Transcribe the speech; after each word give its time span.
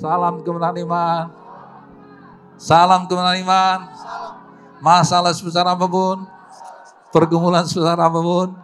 Salam 0.00 0.40
kemenangan 0.40 0.80
iman. 0.80 1.24
Salam 2.56 3.04
kemenangan 3.04 3.40
iman. 3.44 3.78
Masalah 4.80 5.36
sebesar 5.36 5.68
apa 5.68 5.84
pun, 5.84 6.24
pergumulan 7.12 7.68
sebesar 7.68 8.00
apa 8.00 8.16
pun, 8.16 8.56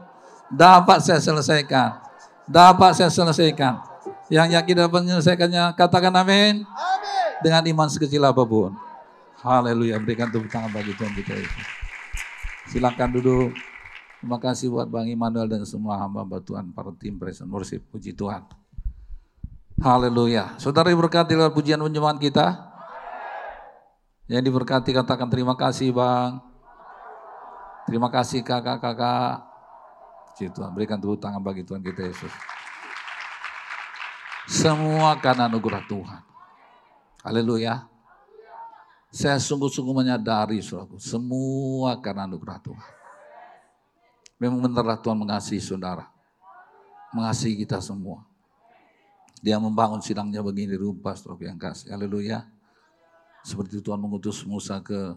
dapat 0.48 1.04
saya 1.04 1.20
selesaikan. 1.20 2.00
Dapat 2.48 2.96
saya 2.96 3.12
selesaikan. 3.12 3.84
Yang 4.32 4.56
yakin 4.56 4.74
dapat 4.88 5.00
menyelesaikannya, 5.04 5.76
katakan 5.76 6.16
amin. 6.16 6.64
Dengan 7.44 7.60
iman 7.68 7.88
sekecil 7.92 8.24
apa 8.24 8.40
pun. 8.40 8.72
Haleluya, 9.44 10.00
berikan 10.00 10.32
tepuk 10.32 10.48
tangan 10.48 10.72
bagi 10.72 10.96
Tuhan 10.96 11.12
kita. 11.12 11.36
Silakan 12.72 13.12
duduk. 13.12 13.52
Terima 14.24 14.40
kasih 14.40 14.72
buat 14.72 14.88
Bang 14.88 15.04
Immanuel 15.04 15.52
dan 15.52 15.68
semua 15.68 16.00
hamba 16.00 16.24
Tuhan, 16.40 16.72
para 16.72 16.88
tim 16.96 17.20
present 17.20 17.52
worship. 17.52 17.84
Puji 17.92 18.16
Tuhan. 18.16 18.65
Haleluya. 19.76 20.56
Saudara 20.56 20.88
diberkati 20.88 21.36
lewat 21.36 21.52
pujian 21.52 21.76
penyembahan 21.76 22.16
kita. 22.16 22.64
Yang 24.26 24.42
diberkati 24.50 24.90
katakan 24.90 25.28
terima 25.28 25.54
kasih 25.54 25.92
Bang. 25.92 26.40
Terima 27.86 28.10
kasih 28.10 28.42
kakak-kakak. 28.42 29.46
Puji 30.32 30.50
Tuhan. 30.50 30.72
Berikan 30.74 30.98
tepuk 30.98 31.20
tangan 31.20 31.38
bagi 31.44 31.62
Tuhan 31.62 31.84
kita 31.84 32.02
Yesus. 32.08 32.32
Semua 34.50 35.14
karena 35.22 35.46
anugerah 35.46 35.84
Tuhan. 35.86 36.22
Haleluya. 37.22 37.86
Saya 39.14 39.40
sungguh-sungguh 39.40 39.96
menyadari 39.96 40.60
saudaraku, 40.60 41.00
semua 41.00 41.96
karena 42.04 42.28
anugerah 42.28 42.58
Tuhan. 42.60 42.92
Memang 44.36 44.60
benarlah 44.60 45.00
Tuhan 45.00 45.16
mengasihi 45.16 45.62
saudara. 45.62 46.10
Mengasihi 47.16 47.56
kita 47.64 47.80
semua. 47.80 48.25
Dia 49.44 49.60
membangun 49.60 50.00
sidangnya 50.00 50.40
begini 50.40 50.76
rupa 50.76 51.12
saudara 51.12 51.52
yang 51.52 51.60
kasih. 51.60 51.92
Haleluya. 51.92 52.48
Seperti 53.44 53.78
Tuhan 53.78 54.00
mengutus 54.00 54.42
Musa 54.48 54.82
ke 54.82 55.14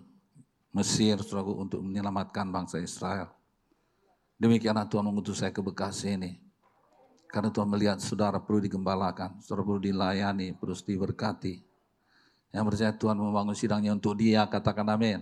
Mesir 0.70 1.18
saudaraku 1.26 1.54
untuk 1.66 1.80
menyelamatkan 1.82 2.46
bangsa 2.54 2.78
Israel. 2.78 3.34
Demikianlah 4.38 4.86
Tuhan 4.86 5.04
mengutus 5.04 5.42
saya 5.42 5.50
ke 5.50 5.60
Bekasi 5.60 6.16
ini. 6.16 6.38
Karena 7.30 7.54
Tuhan 7.54 7.70
melihat 7.70 8.02
saudara 8.02 8.42
perlu 8.42 8.58
digembalakan, 8.62 9.38
saudara 9.42 9.62
perlu 9.62 9.82
dilayani, 9.82 10.58
perlu 10.58 10.74
diberkati. 10.74 11.62
Yang 12.50 12.64
percaya 12.66 12.92
Tuhan 12.98 13.18
membangun 13.22 13.54
sidangnya 13.54 13.94
untuk 13.94 14.18
dia, 14.18 14.50
katakan 14.50 14.90
amin. 14.90 15.22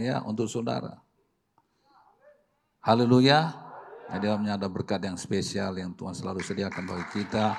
Ya, 0.00 0.24
untuk 0.24 0.48
saudara. 0.48 1.04
Haleluya. 2.80 3.52
Nah, 4.08 4.16
di 4.16 4.24
dalamnya 4.24 4.56
ada 4.56 4.68
berkat 4.72 5.04
yang 5.04 5.20
spesial 5.20 5.76
yang 5.76 5.92
Tuhan 5.92 6.16
selalu 6.16 6.40
sediakan 6.40 6.88
bagi 6.88 7.06
kita. 7.20 7.52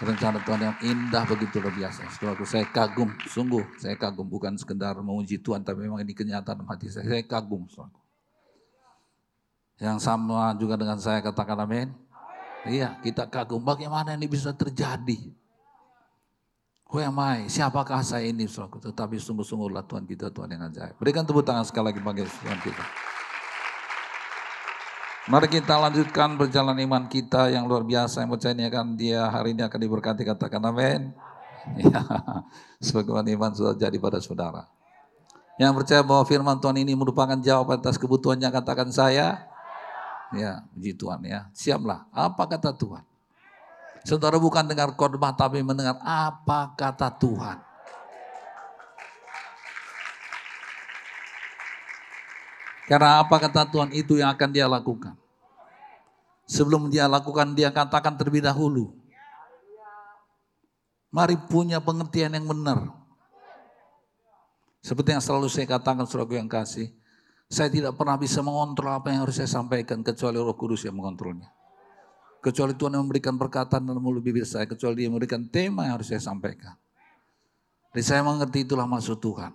Rencana 0.00 0.40
Tuhan 0.40 0.60
yang 0.64 0.76
indah 0.80 1.28
begitu 1.28 1.60
luar 1.60 1.76
biasa. 1.76 2.08
Saudaraku, 2.16 2.48
saya 2.48 2.64
kagum, 2.72 3.12
sungguh 3.28 3.60
saya 3.76 4.00
kagum. 4.00 4.24
Bukan 4.24 4.56
sekedar 4.56 4.96
memuji 4.96 5.36
Tuhan, 5.36 5.60
tapi 5.60 5.84
memang 5.84 6.00
ini 6.00 6.16
kenyataan 6.16 6.64
hati 6.64 6.88
saya. 6.88 7.04
Saya 7.04 7.20
kagum, 7.20 7.68
saudaraku. 7.68 8.00
Yang 9.76 9.98
sama 10.00 10.56
juga 10.56 10.80
dengan 10.80 10.96
saya 10.96 11.20
katakan 11.20 11.68
amin. 11.68 11.92
Iya, 12.64 12.96
kita 13.04 13.28
kagum 13.28 13.60
bagaimana 13.60 14.16
ini 14.16 14.24
bisa 14.24 14.56
terjadi. 14.56 15.36
Who 16.88 16.96
am 17.04 17.20
I? 17.20 17.52
Siapakah 17.52 18.00
saya 18.00 18.24
ini, 18.24 18.48
saudaraku? 18.48 18.80
Tetapi 18.80 19.20
sungguh-sungguhlah 19.20 19.84
Tuhan 19.84 20.08
kita, 20.08 20.32
Tuhan 20.32 20.48
yang 20.48 20.64
ajaib. 20.64 20.96
Berikan 20.96 21.28
tepuk 21.28 21.44
tangan 21.44 21.68
sekali 21.68 21.92
lagi 21.92 22.00
bagi 22.00 22.24
Tuhan 22.24 22.56
kita. 22.64 22.84
Mari 25.28 25.52
kita 25.52 25.76
lanjutkan 25.76 26.40
perjalanan 26.40 26.80
iman 26.80 27.04
kita 27.04 27.52
yang 27.52 27.68
luar 27.68 27.84
biasa 27.84 28.24
yang 28.24 28.32
percaya 28.32 28.56
ini 28.56 28.64
akan 28.72 28.96
dia 28.96 29.28
hari 29.28 29.52
ini 29.52 29.60
akan 29.60 29.80
diberkati 29.84 30.22
katakan 30.24 30.64
amin. 30.64 31.12
Ya, 31.76 32.00
sebagaimana 32.80 33.28
iman 33.36 33.52
sudah 33.52 33.76
jadi 33.76 33.92
pada 34.00 34.16
saudara. 34.16 34.64
Yang 35.60 35.76
percaya 35.76 36.00
bahwa 36.00 36.24
firman 36.24 36.56
Tuhan 36.56 36.80
ini 36.80 36.96
merupakan 36.96 37.36
jawaban 37.36 37.84
atas 37.84 38.00
kebutuhannya 38.00 38.48
katakan 38.48 38.88
saya. 38.88 39.44
Ya, 40.32 40.64
puji 40.72 40.96
Tuhan 40.96 41.20
ya. 41.28 41.52
Siaplah. 41.52 42.08
Apa 42.16 42.48
kata 42.48 42.72
Tuhan? 42.72 43.04
Saudara 44.08 44.40
bukan 44.40 44.64
dengar 44.64 44.96
khotbah 44.96 45.36
tapi 45.36 45.60
mendengar 45.60 46.00
apa 46.00 46.72
kata 46.72 47.12
Tuhan. 47.20 47.60
Karena 52.90 53.22
apa 53.22 53.38
kata 53.38 53.70
Tuhan 53.70 53.94
itu 53.94 54.18
yang 54.18 54.34
akan 54.34 54.50
dia 54.50 54.66
lakukan. 54.66 55.14
Sebelum 56.50 56.90
dia 56.90 57.06
lakukan, 57.06 57.54
dia 57.54 57.70
katakan 57.70 58.18
terlebih 58.18 58.42
dahulu. 58.42 58.90
Mari 61.14 61.38
punya 61.46 61.78
pengertian 61.78 62.34
yang 62.34 62.50
benar. 62.50 62.90
Seperti 64.82 65.14
yang 65.14 65.22
selalu 65.22 65.46
saya 65.46 65.70
katakan, 65.70 66.02
saudaraku 66.02 66.34
yang 66.34 66.50
kasih. 66.50 66.90
Saya 67.46 67.70
tidak 67.70 67.94
pernah 67.94 68.18
bisa 68.18 68.42
mengontrol 68.42 68.90
apa 68.90 69.14
yang 69.14 69.22
harus 69.22 69.38
saya 69.38 69.46
sampaikan, 69.46 70.02
kecuali 70.02 70.42
roh 70.42 70.58
kudus 70.58 70.82
yang 70.82 70.98
mengontrolnya. 70.98 71.46
Kecuali 72.42 72.74
Tuhan 72.74 72.98
yang 72.98 73.06
memberikan 73.06 73.38
perkataan 73.38 73.86
dalam 73.86 74.02
mulut 74.02 74.22
bibir 74.22 74.42
saya, 74.42 74.66
kecuali 74.66 75.06
dia 75.06 75.10
memberikan 75.10 75.46
tema 75.46 75.86
yang 75.86 76.02
harus 76.02 76.10
saya 76.10 76.18
sampaikan. 76.18 76.74
Jadi 77.94 78.02
saya 78.02 78.26
mengerti 78.26 78.66
itulah 78.66 78.86
maksud 78.86 79.22
Tuhan. 79.22 79.54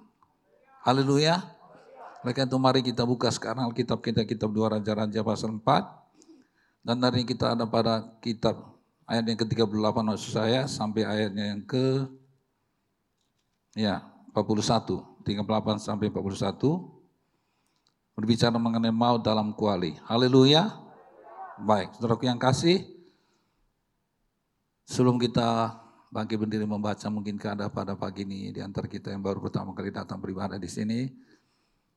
Haleluya. 0.87 1.54
Oleh 2.25 2.33
itu 2.33 2.57
mari 2.57 2.81
kita 2.81 3.05
buka 3.05 3.29
sekarang 3.29 3.69
Alkitab 3.69 4.01
kita, 4.01 4.25
kitab 4.25 4.49
dua 4.49 4.73
Raja-Raja 4.73 5.21
pasal 5.21 5.61
4. 5.61 5.61
Dan 6.81 6.97
hari 7.05 7.21
kita 7.21 7.53
ada 7.53 7.69
pada 7.69 8.01
kitab 8.17 8.81
ayat 9.05 9.29
yang 9.29 9.37
ke-38 9.45 9.93
maksud 10.01 10.33
saya 10.33 10.65
sampai 10.65 11.05
ayatnya 11.05 11.53
yang 11.53 11.61
ke 11.61 12.09
ya 13.77 14.01
41, 14.33 15.21
38 15.21 15.77
sampai 15.77 16.09
41 16.09 16.57
berbicara 18.17 18.57
mengenai 18.57 18.89
maut 18.89 19.21
dalam 19.21 19.53
kuali. 19.53 19.93
Haleluya. 20.09 20.81
Baik, 21.61 21.93
saudaraku 21.93 22.25
yang 22.25 22.41
kasih, 22.41 22.89
sebelum 24.89 25.21
kita 25.21 25.77
bangkit 26.09 26.41
berdiri 26.41 26.65
membaca 26.65 27.05
mungkin 27.13 27.37
ada 27.37 27.69
pada 27.69 27.93
pagi 27.93 28.25
ini 28.25 28.49
di 28.49 28.65
antara 28.65 28.89
kita 28.89 29.13
yang 29.13 29.21
baru 29.21 29.45
pertama 29.45 29.77
kali 29.77 29.93
datang 29.93 30.17
beribadah 30.17 30.57
di 30.57 30.65
sini. 30.65 31.13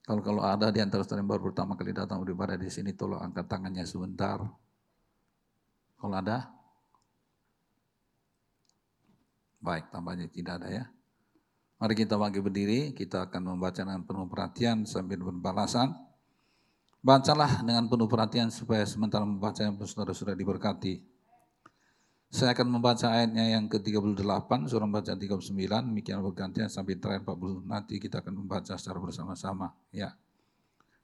Kalau 0.08 0.24
kalau 0.24 0.40
ada 0.40 0.72
di 0.72 0.80
antara 0.80 1.04
saudara 1.04 1.20
yang 1.20 1.28
baru 1.28 1.52
pertama 1.52 1.76
kali 1.76 1.92
datang 1.92 2.24
beribadah 2.24 2.56
di 2.56 2.72
sini, 2.72 2.96
tolong 2.96 3.20
angkat 3.20 3.44
tangannya 3.44 3.84
sebentar. 3.84 4.40
Kalau 6.00 6.16
ada? 6.16 6.48
Baik, 9.60 9.92
tambahnya 9.92 10.24
tidak 10.32 10.64
ada 10.64 10.68
ya. 10.72 10.84
Mari 11.76 11.92
kita 11.92 12.16
bangkit 12.16 12.40
berdiri, 12.40 12.80
kita 12.96 13.28
akan 13.28 13.52
membaca 13.52 13.84
dengan 13.84 14.00
penuh 14.00 14.24
perhatian 14.24 14.88
sambil 14.88 15.20
berbalasan. 15.20 15.92
Bacalah 17.04 17.60
dengan 17.60 17.84
penuh 17.92 18.08
perhatian 18.08 18.48
supaya 18.48 18.88
sementara 18.88 19.28
membaca 19.28 19.60
yang 19.60 19.76
saudara-saudara 19.76 20.40
diberkati. 20.40 21.04
Saya 22.28 22.52
akan 22.52 22.68
membaca 22.68 23.08
ayatnya 23.08 23.56
yang 23.56 23.72
ke-38, 23.72 24.68
surah 24.68 24.84
membaca 24.84 25.16
39, 25.16 25.48
demikian 25.64 26.20
bergantian 26.20 26.68
sampai 26.68 27.00
terakhir 27.00 27.24
40. 27.24 27.64
Nanti 27.64 27.96
kita 27.96 28.20
akan 28.20 28.44
membaca 28.44 28.76
secara 28.76 29.00
bersama-sama. 29.00 29.72
Ya. 29.88 30.12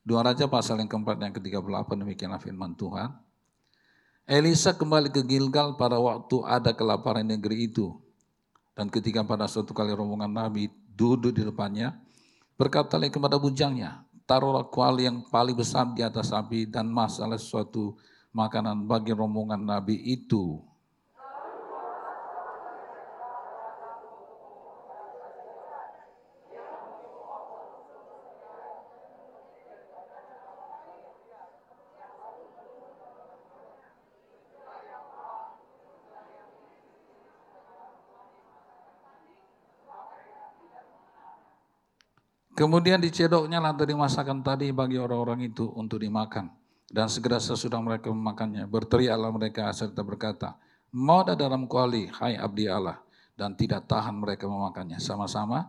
Dua 0.04 0.20
Raja 0.20 0.44
pasal 0.52 0.84
yang 0.84 0.88
keempat 0.92 1.16
yang 1.24 1.32
ke-38, 1.32 1.88
demikianlah 1.96 2.36
firman 2.36 2.76
Tuhan. 2.76 3.08
Elisa 4.28 4.76
kembali 4.76 5.08
ke 5.08 5.24
Gilgal 5.24 5.80
pada 5.80 5.96
waktu 5.96 6.44
ada 6.44 6.76
kelaparan 6.76 7.24
negeri 7.24 7.72
itu. 7.72 7.96
Dan 8.76 8.92
ketika 8.92 9.24
pada 9.24 9.48
suatu 9.48 9.72
kali 9.72 9.96
rombongan 9.96 10.28
Nabi 10.28 10.68
duduk 10.92 11.32
di 11.32 11.40
depannya, 11.40 11.96
berkatalah 12.60 13.08
kepada 13.08 13.40
bujangnya, 13.40 14.04
taruhlah 14.28 14.68
kuali 14.68 15.08
yang 15.08 15.24
paling 15.32 15.56
besar 15.56 15.88
di 15.96 16.04
atas 16.04 16.36
api 16.36 16.68
dan 16.68 16.84
masalah 16.92 17.40
suatu 17.40 17.96
makanan 18.36 18.84
bagi 18.84 19.16
rombongan 19.16 19.64
Nabi 19.64 19.96
itu. 20.04 20.73
Kemudian 42.54 43.02
dicedoknya 43.02 43.58
lah 43.58 43.74
dari 43.74 43.98
masakan 43.98 44.38
tadi 44.46 44.70
bagi 44.70 44.94
orang-orang 44.94 45.50
itu 45.50 45.66
untuk 45.74 45.98
dimakan. 45.98 46.54
Dan 46.86 47.10
segera 47.10 47.42
sesudah 47.42 47.82
mereka 47.82 48.14
memakannya, 48.14 48.70
berteriaklah 48.70 49.34
mereka 49.34 49.66
serta 49.74 50.06
berkata, 50.06 50.54
mau 50.94 51.26
dalam 51.26 51.66
kuali, 51.66 52.06
hai 52.22 52.38
abdi 52.38 52.70
Allah. 52.70 53.02
Dan 53.34 53.58
tidak 53.58 53.90
tahan 53.90 54.14
mereka 54.14 54.46
memakannya 54.46 55.02
sama-sama. 55.02 55.66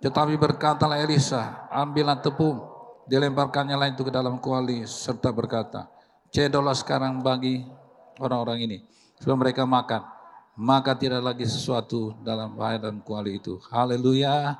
Tetapi 0.00 0.32
berkatalah 0.40 0.96
Elisa, 1.04 1.68
ambillah 1.68 2.24
tepung, 2.24 2.64
dilemparkannya 3.04 3.76
lain 3.76 3.92
itu 3.92 4.08
ke 4.08 4.12
dalam 4.16 4.40
kuali, 4.40 4.88
serta 4.88 5.28
berkata, 5.28 5.92
cedolah 6.32 6.72
sekarang 6.72 7.20
bagi 7.20 7.68
orang-orang 8.16 8.64
ini. 8.64 8.78
Sebelum 9.20 9.44
mereka 9.44 9.68
makan. 9.68 10.08
maka 10.52 10.92
tidak 10.92 11.24
lagi 11.24 11.48
sesuatu 11.48 12.12
dalam 12.20 12.52
bahaya 12.52 12.76
dalam 12.76 13.00
kuali 13.00 13.40
itu. 13.40 13.56
Haleluya. 13.72 14.52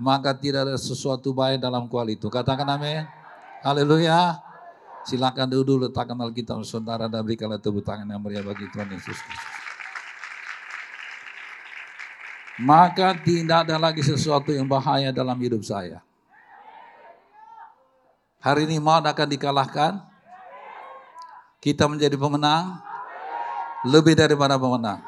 Maka 0.00 0.32
tidak 0.32 0.64
ada 0.64 0.76
sesuatu 0.80 1.36
bahaya 1.36 1.60
dalam 1.60 1.84
kuali 1.84 2.16
itu. 2.16 2.32
Katakan 2.32 2.64
amin. 2.64 3.04
Haleluya. 3.60 4.40
Silakan 5.04 5.48
duduk 5.52 5.88
letakkan 5.88 6.16
Alkitab 6.16 6.64
saudara 6.64 7.04
dan 7.04 7.20
berikanlah 7.20 7.60
tepuk 7.60 7.84
tangan 7.84 8.08
yang 8.08 8.20
meriah 8.20 8.40
bagi 8.40 8.64
Tuhan 8.72 8.88
Yesus. 8.96 9.16
Maka 12.60 13.16
tidak 13.20 13.68
ada 13.68 13.76
lagi 13.80 14.00
sesuatu 14.04 14.52
yang 14.52 14.68
bahaya 14.68 15.12
dalam 15.12 15.36
hidup 15.40 15.64
saya. 15.64 16.04
Hari 18.40 18.64
ini 18.64 18.80
maut 18.80 19.04
akan 19.04 19.28
dikalahkan. 19.28 20.00
Kita 21.60 21.84
menjadi 21.88 22.16
pemenang. 22.16 22.80
Lebih 23.84 24.16
daripada 24.16 24.56
pemenang. 24.56 25.00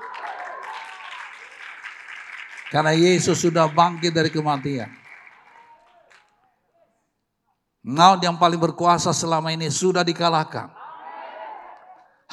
Karena 2.73 2.97
Yesus 2.97 3.45
sudah 3.45 3.69
bangkit 3.69 4.17
dari 4.17 4.33
kematian. 4.33 4.89
Maut 7.85 8.25
yang 8.25 8.41
paling 8.41 8.57
berkuasa 8.57 9.13
selama 9.13 9.53
ini 9.53 9.69
sudah 9.69 10.01
dikalahkan. 10.01 10.73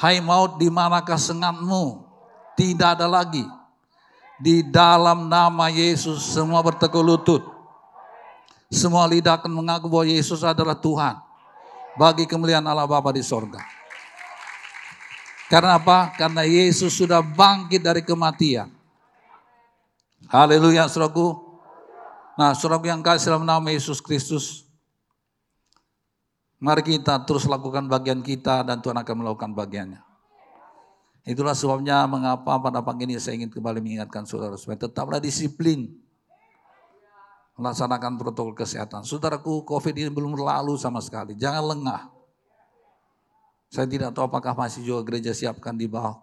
Hai 0.00 0.16
maut 0.24 0.56
di 0.56 0.72
manakah 0.72 1.20
sengatmu? 1.20 2.08
Tidak 2.56 2.88
ada 2.96 3.04
lagi. 3.04 3.44
Di 4.40 4.64
dalam 4.64 5.28
nama 5.28 5.68
Yesus 5.68 6.32
semua 6.32 6.64
bertekuk 6.64 7.04
lutut. 7.04 7.44
Semua 8.72 9.04
lidah 9.04 9.36
akan 9.36 9.52
mengaku 9.52 9.92
bahwa 9.92 10.08
Yesus 10.08 10.40
adalah 10.40 10.72
Tuhan. 10.72 11.20
Bagi 12.00 12.24
kemuliaan 12.24 12.64
Allah 12.64 12.88
Bapa 12.88 13.12
di 13.12 13.20
sorga. 13.20 13.60
Karena 15.52 15.76
apa? 15.76 16.16
Karena 16.16 16.48
Yesus 16.48 16.96
sudah 16.96 17.20
bangkit 17.20 17.84
dari 17.84 18.00
kematian. 18.00 18.79
Haleluya, 20.30 20.86
saudaraku. 20.86 21.34
Nah, 22.38 22.54
saudaraku 22.54 22.86
yang 22.86 23.02
kasih 23.02 23.34
dalam 23.34 23.42
nama 23.42 23.66
Yesus 23.74 23.98
Kristus, 23.98 24.70
Mari 26.60 26.84
kita 26.84 27.24
terus 27.24 27.48
lakukan 27.48 27.88
bagian 27.88 28.20
kita 28.20 28.60
dan 28.60 28.84
Tuhan 28.84 29.00
akan 29.00 29.14
melakukan 29.24 29.56
bagiannya. 29.56 30.04
Itulah 31.24 31.56
sebabnya 31.56 32.04
mengapa 32.04 32.60
pada 32.60 32.84
pagi 32.84 33.08
ini 33.08 33.16
saya 33.16 33.40
ingin 33.40 33.48
kembali 33.48 33.80
mengingatkan 33.80 34.28
saudara 34.28 34.60
supaya 34.60 34.76
tetaplah 34.76 35.16
disiplin. 35.16 35.88
Melaksanakan 37.56 38.20
protokol 38.20 38.52
kesehatan. 38.52 39.08
Saudaraku, 39.08 39.64
COVID 39.64 39.92
ini 39.96 40.12
belum 40.12 40.36
berlalu 40.36 40.76
sama 40.76 41.00
sekali. 41.00 41.32
Jangan 41.36 41.64
lengah. 41.76 42.02
Saya 43.72 43.88
tidak 43.88 44.12
tahu 44.12 44.28
apakah 44.28 44.52
masih 44.52 44.84
juga 44.84 45.00
gereja 45.04 45.32
siapkan 45.32 45.76
di 45.76 45.88
bawah. 45.88 46.20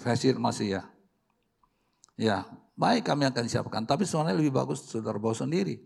Fasir 0.00 0.36
masih 0.36 0.80
ya. 0.80 0.82
Ya, 2.18 2.42
baik 2.74 3.06
kami 3.06 3.30
akan 3.30 3.46
siapkan. 3.46 3.86
Tapi 3.86 4.02
sebenarnya 4.02 4.34
lebih 4.34 4.50
bagus 4.50 4.82
saudara 4.82 5.16
bawa 5.22 5.38
sendiri. 5.38 5.78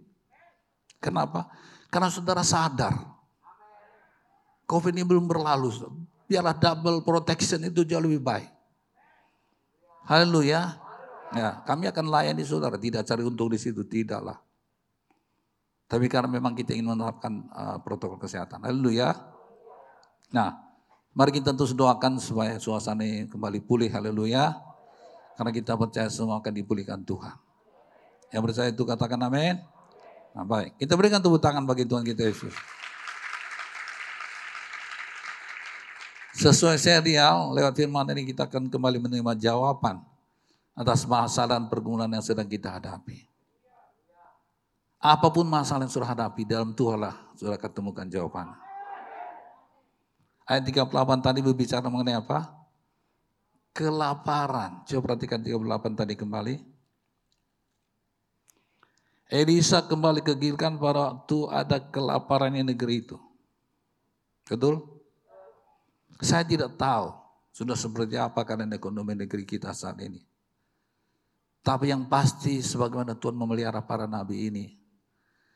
Kenapa? 0.97 1.53
Karena 1.93 2.09
saudara 2.09 2.41
sadar, 2.41 2.97
COVID 4.65 4.97
ini 4.97 5.05
belum 5.05 5.29
berlalu. 5.29 5.69
Biarlah 6.25 6.57
double 6.57 7.05
protection 7.05 7.61
itu 7.69 7.85
jauh 7.85 8.01
lebih 8.01 8.25
baik. 8.25 8.49
Haleluya. 10.09 10.81
Ya, 11.37 11.61
kami 11.69 11.89
akan 11.89 12.09
layani 12.09 12.45
saudara, 12.45 12.81
tidak 12.81 13.05
cari 13.05 13.25
untung 13.25 13.53
di 13.53 13.61
situ, 13.61 13.85
tidaklah. 13.85 14.41
Tapi 15.89 16.09
karena 16.09 16.33
memang 16.33 16.57
kita 16.57 16.73
ingin 16.73 16.97
menerapkan 16.97 17.45
uh, 17.53 17.77
protokol 17.85 18.17
kesehatan. 18.17 18.65
Haleluya. 18.65 19.13
Nah, 20.33 20.57
mari 21.13 21.37
kita 21.37 21.53
terus 21.53 21.77
doakan 21.77 22.17
supaya 22.17 22.57
suasana 22.57 23.05
kembali 23.29 23.61
pulih. 23.61 23.93
Haleluya. 23.93 24.72
Karena 25.37 25.51
kita 25.51 25.73
percaya 25.75 26.09
semua 26.13 26.39
akan 26.39 26.53
dipulihkan 26.53 27.01
Tuhan. 27.03 27.37
Yang 28.33 28.43
percaya 28.49 28.69
itu 28.73 28.83
katakan 28.85 29.21
amin. 29.21 29.61
Nah, 30.33 30.45
baik, 30.49 30.81
kita 30.81 30.97
berikan 30.97 31.21
tepuk 31.21 31.41
tangan 31.41 31.65
bagi 31.69 31.85
Tuhan 31.85 32.05
kita 32.05 32.25
Yesus. 32.25 32.57
Sesuai 36.33 36.81
serial, 36.81 37.53
lewat 37.53 37.77
firman 37.77 38.09
ini 38.17 38.33
kita 38.33 38.49
akan 38.49 38.73
kembali 38.73 38.99
menerima 39.05 39.33
jawaban 39.37 40.01
atas 40.73 41.05
masalah 41.05 41.61
dan 41.61 41.69
pergumulan 41.69 42.09
yang 42.09 42.25
sedang 42.25 42.49
kita 42.49 42.73
hadapi. 42.81 43.29
Apa 44.97 45.29
pun 45.29 45.45
masalah 45.45 45.85
yang 45.85 45.93
sudah 45.93 46.09
hadapi, 46.09 46.49
dalam 46.49 46.73
Tuhan 46.73 47.05
lah 47.05 47.13
sudah 47.37 47.61
ketemukan 47.61 48.09
jawaban. 48.09 48.57
Ayat 50.49 50.65
38 50.65 50.89
tadi 51.21 51.41
berbicara 51.45 51.85
mengenai 51.93 52.17
apa? 52.17 52.62
Kelaparan. 53.73 54.85
Coba 54.85 55.17
perhatikan 55.17 55.41
38 55.41 55.97
tadi 55.97 56.15
kembali. 56.17 56.55
Elisa 59.33 59.81
kembali 59.81 60.21
ke 60.21 60.37
Gilgal 60.37 60.77
pada 60.77 61.09
waktu 61.09 61.39
ada 61.49 61.81
kelaparan 61.81 62.53
di 62.53 62.61
negeri 62.61 63.01
itu. 63.01 63.17
Betul? 64.45 64.85
Saya 66.21 66.45
tidak 66.45 66.77
tahu 66.77 67.17
sudah 67.49 67.73
seperti 67.73 68.21
apa 68.21 68.45
keadaan 68.45 68.77
ekonomi 68.77 69.17
negeri 69.17 69.49
kita 69.49 69.73
saat 69.73 69.97
ini. 70.05 70.21
Tapi 71.65 71.89
yang 71.89 72.11
pasti 72.13 72.61
sebagaimana 72.61 73.17
Tuhan 73.17 73.39
memelihara 73.39 73.81
para 73.81 74.05
nabi 74.05 74.53
ini, 74.53 74.67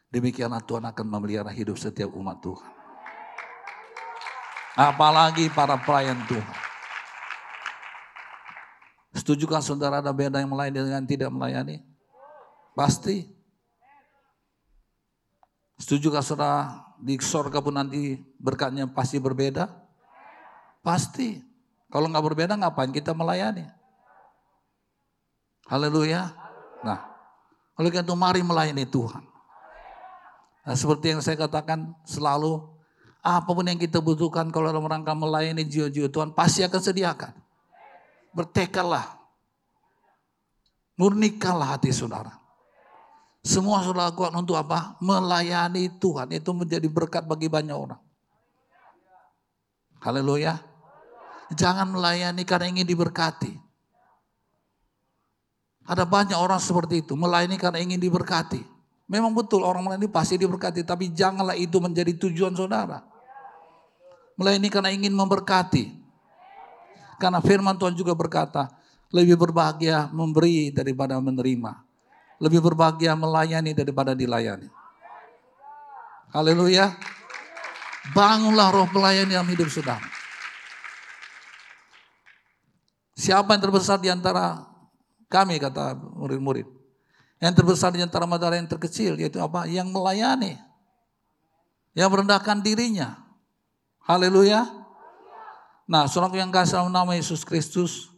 demikianlah 0.08 0.64
Tuhan 0.64 0.88
akan 0.88 1.06
memelihara 1.12 1.52
hidup 1.52 1.76
setiap 1.76 2.14
umat 2.16 2.40
Tuhan. 2.40 2.72
Apalagi 4.76 5.52
para 5.52 5.76
pelayan 5.76 6.20
Tuhan. 6.24 6.56
Setujukah 9.16 9.64
saudara 9.64 10.04
ada 10.04 10.12
beda 10.12 10.44
yang 10.44 10.52
melayani 10.52 10.76
dengan 10.76 11.04
tidak 11.08 11.32
melayani? 11.32 11.80
Pasti. 12.76 13.24
Setujukah 15.80 16.20
saudara 16.20 16.84
di 17.00 17.16
sorga 17.24 17.64
pun 17.64 17.80
nanti 17.80 18.20
berkatnya 18.36 18.84
pasti 18.84 19.16
berbeda? 19.16 19.72
Pasti. 20.84 21.40
Kalau 21.88 22.12
nggak 22.12 22.26
berbeda 22.28 22.60
ngapain 22.60 22.92
kita 22.92 23.16
melayani? 23.16 23.64
Haleluya. 25.64 26.36
Nah, 26.84 27.00
oleh 27.80 27.88
karena 27.88 28.04
itu 28.04 28.16
mari 28.20 28.44
melayani 28.44 28.84
Tuhan. 28.84 29.24
Nah, 30.66 30.76
seperti 30.76 31.16
yang 31.16 31.24
saya 31.24 31.40
katakan 31.40 31.96
selalu, 32.04 32.68
apa 33.24 33.48
pun 33.48 33.64
yang 33.64 33.80
kita 33.80 34.02
butuhkan 34.02 34.52
kalau 34.52 34.68
dalam 34.68 34.84
rangka 34.84 35.16
melayani 35.16 35.64
jiwa-jiwa 35.64 36.12
Tuhan 36.12 36.30
pasti 36.36 36.60
akan 36.68 36.80
sediakan. 36.84 37.45
Bertekadlah. 38.36 39.16
Murnikanlah 41.00 41.76
hati 41.76 41.88
saudara. 41.88 42.36
Semua 43.40 43.80
sudah 43.80 44.12
lakukan 44.12 44.36
untuk 44.36 44.60
apa? 44.60 45.00
Melayani 45.00 45.88
Tuhan. 45.96 46.28
Itu 46.36 46.52
menjadi 46.52 46.84
berkat 46.90 47.24
bagi 47.24 47.48
banyak 47.48 47.72
orang. 47.72 48.02
Haleluya. 50.04 50.60
Jangan 51.54 51.96
melayani 51.96 52.42
karena 52.44 52.68
ingin 52.68 52.84
diberkati. 52.84 53.54
Ada 55.86 56.02
banyak 56.02 56.36
orang 56.36 56.58
seperti 56.58 57.06
itu. 57.06 57.14
Melayani 57.14 57.56
karena 57.56 57.80
ingin 57.80 58.02
diberkati. 58.02 58.60
Memang 59.06 59.30
betul 59.32 59.62
orang 59.62 59.86
melayani 59.86 60.10
pasti 60.10 60.36
diberkati. 60.36 60.82
Tapi 60.82 61.14
janganlah 61.14 61.54
itu 61.54 61.78
menjadi 61.78 62.12
tujuan 62.26 62.52
saudara. 62.52 63.06
Melayani 64.36 64.68
karena 64.68 64.90
ingin 64.92 65.14
memberkati. 65.14 66.05
Karena 67.16 67.40
firman 67.40 67.76
Tuhan 67.80 67.96
juga 67.96 68.12
berkata, 68.12 68.68
lebih 69.14 69.38
berbahagia 69.38 70.10
memberi 70.10 70.74
daripada 70.74 71.16
menerima. 71.22 71.72
Lebih 72.36 72.60
berbahagia 72.60 73.16
melayani 73.16 73.72
daripada 73.72 74.12
dilayani. 74.12 74.68
Haleluya. 76.36 76.92
Bangunlah 78.12 78.68
roh 78.70 78.86
pelayan 78.92 79.26
dalam 79.26 79.48
hidup 79.48 79.72
saudara. 79.72 80.04
Siapa 83.16 83.56
yang 83.56 83.62
terbesar 83.64 83.96
di 83.96 84.12
antara 84.12 84.68
kami 85.32 85.56
kata 85.56 85.96
murid-murid. 85.96 86.68
Yang 87.40 87.54
terbesar 87.56 87.90
di 87.96 88.04
antara 88.04 88.28
matahari 88.28 88.60
yang 88.60 88.68
terkecil 88.68 89.16
yaitu 89.16 89.40
apa? 89.40 89.64
Yang 89.64 89.88
melayani. 89.88 90.60
Yang 91.96 92.08
merendahkan 92.12 92.60
dirinya. 92.60 93.16
Haleluya. 94.04 94.75
Nah, 95.86 96.10
saudara 96.10 96.34
yang 96.34 96.50
kasih 96.50 96.90
nama 96.90 97.14
Yesus 97.14 97.46
Kristus. 97.46 98.10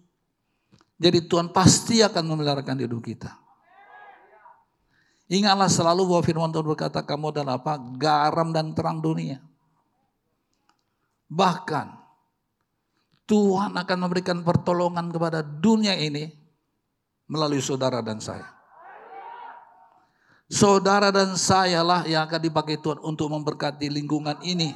Jadi 0.99 1.23
Tuhan 1.29 1.53
pasti 1.53 2.03
akan 2.03 2.25
memeliharakan 2.27 2.81
hidup 2.81 3.05
kita. 3.05 3.39
Ingatlah 5.29 5.69
selalu 5.69 6.09
bahwa 6.09 6.23
firman 6.25 6.51
Tuhan 6.51 6.65
berkata 6.65 7.05
kamu 7.05 7.31
adalah 7.37 7.61
apa? 7.61 7.77
Garam 8.01 8.49
dan 8.51 8.73
terang 8.73 8.99
dunia. 8.99 9.45
Bahkan 11.29 11.93
Tuhan 13.29 13.77
akan 13.77 13.99
memberikan 14.01 14.41
pertolongan 14.41 15.13
kepada 15.13 15.45
dunia 15.45 15.93
ini 16.01 16.33
melalui 17.29 17.61
saudara 17.61 18.01
dan 18.01 18.25
saya. 18.25 18.49
Saudara 20.49 21.13
dan 21.13 21.37
saya 21.37 21.85
lah 21.85 22.09
yang 22.09 22.25
akan 22.25 22.41
dipakai 22.41 22.81
Tuhan 22.81 22.97
untuk 23.05 23.29
memberkati 23.29 23.93
lingkungan 23.93 24.41
ini. 24.41 24.73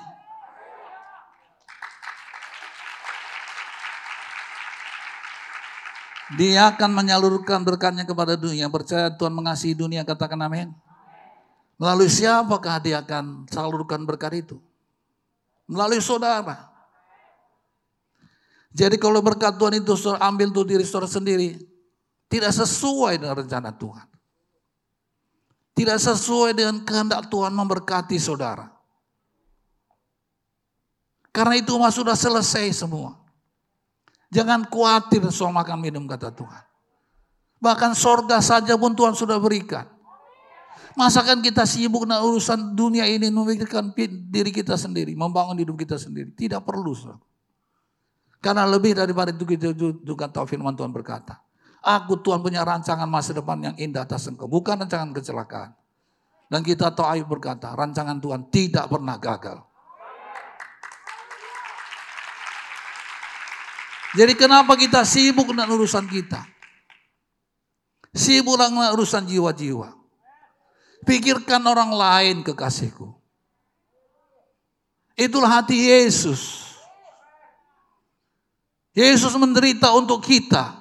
Dia 6.41 6.73
akan 6.73 6.91
menyalurkan 6.97 7.61
berkatnya 7.61 8.09
kepada 8.09 8.41
dunia. 8.41 8.71
Percaya 8.73 9.12
Tuhan 9.12 9.33
mengasihi 9.37 9.77
dunia, 9.77 10.01
katakan 10.01 10.41
amin. 10.41 10.73
Melalui 11.77 12.09
siapakah 12.09 12.79
dia 12.81 13.03
akan 13.05 13.45
salurkan 13.51 14.07
berkat 14.07 14.47
itu? 14.47 14.57
Melalui 15.69 16.01
saudara. 16.01 16.73
Jadi 18.73 18.97
kalau 18.97 19.21
berkat 19.21 19.53
Tuhan 19.61 19.85
itu 19.85 19.93
ambil 20.17 20.49
untuk 20.49 20.65
diri 20.65 20.85
saudara 20.87 21.11
sendiri, 21.11 21.61
tidak 22.33 22.53
sesuai 22.57 23.21
dengan 23.21 23.37
rencana 23.37 23.69
Tuhan. 23.77 24.09
Tidak 25.73 25.99
sesuai 26.01 26.57
dengan 26.57 26.81
kehendak 26.85 27.29
Tuhan 27.29 27.53
memberkati 27.53 28.17
saudara. 28.17 28.73
Karena 31.33 31.57
itu 31.57 31.73
mah 31.81 31.93
sudah 31.93 32.12
selesai 32.12 32.85
semua. 32.85 33.22
Jangan 34.33 34.65
khawatir 34.65 35.21
soal 35.29 35.53
makan 35.53 35.77
minum 35.77 36.09
kata 36.09 36.33
Tuhan. 36.33 36.65
Bahkan 37.61 37.93
sorga 37.93 38.41
saja 38.41 38.75
pun 38.81 38.97
Tuhan 38.97 39.12
sudah 39.12 39.37
berikan. 39.37 39.85
Masakan 40.97 41.45
kita 41.45 41.69
sibuk 41.69 42.05
dengan 42.05 42.25
urusan 42.25 42.73
dunia 42.73 43.05
ini 43.09 43.29
memikirkan 43.29 43.93
diri 44.29 44.53
kita 44.53 44.77
sendiri, 44.77 45.12
membangun 45.12 45.57
hidup 45.61 45.77
kita 45.77 46.01
sendiri. 46.01 46.33
Tidak 46.33 46.65
perlu. 46.65 46.97
Karena 48.41 48.65
lebih 48.67 48.97
daripada 48.97 49.31
itu 49.31 49.45
kita 49.45 49.73
juga 50.03 50.27
tahu 50.33 50.49
firman 50.49 50.75
Tuhan 50.75 50.91
berkata. 50.91 51.39
Aku 51.83 52.19
Tuhan 52.21 52.41
punya 52.41 52.65
rancangan 52.65 53.07
masa 53.07 53.37
depan 53.37 53.59
yang 53.61 53.77
indah 53.77 54.05
atas 54.05 54.27
engkau. 54.27 54.49
Bukan 54.49 54.81
rancangan 54.81 55.12
kecelakaan. 55.12 55.71
Dan 56.53 56.61
kita 56.61 56.93
tahu 56.93 57.09
Ayub 57.09 57.29
berkata, 57.33 57.73
rancangan 57.73 58.21
Tuhan 58.21 58.53
tidak 58.53 58.89
pernah 58.93 59.17
gagal. 59.17 59.72
Jadi 64.12 64.37
kenapa 64.37 64.76
kita 64.76 65.09
sibuk 65.09 65.49
dengan 65.49 65.73
urusan 65.73 66.04
kita? 66.04 66.45
Sibuk 68.12 68.61
dengan 68.61 68.92
urusan 68.92 69.25
jiwa-jiwa. 69.25 69.88
Pikirkan 71.09 71.64
orang 71.64 71.90
lain 71.90 72.37
kekasihku. 72.45 73.09
Itulah 75.16 75.64
hati 75.64 75.88
Yesus. 75.88 76.73
Yesus 78.92 79.33
menderita 79.40 79.88
untuk 79.97 80.21
kita. 80.21 80.76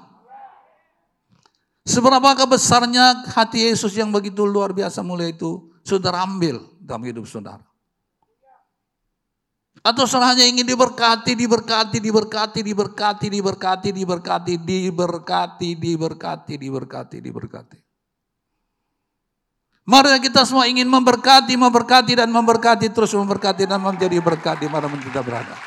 Seberapa 1.87 2.35
besarnya 2.45 3.25
hati 3.31 3.71
Yesus 3.71 3.95
yang 3.95 4.11
begitu 4.11 4.43
luar 4.43 4.75
biasa 4.75 5.01
mulia 5.01 5.31
itu, 5.31 5.71
saudara 5.81 6.27
ambil 6.27 6.61
dalam 6.83 7.01
hidup 7.07 7.25
saudara. 7.25 7.70
Atau 9.81 10.05
hanya 10.21 10.45
ingin 10.45 10.61
diberkati, 10.61 11.33
diberkati, 11.33 11.97
diberkati, 11.97 12.61
diberkati, 12.61 13.27
diberkati, 13.33 13.89
diberkati, 13.89 14.53
diberkati, 14.61 15.69
diberkati, 15.73 16.53
diberkati, 16.53 17.17
diberkati. 17.17 17.77
Mari 19.81 20.21
kita 20.21 20.45
semua 20.45 20.69
ingin 20.69 20.85
memberkati, 20.85 21.57
memberkati 21.57 22.13
dan 22.13 22.29
memberkati 22.29 22.93
terus 22.93 23.09
memberkati 23.17 23.65
dan 23.65 23.81
menjadi 23.81 24.21
berkat 24.21 24.61
di 24.61 24.69
mana 24.69 24.85
kita 24.85 25.25
berada. 25.25 25.57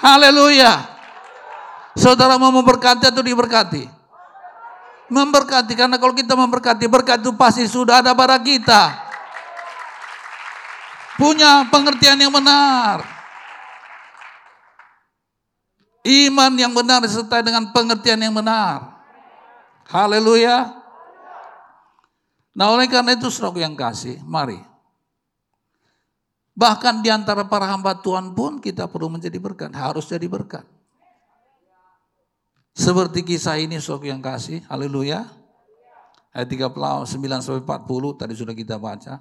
Haleluya. 0.00 0.96
Saudara 1.92 2.40
mau 2.40 2.48
memberkati 2.48 3.12
atau 3.12 3.20
diberkati? 3.20 3.84
Memberkati 5.12 5.76
karena 5.76 6.00
kalau 6.00 6.16
kita 6.16 6.32
memberkati 6.32 6.88
berkat 6.88 7.20
itu 7.20 7.36
pasti 7.36 7.68
sudah 7.68 8.00
ada 8.00 8.16
pada 8.16 8.40
kita 8.40 9.05
punya 11.16 11.68
pengertian 11.68 12.20
yang 12.20 12.32
benar. 12.32 13.02
Iman 16.06 16.54
yang 16.54 16.70
benar 16.70 17.02
disertai 17.02 17.42
dengan 17.42 17.74
pengertian 17.74 18.22
yang 18.22 18.30
benar. 18.36 19.02
Haleluya. 19.90 20.70
Nah 22.56 22.72
oleh 22.72 22.86
karena 22.86 23.18
itu 23.18 23.26
saudara 23.28 23.66
yang 23.66 23.74
kasih, 23.74 24.22
mari. 24.22 24.62
Bahkan 26.56 27.04
di 27.04 27.12
antara 27.12 27.44
para 27.44 27.68
hamba 27.68 27.92
Tuhan 28.00 28.32
pun 28.32 28.62
kita 28.62 28.88
perlu 28.88 29.12
menjadi 29.12 29.36
berkat, 29.36 29.74
harus 29.76 30.08
jadi 30.08 30.24
berkat. 30.24 30.64
Seperti 32.72 33.26
kisah 33.26 33.60
ini 33.60 33.76
saudara 33.76 34.14
yang 34.14 34.22
kasih, 34.24 34.64
haleluya. 34.70 35.28
Ayat 36.32 36.48
39 36.48 37.44
sampai 37.44 37.64
40 37.64 38.20
tadi 38.20 38.34
sudah 38.36 38.54
kita 38.56 38.76
baca. 38.80 39.20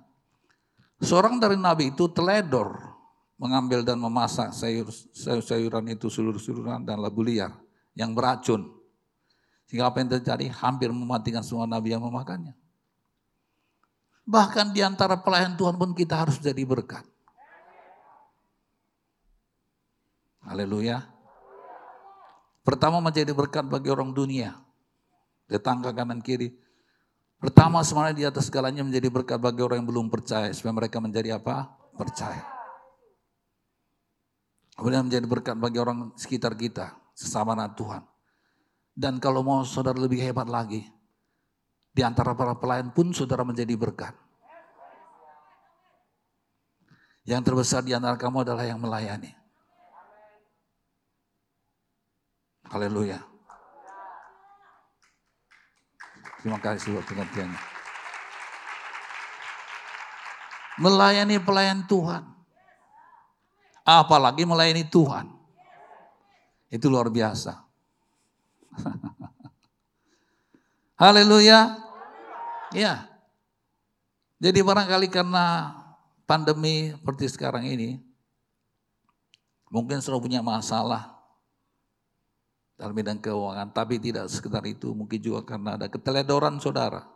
Seorang 1.03 1.43
dari 1.43 1.59
nabi 1.59 1.91
itu 1.91 2.07
teledor 2.07 2.95
mengambil 3.35 3.83
dan 3.83 3.99
memasak 3.99 4.55
sayur, 4.55 4.87
sayuran 5.43 5.91
itu 5.91 6.07
seluruh-seluruhan 6.07 6.87
dan 6.87 7.03
labu 7.03 7.19
liar 7.19 7.51
yang 7.91 8.15
beracun. 8.15 8.71
Sehingga 9.67 9.91
apa 9.91 9.99
yang 9.99 10.09
terjadi? 10.19 10.47
Hampir 10.61 10.93
mematikan 10.93 11.43
semua 11.43 11.67
nabi 11.67 11.91
yang 11.91 12.03
memakannya. 12.05 12.55
Bahkan 14.25 14.73
di 14.73 14.81
antara 14.81 15.19
pelayan 15.19 15.53
Tuhan 15.53 15.75
pun 15.75 15.91
kita 15.93 16.25
harus 16.25 16.39
jadi 16.41 16.63
berkat. 16.63 17.05
Haleluya. 20.45 21.05
Pertama 22.65 22.97
menjadi 23.01 23.33
berkat 23.33 23.65
bagi 23.65 23.93
orang 23.93 24.13
dunia. 24.13 24.57
Tetangga 25.45 25.93
kanan 25.93 26.25
kiri 26.25 26.57
Pertama 27.35 27.83
semuanya 27.83 28.15
di 28.15 28.23
atas 28.23 28.47
segalanya 28.47 28.81
menjadi 28.81 29.11
berkat 29.11 29.37
bagi 29.37 29.61
orang 29.61 29.83
yang 29.83 29.89
belum 29.89 30.07
percaya. 30.07 30.49
Supaya 30.55 30.73
mereka 30.73 30.97
menjadi 31.03 31.35
apa? 31.35 31.75
Percaya. 31.95 32.43
Kemudian 34.75 35.07
menjadi 35.07 35.27
berkat 35.27 35.55
bagi 35.59 35.79
orang 35.79 36.15
sekitar 36.15 36.55
kita. 36.55 36.95
Sesama 37.15 37.55
anak 37.55 37.75
Tuhan. 37.79 38.03
Dan 38.95 39.19
kalau 39.19 39.43
mau 39.43 39.63
saudara 39.67 39.99
lebih 39.99 40.23
hebat 40.23 40.47
lagi. 40.47 40.87
Di 41.95 42.03
antara 42.03 42.35
para 42.35 42.55
pelayan 42.59 42.91
pun 42.91 43.11
saudara 43.15 43.43
menjadi 43.47 43.71
berkat. 43.75 44.15
Yang 47.25 47.41
terbesar 47.51 47.81
di 47.81 47.95
antara 47.95 48.19
kamu 48.19 48.43
adalah 48.45 48.67
yang 48.67 48.79
melayani. 48.79 49.31
Haleluya. 52.69 53.34
Terima 56.45 56.61
kasih 56.61 56.93
buat 56.93 57.09
pengertiannya. 57.09 57.57
Melayani 60.77 61.41
pelayan 61.41 61.81
Tuhan. 61.89 62.21
Apalagi 63.81 64.45
melayani 64.45 64.85
Tuhan. 64.85 65.25
Itu 66.69 66.85
luar 66.93 67.09
biasa. 67.09 67.65
Haleluya. 71.01 71.81
Ya. 72.77 73.09
Jadi 74.37 74.61
barangkali 74.61 75.09
karena 75.09 75.73
pandemi 76.29 76.93
seperti 76.93 77.25
sekarang 77.25 77.65
ini, 77.65 77.97
mungkin 79.73 79.97
sudah 79.97 80.21
punya 80.21 80.45
masalah 80.45 81.14
dalam 82.75 82.93
bidang 82.95 83.19
keuangan. 83.19 83.71
Tapi 83.71 83.99
tidak 83.99 84.27
sekedar 84.31 84.63
itu, 84.67 84.91
mungkin 84.91 85.19
juga 85.19 85.43
karena 85.43 85.79
ada 85.79 85.87
keteledoran 85.87 86.59
saudara. 86.59 87.07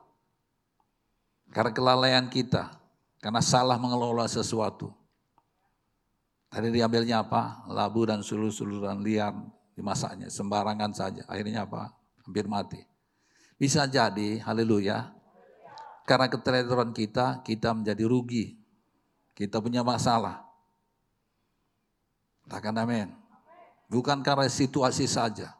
Karena 1.51 1.71
kelalaian 1.75 2.25
kita, 2.31 2.79
karena 3.19 3.43
salah 3.43 3.75
mengelola 3.75 4.25
sesuatu. 4.27 4.91
Tadi 6.49 6.73
diambilnya 6.73 7.21
apa? 7.21 7.67
Labu 7.69 8.09
dan 8.09 8.25
sulur-suluran 8.25 9.05
liar 9.05 9.35
dimasaknya, 9.77 10.33
sembarangan 10.33 10.91
saja. 10.95 11.21
Akhirnya 11.29 11.65
apa? 11.65 11.93
Hampir 12.25 12.49
mati. 12.49 12.81
Bisa 13.59 13.85
jadi, 13.85 14.39
haleluya, 14.41 15.11
karena 16.09 16.25
keteledoran 16.25 16.89
kita, 16.89 17.45
kita 17.45 17.69
menjadi 17.75 18.03
rugi. 18.09 18.57
Kita 19.37 19.61
punya 19.61 19.85
masalah. 19.85 20.41
Katakan 22.49 22.81
amin. 22.81 23.18
Bukan 23.89 24.22
karena 24.22 24.46
situasi 24.46 25.10
saja. 25.10 25.58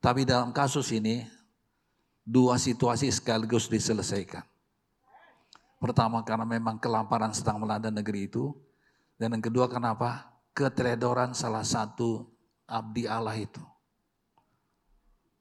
Tapi 0.00 0.24
dalam 0.24 0.50
kasus 0.50 0.88
ini, 0.96 1.28
dua 2.24 2.56
situasi 2.56 3.12
sekaligus 3.12 3.68
diselesaikan. 3.68 4.42
Pertama 5.76 6.24
karena 6.24 6.48
memang 6.48 6.80
kelaparan 6.80 7.36
sedang 7.36 7.60
melanda 7.60 7.92
negeri 7.92 8.32
itu. 8.32 8.56
Dan 9.20 9.36
yang 9.36 9.44
kedua 9.44 9.68
kenapa? 9.68 10.32
Keteledoran 10.56 11.36
salah 11.36 11.62
satu 11.62 12.32
abdi 12.64 13.04
Allah 13.04 13.36
itu. 13.36 13.60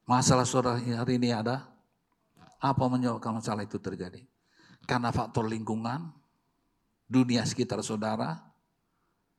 Masalah 0.03 0.43
saudara 0.43 0.75
hari 0.75 1.15
ini 1.15 1.31
ada, 1.31 1.71
apa 2.59 2.83
menyebabkan 2.91 3.39
masalah 3.39 3.63
itu 3.63 3.79
terjadi? 3.79 4.27
Karena 4.83 5.13
faktor 5.13 5.47
lingkungan, 5.47 6.11
dunia 7.07 7.47
sekitar 7.47 7.79
saudara, 7.79 8.37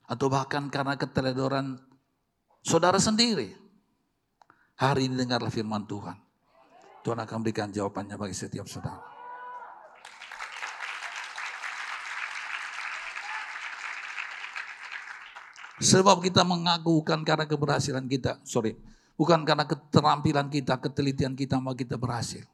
atau 0.08 0.26
bahkan 0.32 0.70
karena 0.72 0.96
keteledoran 0.96 1.82
saudara 2.62 2.96
sendiri. 3.02 3.58
Hari 4.78 5.10
ini 5.10 5.14
dengarlah 5.18 5.50
firman 5.50 5.84
Tuhan. 5.84 6.16
Tuhan 7.02 7.18
akan 7.18 7.38
berikan 7.42 7.68
jawabannya 7.68 8.14
bagi 8.14 8.34
setiap 8.34 8.66
saudara. 8.70 9.12
Sebab 15.82 16.22
kita 16.22 16.46
mengaku 16.46 17.02
bukan 17.02 17.26
karena 17.26 17.42
keberhasilan 17.42 18.06
kita, 18.06 18.38
sorry, 18.46 18.78
bukan 19.18 19.42
karena 19.42 19.66
keterampilan 19.66 20.46
kita, 20.46 20.78
ketelitian 20.78 21.34
kita, 21.34 21.58
maka 21.58 21.82
kita 21.82 21.98
berhasil. 21.98 22.46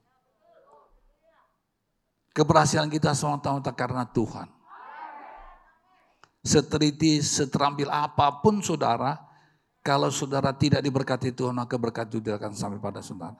Keberhasilan 2.32 2.88
kita 2.88 3.12
semata-mata 3.12 3.68
karena 3.76 4.08
Tuhan. 4.08 4.48
Seteliti, 6.40 7.20
seterampil 7.20 7.92
apa 7.92 8.40
pun 8.40 8.64
saudara, 8.64 9.27
kalau 9.80 10.12
saudara 10.12 10.52
tidak 10.52 10.84
diberkati 10.84 11.32
Tuhan, 11.32 11.56
maka 11.56 11.78
berkat 11.80 12.10
itu 12.12 12.20
tidak 12.20 12.44
akan 12.44 12.52
sampai 12.52 12.80
pada 12.82 13.00
saudara. 13.00 13.38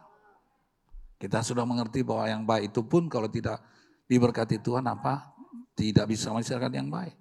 Kita 1.19 1.43
sudah 1.43 1.67
mengerti 1.67 2.07
bahwa 2.07 2.25
yang 2.31 2.43
baik 2.47 2.71
itu 2.71 2.81
pun 2.87 3.11
kalau 3.11 3.27
tidak 3.27 3.59
diberkati 4.07 4.63
Tuhan 4.63 4.87
apa? 4.87 5.35
Tidak 5.75 6.07
bisa 6.07 6.31
menghasilkan 6.31 6.71
yang 6.71 6.89
baik. 6.89 7.15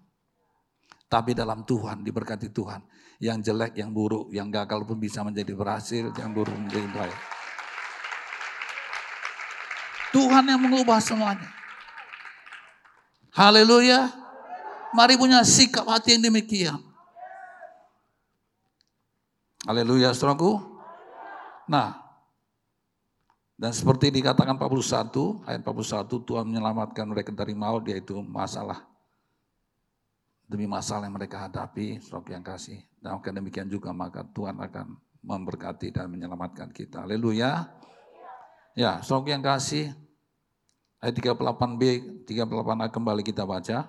Tapi 1.08 1.34
dalam 1.34 1.66
Tuhan, 1.66 2.06
diberkati 2.06 2.54
Tuhan. 2.54 2.84
Yang 3.18 3.50
jelek, 3.50 3.74
yang 3.82 3.90
buruk, 3.90 4.30
yang 4.30 4.54
gagal 4.54 4.86
pun 4.86 5.02
bisa 5.02 5.26
menjadi 5.26 5.58
berhasil, 5.58 6.14
yang 6.14 6.30
buruk 6.30 6.54
menjadi 6.54 6.86
baik. 6.94 7.18
Tuhan 10.14 10.44
yang 10.46 10.62
mengubah 10.62 11.02
semuanya. 11.02 11.50
Haleluya. 13.34 14.14
Mari 14.96 15.14
punya 15.20 15.44
sikap 15.44 15.86
hati 15.86 16.18
yang 16.18 16.32
demikian. 16.32 16.87
Haleluya, 19.68 20.16
saudaraku. 20.16 20.64
Nah, 21.68 22.00
dan 23.60 23.76
seperti 23.76 24.16
dikatakan 24.16 24.56
41, 24.56 25.44
ayat 25.44 25.60
41, 25.60 26.24
Tuhan 26.24 26.48
menyelamatkan 26.48 27.04
mereka 27.04 27.36
dari 27.36 27.52
maut, 27.52 27.84
yaitu 27.84 28.16
masalah 28.24 28.88
demi 30.48 30.64
masalah 30.72 31.12
yang 31.12 31.20
mereka 31.20 31.52
hadapi, 31.52 32.00
saudara 32.00 32.40
yang 32.40 32.48
kasih. 32.48 32.80
Dan 33.04 33.20
akan 33.20 33.44
demikian 33.44 33.68
juga 33.68 33.92
maka 33.92 34.24
Tuhan 34.32 34.56
akan 34.56 34.96
memberkati 35.20 35.92
dan 35.92 36.08
menyelamatkan 36.16 36.72
kita. 36.72 37.04
Haleluya. 37.04 37.68
Ya, 38.72 39.04
saudara 39.04 39.36
yang 39.36 39.44
kasih, 39.44 39.92
ayat 41.04 41.12
38b, 41.12 41.84
38a 42.24 42.88
kembali 42.88 43.20
kita 43.20 43.44
baca. 43.44 43.84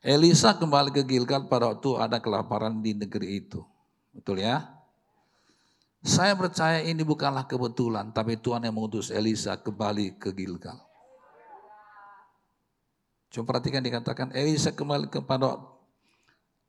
Elisa 0.00 0.56
kembali 0.56 0.96
ke 0.96 1.04
Gilgal 1.04 1.44
pada 1.44 1.76
waktu 1.76 2.00
ada 2.00 2.16
kelaparan 2.16 2.80
di 2.80 2.96
negeri 2.96 3.44
itu. 3.44 3.60
Betul 4.10 4.42
ya? 4.42 4.80
Saya 6.00 6.32
percaya 6.32 6.80
ini 6.80 7.04
bukanlah 7.04 7.44
kebetulan, 7.44 8.08
tapi 8.16 8.40
Tuhan 8.40 8.64
yang 8.64 8.72
mengutus 8.72 9.12
Elisa 9.12 9.60
kembali 9.60 10.16
ke 10.16 10.32
Gilgal. 10.32 10.80
Coba 13.30 13.54
perhatikan 13.54 13.84
dikatakan 13.84 14.32
Elisa 14.32 14.72
kembali 14.72 15.12
kepada 15.12 15.60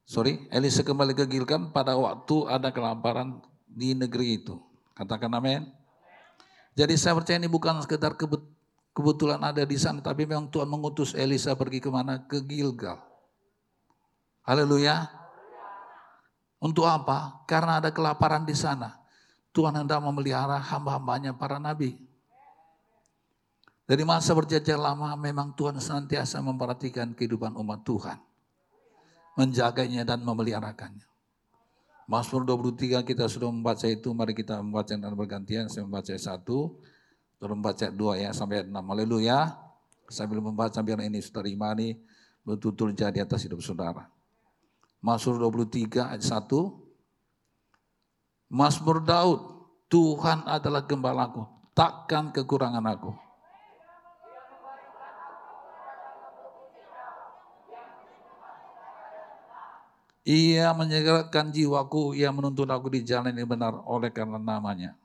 sorry, 0.03 0.45
Elisa 0.51 0.83
kembali 0.83 1.15
ke 1.15 1.24
Gilgal 1.31 1.71
pada 1.71 1.95
waktu 1.95 2.43
ada 2.51 2.75
kelaparan 2.75 3.39
di 3.65 3.95
negeri 3.95 4.43
itu. 4.43 4.60
Katakan 4.93 5.31
amin. 5.31 5.63
Jadi 6.75 7.00
saya 7.00 7.15
percaya 7.15 7.39
ini 7.39 7.48
bukan 7.48 7.79
sekedar 7.79 8.19
kebetulan 8.91 9.39
ada 9.39 9.63
di 9.63 9.79
sana, 9.79 10.03
tapi 10.03 10.27
memang 10.27 10.51
Tuhan 10.51 10.67
mengutus 10.67 11.15
Elisa 11.15 11.55
pergi 11.55 11.79
ke 11.79 11.88
mana? 11.88 12.27
Ke 12.27 12.43
Gilgal. 12.43 13.00
Haleluya. 14.43 15.21
Untuk 16.62 16.86
apa? 16.86 17.41
Karena 17.50 17.82
ada 17.82 17.89
kelaparan 17.89 18.46
di 18.46 18.53
sana. 18.53 19.01
Tuhan 19.50 19.74
hendak 19.82 19.98
memelihara 19.98 20.62
hamba-hambanya 20.62 21.34
para 21.34 21.58
nabi. 21.58 21.98
Dari 23.89 24.06
masa 24.08 24.32
berjajar 24.32 24.80
lama 24.80 25.18
memang 25.18 25.51
Tuhan 25.58 25.75
senantiasa 25.82 26.39
memperhatikan 26.39 27.12
kehidupan 27.18 27.58
umat 27.60 27.82
Tuhan. 27.84 28.15
Menjaganya 29.36 30.06
dan 30.06 30.22
memeliharakannya. 30.22 31.03
Mazmur 32.08 32.46
23 32.46 33.03
kita 33.08 33.25
sudah 33.25 33.50
membaca 33.50 33.88
itu, 33.88 34.12
mari 34.13 34.38
kita 34.38 34.62
membaca 34.62 34.91
dan 34.94 35.12
bergantian. 35.18 35.65
Saya 35.68 35.84
membaca 35.84 36.13
satu, 36.13 36.77
turun 37.41 37.60
membaca 37.60 37.89
dua 37.89 38.22
ya 38.22 38.29
sampai 38.31 38.70
enam. 38.70 38.85
Haleluya. 38.85 39.57
Sambil 40.12 40.44
membaca 40.44 40.77
biar 40.83 41.00
ini 41.07 41.24
saudara 41.24 41.48
imani 41.48 41.96
betul-betul 42.44 42.92
jadi 42.92 43.24
atas 43.24 43.48
hidup 43.48 43.64
saudara. 43.64 44.12
Mazmur 45.01 45.50
23 45.50 46.14
ayat 46.14 46.22
1. 46.22 46.46
Mazmur 48.53 49.01
Daud, 49.01 49.42
Tuhan 49.90 50.46
adalah 50.46 50.85
gembalaku, 50.85 51.50
takkan 51.74 52.29
kekurangan 52.29 52.85
aku. 52.85 53.09
Ia 60.22 60.70
menyegarkan 60.77 61.50
jiwaku, 61.50 62.14
ia 62.14 62.29
menuntun 62.29 62.70
aku 62.70 62.94
di 62.94 63.01
jalan 63.01 63.33
yang 63.33 63.50
benar 63.50 63.74
oleh 63.90 64.14
karena 64.14 64.37
namanya. 64.37 65.00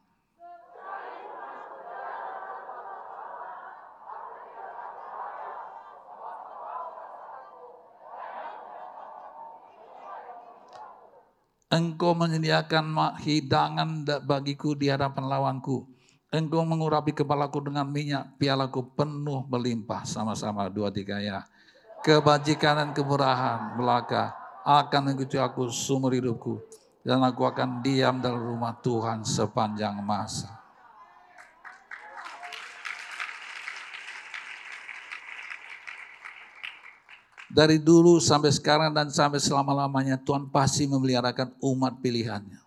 Engkau 11.76 12.16
menyediakan 12.16 12.96
hidangan 13.20 14.08
bagiku 14.24 14.72
di 14.72 14.88
hadapan 14.88 15.28
lawanku. 15.28 15.84
Engkau 16.32 16.64
mengurapi 16.64 17.12
kepalaku 17.12 17.68
dengan 17.68 17.84
minyak, 17.84 18.40
pialaku 18.40 18.96
penuh 18.96 19.44
melimpah. 19.44 20.08
Sama-sama 20.08 20.72
dua 20.72 20.88
tiga 20.88 21.20
ya. 21.20 21.44
Kebajikan 22.00 22.80
dan 22.80 22.90
kemurahan 22.96 23.76
belaka 23.76 24.32
akan 24.64 25.12
mengikuti 25.12 25.36
aku 25.36 25.68
sumur 25.68 26.16
hidupku. 26.16 26.64
Dan 27.04 27.20
aku 27.20 27.44
akan 27.44 27.84
diam 27.84 28.24
dalam 28.24 28.40
rumah 28.40 28.72
Tuhan 28.80 29.20
sepanjang 29.20 30.00
masa. 30.00 30.55
Dari 37.46 37.78
dulu 37.78 38.18
sampai 38.18 38.50
sekarang 38.50 38.90
dan 38.90 39.06
sampai 39.06 39.38
selama-lamanya 39.38 40.18
Tuhan 40.18 40.50
pasti 40.50 40.90
memeliharakan 40.90 41.54
umat 41.62 42.02
pilihannya. 42.02 42.58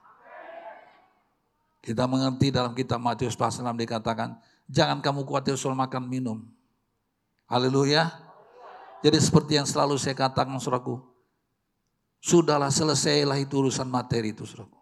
Kita 1.84 2.08
mengerti 2.08 2.52
dalam 2.52 2.72
kitab 2.76 3.00
Matius 3.04 3.36
pasal 3.36 3.68
6 3.68 3.76
dikatakan, 3.76 4.39
jangan 4.68 5.04
kamu 5.04 5.28
khawatir 5.28 5.56
soal 5.60 5.76
makan 5.76 6.08
minum. 6.08 6.44
Haleluya. 7.48 8.08
Jadi 9.00 9.18
seperti 9.20 9.56
yang 9.60 9.68
selalu 9.68 9.96
saya 9.96 10.15
katakan 10.15 10.60
suraku, 10.60 11.00
Sudahlah 12.20 12.68
selesailah 12.68 13.39
itu 13.39 13.63
urusan 13.63 13.88
materi 13.88 14.36
itu 14.36 14.44
saudara. 14.44 14.76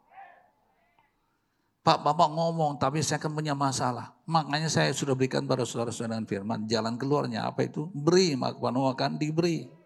Pak 1.86 2.04
Bapak 2.04 2.30
ngomong 2.34 2.76
tapi 2.82 3.00
saya 3.00 3.22
akan 3.22 3.32
punya 3.32 3.54
masalah. 3.56 4.12
Makanya 4.28 4.68
saya 4.68 4.92
sudah 4.92 5.16
berikan 5.16 5.46
pada 5.48 5.64
saudara-saudara 5.64 6.20
dengan 6.20 6.28
firman. 6.28 6.60
Jalan 6.68 7.00
keluarnya 7.00 7.48
apa 7.48 7.64
itu? 7.64 7.88
Beri 7.96 8.36
maka 8.36 8.60
akan 8.60 9.16
diberi. 9.16 9.77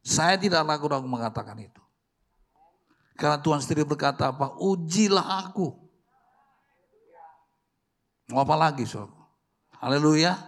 Saya 0.00 0.40
tidak 0.40 0.64
ragu-ragu 0.64 1.04
mengatakan 1.04 1.56
itu. 1.60 1.80
Karena 3.20 3.36
Tuhan 3.36 3.60
sendiri 3.60 3.84
berkata 3.84 4.32
apa? 4.32 4.56
Ujilah 4.56 5.44
aku. 5.44 5.76
Mau 8.32 8.40
apa 8.40 8.56
lagi? 8.56 8.88
Haleluya. 9.76 10.40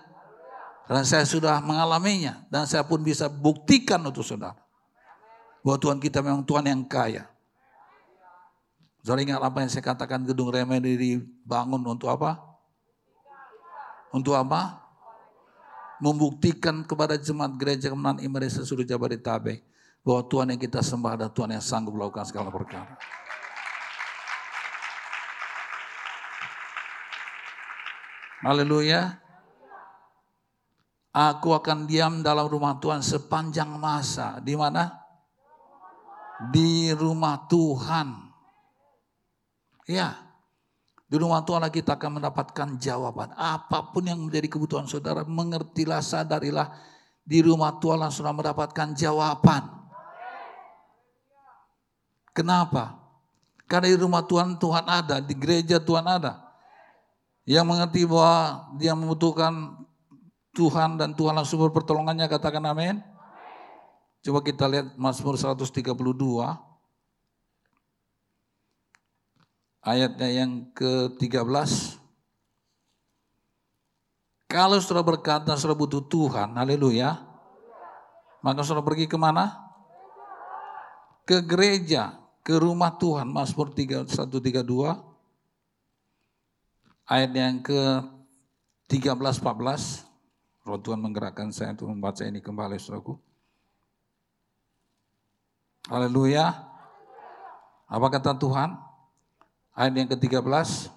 Karena 0.88 1.04
saya 1.04 1.28
sudah 1.28 1.60
mengalaminya. 1.60 2.48
Dan 2.48 2.64
saya 2.64 2.80
pun 2.80 3.04
bisa 3.04 3.28
buktikan 3.28 4.00
untuk 4.00 4.24
saudara 4.24 4.62
bahwa 5.62 5.78
Tuhan 5.78 5.98
kita 6.02 6.18
memang 6.20 6.42
Tuhan 6.42 6.66
yang 6.66 6.82
kaya. 6.82 7.30
Saudara 9.02 9.22
ingat 9.22 9.42
apa 9.42 9.58
yang 9.62 9.70
saya 9.70 9.82
katakan 9.82 10.26
gedung 10.26 10.50
remedi 10.50 10.94
dibangun 10.94 11.82
untuk 11.86 12.10
apa? 12.10 12.38
Untuk 14.14 14.34
apa? 14.34 14.81
Membuktikan 16.02 16.82
kepada 16.82 17.14
jemaat 17.14 17.54
gereja 17.54 17.86
kemenangan 17.94 18.26
iman 18.26 18.42
seluruh 18.50 18.82
Jabodetabek 18.82 19.62
bahwa 20.02 20.22
Tuhan 20.26 20.50
yang 20.50 20.58
kita 20.58 20.82
sembah 20.82 21.14
adalah 21.14 21.30
Tuhan 21.30 21.54
yang 21.54 21.62
sanggup 21.62 21.94
melakukan 21.94 22.26
segala 22.26 22.50
perkara. 22.50 22.98
Haleluya. 28.42 29.22
Aku 31.14 31.54
akan 31.54 31.86
diam 31.86 32.26
dalam 32.26 32.50
rumah 32.50 32.82
Tuhan 32.82 32.98
sepanjang 32.98 33.70
masa. 33.78 34.42
Di 34.42 34.58
mana? 34.58 35.02
di 36.50 36.90
rumah 36.90 37.46
Tuhan. 37.46 38.34
Ya, 39.86 40.18
di 41.12 41.20
rumah 41.20 41.44
Tuhan 41.44 41.68
kita 41.68 42.00
akan 42.00 42.24
mendapatkan 42.24 42.80
jawaban. 42.80 43.36
Apa 43.36 43.92
pun 43.92 44.08
yang 44.08 44.16
menjadi 44.16 44.48
kebutuhan 44.48 44.88
saudara, 44.88 45.28
mengertilah, 45.28 46.00
sadarilah. 46.00 46.72
Di 47.20 47.44
rumah 47.44 47.76
Tuhan 47.76 48.08
sudah 48.08 48.32
mendapatkan 48.32 48.96
jawaban. 48.96 49.60
Kenapa? 52.32 52.96
Karena 53.68 53.92
di 53.92 53.98
rumah 54.00 54.24
Tuhan, 54.24 54.56
Tuhan 54.56 54.88
ada. 54.88 55.20
Di 55.20 55.36
gereja 55.36 55.76
Tuhan 55.76 56.08
ada. 56.08 56.48
Yang 57.44 57.66
mengerti 57.68 58.00
bahwa 58.08 58.72
dia 58.80 58.96
membutuhkan 58.96 59.84
Tuhan 60.56 60.96
dan 60.96 61.12
Tuhan 61.12 61.36
langsung 61.36 61.60
berpertolongannya, 61.60 62.24
katakan 62.24 62.64
amin. 62.64 63.04
Coba 64.24 64.40
kita 64.40 64.64
lihat 64.64 64.96
Mazmur 64.96 65.36
132 65.36 65.76
ayatnya 69.82 70.30
yang 70.30 70.70
ke-13. 70.72 71.98
Kalau 74.46 74.78
saudara 74.78 75.02
berkata 75.02 75.58
saudara 75.58 75.78
butuh 75.78 76.04
Tuhan, 76.06 76.54
haleluya, 76.54 77.18
maka 78.44 78.62
saudara 78.62 78.86
pergi 78.86 79.10
ke 79.10 79.18
mana? 79.18 79.58
Ke 81.26 81.42
gereja, 81.42 82.18
ke 82.44 82.58
rumah 82.58 82.94
Tuhan, 82.98 83.30
Mazmur 83.30 83.72
132, 83.72 84.26
ayat 87.08 87.30
yang 87.32 87.62
ke-13, 87.64 89.18
14. 89.40 90.04
Roh 90.62 90.78
Tuhan 90.78 91.02
menggerakkan 91.02 91.50
saya 91.50 91.74
untuk 91.74 91.90
membaca 91.90 92.22
ini 92.22 92.38
kembali, 92.38 92.78
saudaraku. 92.78 93.18
Haleluya. 95.90 96.54
Apa 97.90 98.06
kata 98.12 98.38
Tuhan? 98.38 98.91
Ayat 99.72 99.94
yang 99.96 100.08
ke-13. 100.12 100.92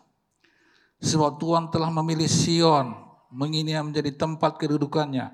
Sebab 0.99 1.39
Tuhan 1.39 1.71
telah 1.71 1.91
memilih 1.91 2.27
Sion, 2.27 2.95
menginia 3.31 3.83
menjadi 3.83 4.11
tempat 4.15 4.59
kedudukannya. 4.59 5.31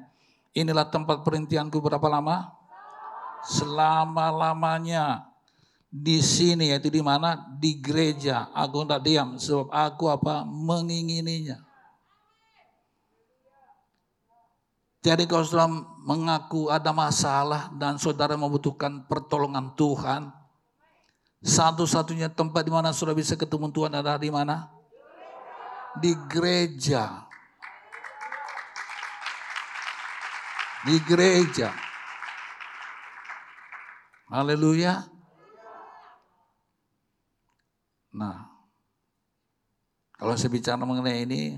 Inilah 0.51 0.89
tempat 0.89 1.23
perintianku 1.23 1.79
berapa 1.79 2.03
lama? 2.11 2.51
Selama-lamanya. 3.45 5.29
Di 5.91 6.23
sini 6.23 6.71
yaitu 6.71 6.87
di 6.87 7.03
mana? 7.03 7.35
Di 7.59 7.79
gereja. 7.79 8.47
Aku 8.55 8.83
tidak 8.83 9.01
diam 9.03 9.35
sebab 9.35 9.67
aku 9.71 10.07
apa? 10.07 10.47
Mengingininya. 10.47 11.59
Jadi 15.01 15.25
kalau 15.25 15.41
saudara 15.41 15.81
mengaku 16.05 16.69
ada 16.69 16.93
masalah 16.93 17.73
dan 17.73 17.97
saudara 17.97 18.37
membutuhkan 18.37 19.01
pertolongan 19.09 19.73
Tuhan, 19.73 20.29
satu-satunya 21.41 22.29
tempat 22.29 22.61
di 22.61 22.71
mana 22.71 22.93
saudara 22.93 23.17
bisa 23.17 23.33
ketemu 23.33 23.73
Tuhan 23.73 23.97
adalah 23.97 24.21
di 24.21 24.29
mana? 24.29 24.69
Di 25.97 26.13
gereja. 26.29 27.25
Di 30.85 30.95
gereja. 31.01 31.73
Haleluya. 34.29 35.01
Nah, 38.15 38.47
kalau 40.15 40.37
saya 40.37 40.53
bicara 40.53 40.77
mengenai 40.77 41.25
ini, 41.25 41.57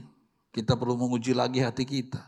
kita 0.55 0.79
perlu 0.79 0.95
menguji 0.95 1.35
lagi 1.35 1.59
hati 1.59 1.83
kita. 1.83 2.23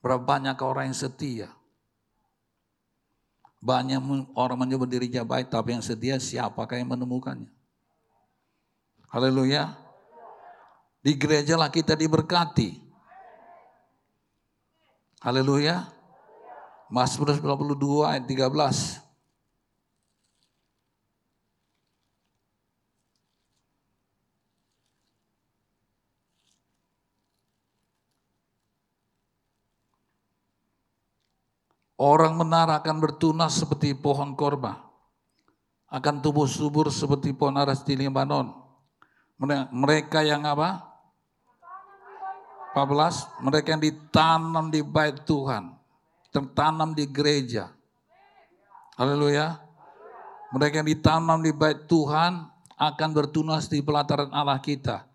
Berapa 0.00 0.24
banyak 0.24 0.56
orang 0.58 0.90
yang 0.90 0.98
setia? 0.98 1.61
Banyak 3.62 4.02
orang 4.34 4.58
menyebut 4.58 4.90
dirinya 4.90 5.22
baik, 5.22 5.46
tapi 5.46 5.78
yang 5.78 5.84
setia 5.86 6.18
siapakah 6.18 6.82
yang 6.82 6.90
menemukannya? 6.90 7.46
Haleluya. 9.06 9.78
Di 10.98 11.14
gereja 11.14 11.54
lah 11.54 11.70
kita 11.70 11.94
diberkati. 11.94 12.82
Haleluya. 15.22 15.86
Mazmur 16.90 17.38
92 17.38 18.10
ayat 18.10 18.24
13. 18.26 19.01
Orang 32.02 32.34
menara 32.34 32.82
akan 32.82 32.98
bertunas 32.98 33.54
seperti 33.54 33.94
pohon 33.94 34.34
korba. 34.34 34.90
Akan 35.86 36.18
tumbuh 36.18 36.50
subur 36.50 36.90
seperti 36.90 37.30
pohon 37.30 37.54
aras 37.54 37.86
di 37.86 37.94
Libanon. 37.94 38.50
Mereka 39.70 40.26
yang 40.26 40.42
apa? 40.42 40.82
14. 42.74 43.46
Mereka 43.46 43.78
yang 43.78 43.82
ditanam 43.86 44.66
di 44.66 44.82
bait 44.82 45.14
Tuhan. 45.22 45.78
Tertanam 46.34 46.90
di 46.90 47.06
gereja. 47.06 47.70
Haleluya. 48.98 49.62
Mereka 50.50 50.82
yang 50.82 50.90
ditanam 50.90 51.38
di 51.38 51.54
bait 51.54 51.86
Tuhan 51.86 52.50
akan 52.82 53.10
bertunas 53.14 53.70
di 53.70 53.78
pelataran 53.78 54.34
Allah 54.34 54.58
kita. 54.58 55.06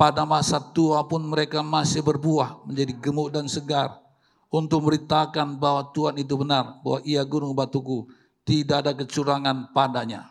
Pada 0.00 0.24
masa 0.24 0.64
tua 0.64 1.04
pun 1.04 1.20
mereka 1.20 1.60
masih 1.60 2.00
berbuah 2.00 2.64
menjadi 2.64 2.96
gemuk 3.04 3.28
dan 3.36 3.44
segar 3.52 4.05
untuk 4.50 4.86
memberitakan 4.86 5.58
bahwa 5.58 5.90
Tuhan 5.90 6.16
itu 6.22 6.38
benar, 6.38 6.78
bahwa 6.80 7.02
ia 7.02 7.22
gunung 7.26 7.52
batuku, 7.52 8.06
tidak 8.46 8.86
ada 8.86 8.92
kecurangan 8.94 9.74
padanya. 9.74 10.30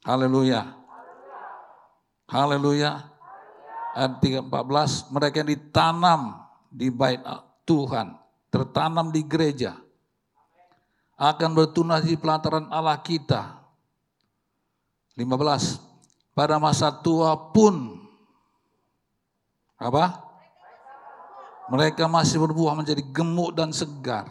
Haleluya. 0.00 0.80
Haleluya. 2.24 3.12
Ayat 3.90 4.22
14, 4.22 5.10
mereka 5.10 5.42
yang 5.42 5.50
ditanam 5.50 6.20
di 6.70 6.88
bait 6.94 7.20
Tuhan, 7.66 8.14
tertanam 8.48 9.10
di 9.10 9.26
gereja, 9.26 9.74
akan 11.18 11.50
bertunas 11.52 12.06
di 12.06 12.14
pelataran 12.14 12.70
Allah 12.70 12.96
kita. 13.02 13.58
15, 15.18 15.82
pada 16.32 16.56
masa 16.62 16.88
tua 16.94 17.34
pun, 17.50 17.98
apa? 19.76 20.29
Mereka 21.70 22.10
masih 22.10 22.42
berbuah 22.42 22.74
menjadi 22.74 22.98
gemuk 23.14 23.54
dan 23.54 23.70
segar. 23.70 24.26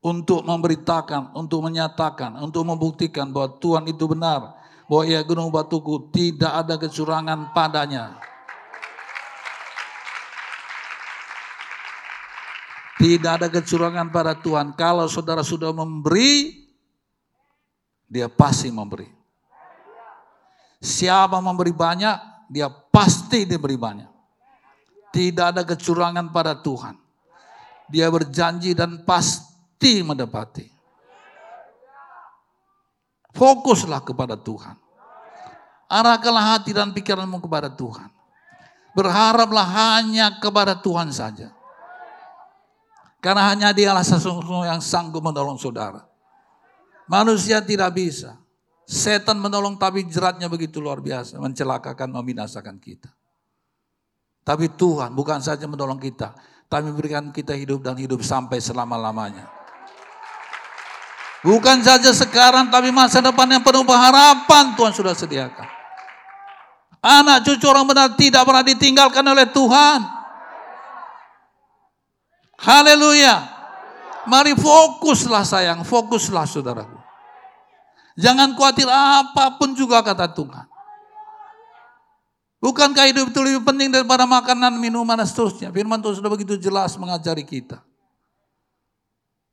Untuk 0.00 0.44
memberitakan, 0.44 1.32
untuk 1.36 1.64
menyatakan, 1.64 2.36
untuk 2.40 2.68
membuktikan 2.68 3.32
bahwa 3.32 3.56
Tuhan 3.56 3.88
itu 3.88 4.04
benar. 4.04 4.60
Bahwa 4.84 5.04
ia 5.08 5.24
gunung 5.24 5.48
batuku 5.48 6.12
tidak 6.12 6.52
ada 6.52 6.76
kecurangan 6.76 7.56
padanya. 7.56 8.20
Tidak 13.00 13.32
ada 13.40 13.48
kecurangan 13.48 14.12
pada 14.12 14.36
Tuhan. 14.36 14.76
Kalau 14.76 15.08
saudara 15.08 15.40
sudah 15.40 15.72
memberi, 15.72 16.68
dia 18.04 18.28
pasti 18.28 18.68
memberi. 18.68 19.08
Siapa 20.80 21.40
memberi 21.40 21.72
banyak, 21.72 22.16
dia 22.52 22.68
pasti 22.68 23.48
diberi 23.48 23.80
banyak. 23.80 24.19
Tidak 25.10 25.46
ada 25.54 25.62
kecurangan 25.66 26.30
pada 26.30 26.54
Tuhan. 26.54 26.94
Dia 27.90 28.06
berjanji 28.06 28.70
dan 28.72 29.02
pasti 29.02 30.06
mendapati. 30.06 30.70
Fokuslah 33.34 34.02
kepada 34.06 34.38
Tuhan. 34.38 34.78
Arahkanlah 35.90 36.54
hati 36.54 36.70
dan 36.70 36.94
pikiranmu 36.94 37.42
kepada 37.42 37.66
Tuhan. 37.66 38.10
Berharaplah 38.94 39.66
hanya 39.66 40.38
kepada 40.38 40.78
Tuhan 40.78 41.10
saja. 41.10 41.50
Karena 43.18 43.52
hanya 43.52 43.68
dialah 43.74 44.06
sesungguhnya 44.06 44.74
yang 44.74 44.82
sanggup 44.82 45.20
menolong 45.20 45.58
saudara. 45.58 46.06
Manusia 47.10 47.58
tidak 47.58 47.98
bisa. 47.98 48.38
Setan 48.86 49.38
menolong 49.38 49.78
tapi 49.78 50.06
jeratnya 50.06 50.46
begitu 50.46 50.78
luar 50.78 51.02
biasa. 51.02 51.38
Mencelakakan, 51.38 52.10
membinasakan 52.10 52.78
kita. 52.78 53.10
Tapi 54.50 54.66
Tuhan 54.66 55.14
bukan 55.14 55.38
saja 55.38 55.62
menolong 55.70 56.02
kita, 56.02 56.34
tapi 56.66 56.90
memberikan 56.90 57.30
kita 57.30 57.54
hidup 57.54 57.86
dan 57.86 57.94
hidup 57.94 58.18
sampai 58.18 58.58
selama-lamanya. 58.58 59.46
Bukan 61.46 61.86
saja 61.86 62.10
sekarang, 62.10 62.66
tapi 62.66 62.90
masa 62.90 63.22
depan 63.22 63.46
yang 63.46 63.62
penuh 63.62 63.86
pengharapan 63.86 64.74
Tuhan 64.74 64.90
sudah 64.90 65.14
sediakan. 65.14 65.70
Anak 66.98 67.46
cucu 67.46 67.62
orang 67.70 67.86
benar 67.86 68.10
tidak 68.18 68.42
pernah 68.42 68.66
ditinggalkan 68.66 69.22
oleh 69.22 69.46
Tuhan. 69.54 70.02
Haleluya. 72.58 73.46
Mari 74.26 74.58
fokuslah 74.58 75.46
sayang, 75.46 75.86
fokuslah 75.86 76.50
saudaraku. 76.50 76.98
Jangan 78.18 78.58
khawatir 78.58 78.90
apa 78.90 79.62
pun 79.62 79.78
juga 79.78 80.02
kata 80.02 80.26
Tuhan. 80.26 80.66
Bukankah 82.60 83.08
hidup 83.08 83.32
itu 83.32 83.40
lebih 83.40 83.64
penting 83.64 83.88
daripada 83.88 84.28
makanan, 84.28 84.76
minuman, 84.76 85.16
dan 85.16 85.24
seterusnya. 85.24 85.72
Firman 85.72 85.96
Tuhan 86.04 86.20
sudah 86.20 86.28
begitu 86.28 86.60
jelas 86.60 86.92
mengajari 87.00 87.40
kita. 87.40 87.80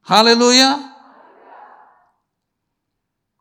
Haleluya. 0.04 0.76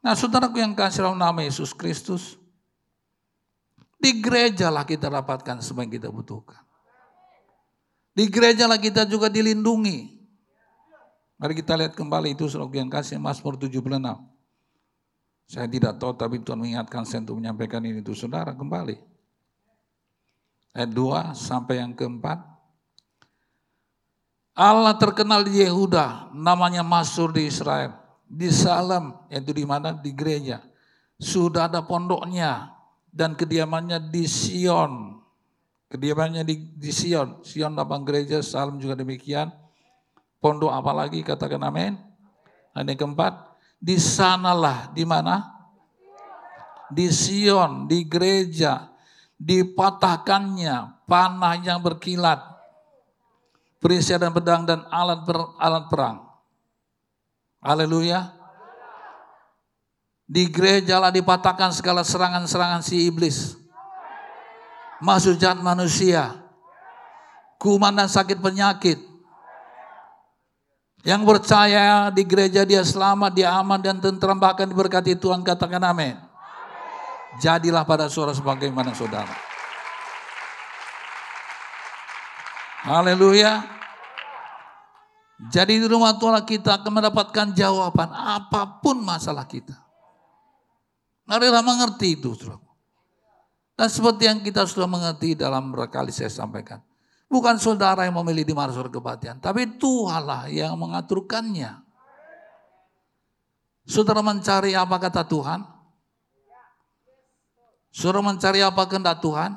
Nah 0.07 0.15
saudaraku 0.15 0.63
yang 0.63 0.71
kasih 0.71 1.03
dalam 1.03 1.19
nama 1.19 1.43
Yesus 1.43 1.75
Kristus. 1.75 2.39
Di 3.99 4.23
gereja 4.23 4.71
lah 4.71 4.87
kita 4.87 5.11
dapatkan 5.11 5.59
semua 5.59 5.83
yang 5.83 5.99
kita 5.99 6.15
butuhkan. 6.15 6.63
Di 8.15 8.31
gereja 8.31 8.71
lah 8.71 8.79
kita 8.79 9.03
juga 9.03 9.27
dilindungi. 9.27 10.15
Mari 11.43 11.59
kita 11.59 11.75
lihat 11.75 11.99
kembali 11.99 12.39
itu 12.39 12.47
saudaraku 12.47 12.79
yang 12.79 12.87
kasih 12.87 13.19
Mazmur 13.19 13.59
76. 13.59 13.83
Saya 15.51 15.67
tidak 15.67 15.99
tahu 15.99 16.15
tapi 16.15 16.39
Tuhan 16.39 16.63
mengingatkan 16.63 17.03
saya 17.03 17.27
untuk 17.27 17.43
menyampaikan 17.43 17.83
ini 17.83 17.99
itu 17.99 18.15
saudara 18.15 18.55
kembali 18.55 19.16
ayat 20.77 20.93
2 20.93 21.33
sampai 21.33 21.81
yang 21.81 21.97
keempat. 21.97 22.37
Allah 24.57 24.97
terkenal 24.97 25.45
di 25.45 25.65
Yehuda, 25.65 26.33
namanya 26.37 26.85
Masur 26.85 27.33
di 27.33 27.49
Israel. 27.49 27.97
Di 28.29 28.49
Salem, 28.53 29.17
yaitu 29.33 29.53
di 29.57 29.65
mana? 29.65 29.97
Di 29.97 30.13
gereja. 30.13 30.61
Sudah 31.17 31.69
ada 31.69 31.81
pondoknya 31.85 32.73
dan 33.09 33.33
kediamannya 33.37 34.13
di 34.13 34.25
Sion. 34.29 35.21
Kediamannya 35.89 36.45
di, 36.45 36.73
di 36.73 36.93
Sion. 36.93 37.41
Sion 37.45 37.77
lapang 37.77 38.05
gereja, 38.05 38.41
Salem 38.41 38.81
juga 38.81 38.97
demikian. 38.97 39.53
Pondok 40.41 40.73
apa 40.73 40.93
lagi? 40.93 41.21
Katakan 41.21 41.61
amin. 41.65 41.97
Yang 42.77 42.97
keempat, 43.01 43.57
di 43.81 43.97
sanalah, 43.97 44.93
di 44.93 45.05
mana? 45.05 45.53
Di 46.93 47.09
Sion, 47.13 47.89
di 47.89 48.05
gereja, 48.09 48.96
dipatahkannya 49.37 51.05
panah 51.05 51.55
yang 51.61 51.81
berkilat 51.81 52.57
perisai 53.87 54.19
dan 54.19 54.35
pedang 54.35 54.67
dan 54.67 54.83
alat 54.91 55.23
ber, 55.23 55.39
alat 55.63 55.85
perang. 55.87 56.17
Haleluya. 57.63 58.35
Di 60.27 60.51
gereja 60.51 60.99
lah 60.99 61.15
dipatahkan 61.15 61.71
segala 61.71 62.03
serangan-serangan 62.03 62.83
si 62.83 63.07
iblis. 63.07 63.55
Masuk 64.99 65.39
jahat 65.39 65.63
manusia. 65.63 66.35
Kuman 67.63 67.95
dan 67.95 68.11
sakit 68.11 68.43
penyakit. 68.43 68.99
Yang 71.07 71.23
percaya 71.23 72.11
di 72.11 72.27
gereja 72.27 72.67
dia 72.67 72.83
selamat, 72.83 73.31
dia 73.39 73.55
aman 73.55 73.79
dan 73.79 74.03
tentram 74.03 74.35
bahkan 74.35 74.67
diberkati 74.67 75.15
Tuhan 75.15 75.47
katakan 75.47 75.79
amin. 75.87 76.26
Jadilah 77.37 77.85
pada 77.85 78.09
suara 78.09 78.33
sebagaimana 78.33 78.97
saudara. 78.97 79.33
Haleluya. 82.87 83.67
Jadi 85.53 85.77
di 85.77 85.87
rumah 85.91 86.17
Tuhan 86.17 86.41
kita 86.49 86.81
akan 86.81 86.93
mendapatkan 86.97 87.53
jawaban 87.53 88.09
apa 88.09 88.81
pun 88.81 89.05
masalah 89.05 89.45
kita. 89.45 89.77
Marilah 91.29 91.61
mengerti 91.61 92.17
itu. 92.17 92.33
Dan 93.77 93.89
seperti 93.93 94.25
yang 94.25 94.41
kita 94.41 94.65
sudah 94.65 94.89
mengerti 94.89 95.37
dalam 95.37 95.69
berkali 95.75 96.09
saya 96.09 96.33
sampaikan. 96.33 96.81
Bukan 97.29 97.61
saudara 97.61 98.09
yang 98.09 98.17
memilih 98.17 98.49
di 98.49 98.55
mana 98.57 98.73
surga 98.73 98.97
kebatian. 98.97 99.37
Tapi 99.43 99.77
Tuhanlah 99.77 100.49
yang 100.49 100.79
mengaturkannya. 100.79 101.85
Saudara 103.85 104.25
mencari 104.25 104.73
apa 104.73 104.97
kata 104.97 105.27
Tuhan? 105.27 105.76
Saudara 107.97 108.21
mencari 108.21 108.61
apa 108.61 108.85
kehendak 108.85 109.25
Tuhan? 109.25 109.57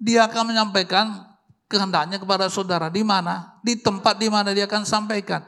Dia 0.00 0.24
akan 0.24 0.56
menyampaikan 0.56 1.20
kehendaknya 1.68 2.16
kepada 2.16 2.48
saudara 2.48 2.88
di 2.88 3.04
mana? 3.04 3.60
Di 3.60 3.76
tempat 3.76 4.16
di 4.16 4.32
mana 4.32 4.56
dia 4.56 4.64
akan 4.64 4.88
sampaikan. 4.88 5.44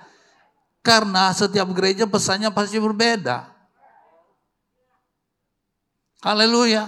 Karena 0.85 1.33
setiap 1.33 1.65
gereja 1.73 2.05
pesannya 2.05 2.53
pasti 2.53 2.77
berbeda. 2.77 3.49
Haleluya. 6.21 6.85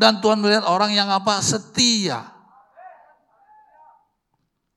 Dan 0.00 0.24
Tuhan 0.24 0.40
melihat 0.40 0.64
orang 0.64 0.96
yang 0.96 1.12
apa? 1.12 1.36
Setia. 1.44 2.32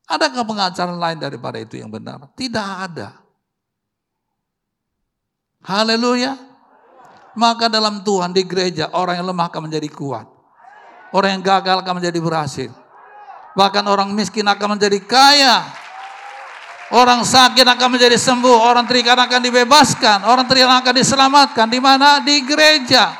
Adakah 0.03 0.43
pengajaran 0.43 0.99
lain 0.99 1.15
daripada 1.15 1.55
itu 1.63 1.79
yang 1.79 1.87
benar? 1.87 2.27
Tidak 2.35 2.67
ada. 2.91 3.23
Haleluya. 5.63 6.48
Maka 7.39 7.71
dalam 7.71 8.03
Tuhan 8.03 8.35
di 8.35 8.43
gereja 8.43 8.91
orang 8.91 9.23
yang 9.23 9.31
lemah 9.31 9.47
akan 9.47 9.71
menjadi 9.71 9.87
kuat. 9.87 10.27
Orang 11.15 11.39
yang 11.39 11.43
gagal 11.43 11.79
akan 11.79 12.03
menjadi 12.03 12.19
berhasil. 12.19 12.69
Bahkan 13.55 13.87
orang 13.87 14.11
miskin 14.11 14.43
akan 14.43 14.75
menjadi 14.75 14.99
kaya. 14.99 15.63
Orang 16.91 17.23
sakit 17.23 17.63
akan 17.63 17.95
menjadi 17.95 18.17
sembuh, 18.19 18.65
orang 18.65 18.83
terikat 18.89 19.15
akan 19.15 19.39
dibebaskan, 19.45 20.25
orang 20.25 20.49
terikat 20.49 20.83
akan 20.83 20.93
diselamatkan. 20.99 21.67
Di 21.71 21.79
mana? 21.79 22.19
Di 22.19 22.43
gereja. 22.43 23.13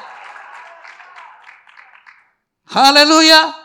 Haleluya. 2.69 3.55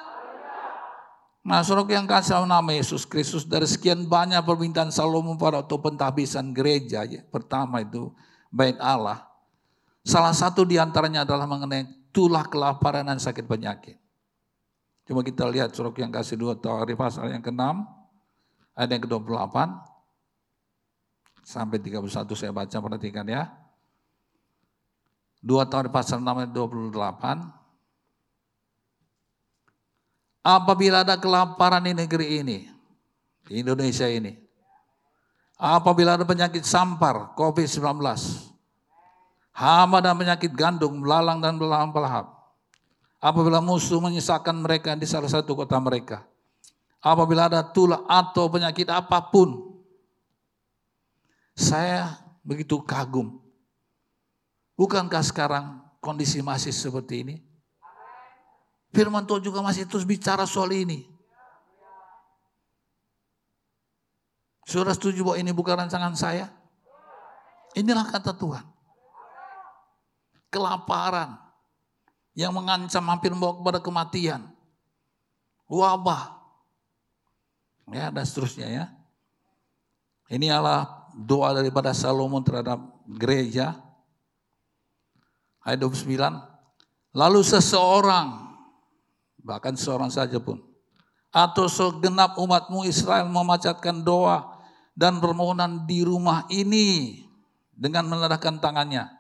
Nah, 1.44 1.60
suruh 1.60 1.84
yang 1.90 2.08
kasih 2.08 2.46
nama 2.46 2.72
Yesus 2.72 3.04
Kristus 3.04 3.44
dari 3.44 3.68
sekian 3.68 4.06
banyak 4.06 4.40
permintaan 4.46 4.88
Salomo 4.88 5.36
pada 5.36 5.60
waktu 5.60 5.76
pentahbisan 5.76 6.56
gereja. 6.56 7.04
Ya. 7.04 7.20
Pertama 7.28 7.82
itu 7.84 8.14
bait 8.48 8.78
Allah. 8.80 9.33
Salah 10.04 10.36
satu 10.36 10.68
di 10.68 10.76
antaranya 10.76 11.24
adalah 11.24 11.48
mengenai 11.48 12.12
tulah 12.12 12.44
kelaparan 12.44 13.08
dan 13.08 13.16
sakit 13.16 13.48
penyakit. 13.48 13.96
Coba 15.08 15.24
kita 15.24 15.48
lihat 15.48 15.72
surat 15.72 15.96
yang 15.96 16.12
kasih 16.12 16.36
dua 16.36 16.52
Tawarif 16.56 17.00
pasal 17.00 17.32
yang 17.32 17.40
ke-6, 17.40 17.60
ayat 18.76 18.90
yang 18.92 19.02
ke-28 19.04 19.56
sampai 21.44 21.76
31 21.76 22.08
saya 22.36 22.52
baca 22.52 22.76
perhatikan 22.80 23.24
ya. 23.28 23.48
Dua 25.40 25.64
Tawarif 25.64 25.92
pasal 25.92 26.20
6 26.20 26.28
ayat 26.40 26.52
28. 26.52 27.64
Apabila 30.44 31.00
ada 31.00 31.16
kelaparan 31.16 31.80
di 31.80 31.96
negeri 31.96 32.44
ini, 32.44 32.68
di 33.48 33.64
Indonesia 33.64 34.04
ini, 34.04 34.36
apabila 35.56 36.20
ada 36.20 36.28
penyakit 36.28 36.64
sampar, 36.68 37.32
COVID-19, 37.32 38.52
hama 39.54 40.02
dan 40.02 40.18
penyakit 40.18 40.50
gandum, 40.50 40.98
belalang 40.98 41.38
dan 41.38 41.54
belalang 41.54 41.94
pelahap, 41.94 42.26
apabila 43.22 43.62
musuh 43.62 44.02
menyisakan 44.02 44.58
mereka 44.58 44.98
di 44.98 45.06
salah 45.06 45.30
satu 45.30 45.54
kota 45.54 45.78
mereka. 45.78 46.26
Apabila 46.98 47.46
ada 47.46 47.62
tulah 47.62 48.02
atau 48.08 48.50
penyakit 48.50 48.90
apa 48.90 49.20
pun. 49.30 49.76
Saya 51.54 52.18
begitu 52.42 52.82
kagum. 52.82 53.38
Bukankah 54.74 55.22
sekarang 55.22 55.78
kondisi 56.02 56.42
masih 56.42 56.74
seperti 56.74 57.22
ini? 57.22 57.36
Firman 58.90 59.22
Tuhan 59.22 59.44
juga 59.44 59.62
masih 59.62 59.86
terus 59.86 60.02
bicara 60.02 60.48
soal 60.48 60.74
ini. 60.74 61.06
Sudah 64.64 64.96
setuju 64.96 65.22
bahwa 65.22 65.36
ini 65.36 65.52
bukan 65.52 65.84
rancangan 65.84 66.16
saya? 66.16 66.48
Inilah 67.76 68.08
kata 68.08 68.32
Tuhan. 68.32 68.73
Kelaparan, 70.54 71.34
yang 72.38 72.54
mengancam 72.54 73.02
hampir 73.10 73.34
membawa 73.34 73.58
kepada 73.58 73.80
kematian. 73.82 74.42
Wabah. 75.66 76.38
Ya, 77.90 78.14
dan 78.14 78.22
seterusnya 78.22 78.70
ya. 78.70 78.84
Ini 80.30 80.54
adalah 80.54 81.10
doa 81.14 81.54
daripada 81.54 81.90
Salomo 81.90 82.38
terhadap 82.42 82.78
gereja. 83.06 83.74
Ayat 85.62 85.82
29. 85.82 86.10
Lalu 87.14 87.40
seseorang, 87.46 88.54
bahkan 89.42 89.78
seorang 89.78 90.10
saja 90.10 90.38
pun, 90.42 90.58
atau 91.30 91.70
segenap 91.70 92.34
umatmu 92.38 92.86
Israel 92.86 93.30
memacatkan 93.30 94.02
doa 94.02 94.58
dan 94.98 95.22
permohonan 95.22 95.86
di 95.86 96.02
rumah 96.02 96.46
ini 96.50 97.22
dengan 97.70 98.06
menadahkan 98.06 98.58
tangannya 98.58 99.13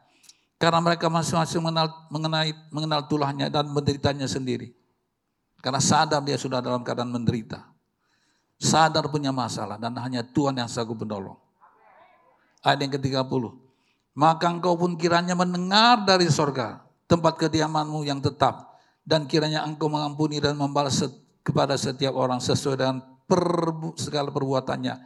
karena 0.58 0.78
mereka 0.78 1.10
masing-masing 1.10 1.60
mengenal, 1.60 1.88
mengenai, 2.08 2.50
mengenal 2.70 3.00
tulahnya 3.10 3.50
dan 3.50 3.66
menderitanya 3.68 4.30
sendiri. 4.30 4.72
Karena 5.58 5.80
sadar 5.80 6.20
dia 6.22 6.36
sudah 6.36 6.60
dalam 6.60 6.84
keadaan 6.84 7.10
menderita. 7.10 7.64
Sadar 8.60 9.10
punya 9.10 9.34
masalah 9.34 9.80
dan 9.80 9.96
hanya 9.98 10.22
Tuhan 10.22 10.54
yang 10.54 10.70
sanggup 10.70 11.02
menolong. 11.02 11.36
Ayat 12.62 12.86
yang 12.86 12.92
ke-30. 12.96 13.44
Maka 14.14 14.46
engkau 14.46 14.78
pun 14.78 14.94
kiranya 14.94 15.34
mendengar 15.34 16.06
dari 16.06 16.30
sorga 16.30 16.86
tempat 17.10 17.34
kediamanmu 17.36 18.06
yang 18.06 18.22
tetap. 18.22 18.78
Dan 19.04 19.28
kiranya 19.28 19.68
engkau 19.68 19.92
mengampuni 19.92 20.40
dan 20.40 20.56
membalas 20.56 21.04
kepada 21.44 21.76
setiap 21.76 22.16
orang 22.16 22.40
sesuai 22.40 22.76
dengan 22.80 23.04
per, 23.28 23.44
segala 24.00 24.32
perbuatannya. 24.32 24.96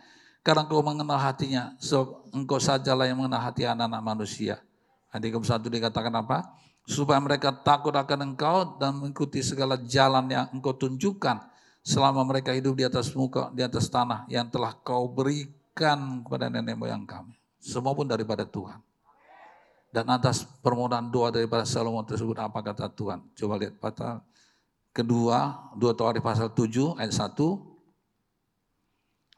Karena 0.46 0.60
engkau 0.62 0.86
mengenal 0.86 1.18
hatinya, 1.18 1.74
so, 1.82 2.22
engkau 2.30 2.62
sajalah 2.62 3.10
yang 3.10 3.18
mengenal 3.18 3.42
hati 3.42 3.66
anak-anak 3.66 4.02
manusia. 4.06 4.62
Ayat 5.08 5.40
31 5.40 5.68
dikatakan 5.72 6.12
apa? 6.12 6.44
Supaya 6.88 7.20
mereka 7.20 7.52
takut 7.52 7.92
akan 7.92 8.32
engkau 8.32 8.80
dan 8.80 8.96
mengikuti 8.96 9.44
segala 9.44 9.76
jalan 9.76 10.28
yang 10.28 10.48
engkau 10.52 10.72
tunjukkan 10.76 11.40
selama 11.84 12.24
mereka 12.24 12.52
hidup 12.52 12.76
di 12.76 12.84
atas 12.84 13.12
muka, 13.16 13.48
di 13.56 13.64
atas 13.64 13.88
tanah 13.88 14.28
yang 14.28 14.48
telah 14.52 14.76
kau 14.84 15.08
berikan 15.08 16.20
kepada 16.24 16.52
nenek 16.52 16.76
moyang 16.76 17.08
kami. 17.08 17.36
Semua 17.60 17.96
pun 17.96 18.04
daripada 18.04 18.44
Tuhan. 18.44 18.80
Dan 19.88 20.04
atas 20.12 20.44
permohonan 20.60 21.08
doa 21.08 21.32
daripada 21.32 21.64
Salomo 21.64 22.04
tersebut 22.04 22.36
apa 22.36 22.60
kata 22.60 22.92
Tuhan? 22.92 23.24
Coba 23.32 23.56
lihat 23.56 23.80
pasal 23.80 24.20
kedua, 24.92 25.72
dua 25.80 25.96
Tawarikh 25.96 26.20
pasal 26.20 26.52
7 26.52 27.00
ayat 27.00 27.14
1. 27.14 27.32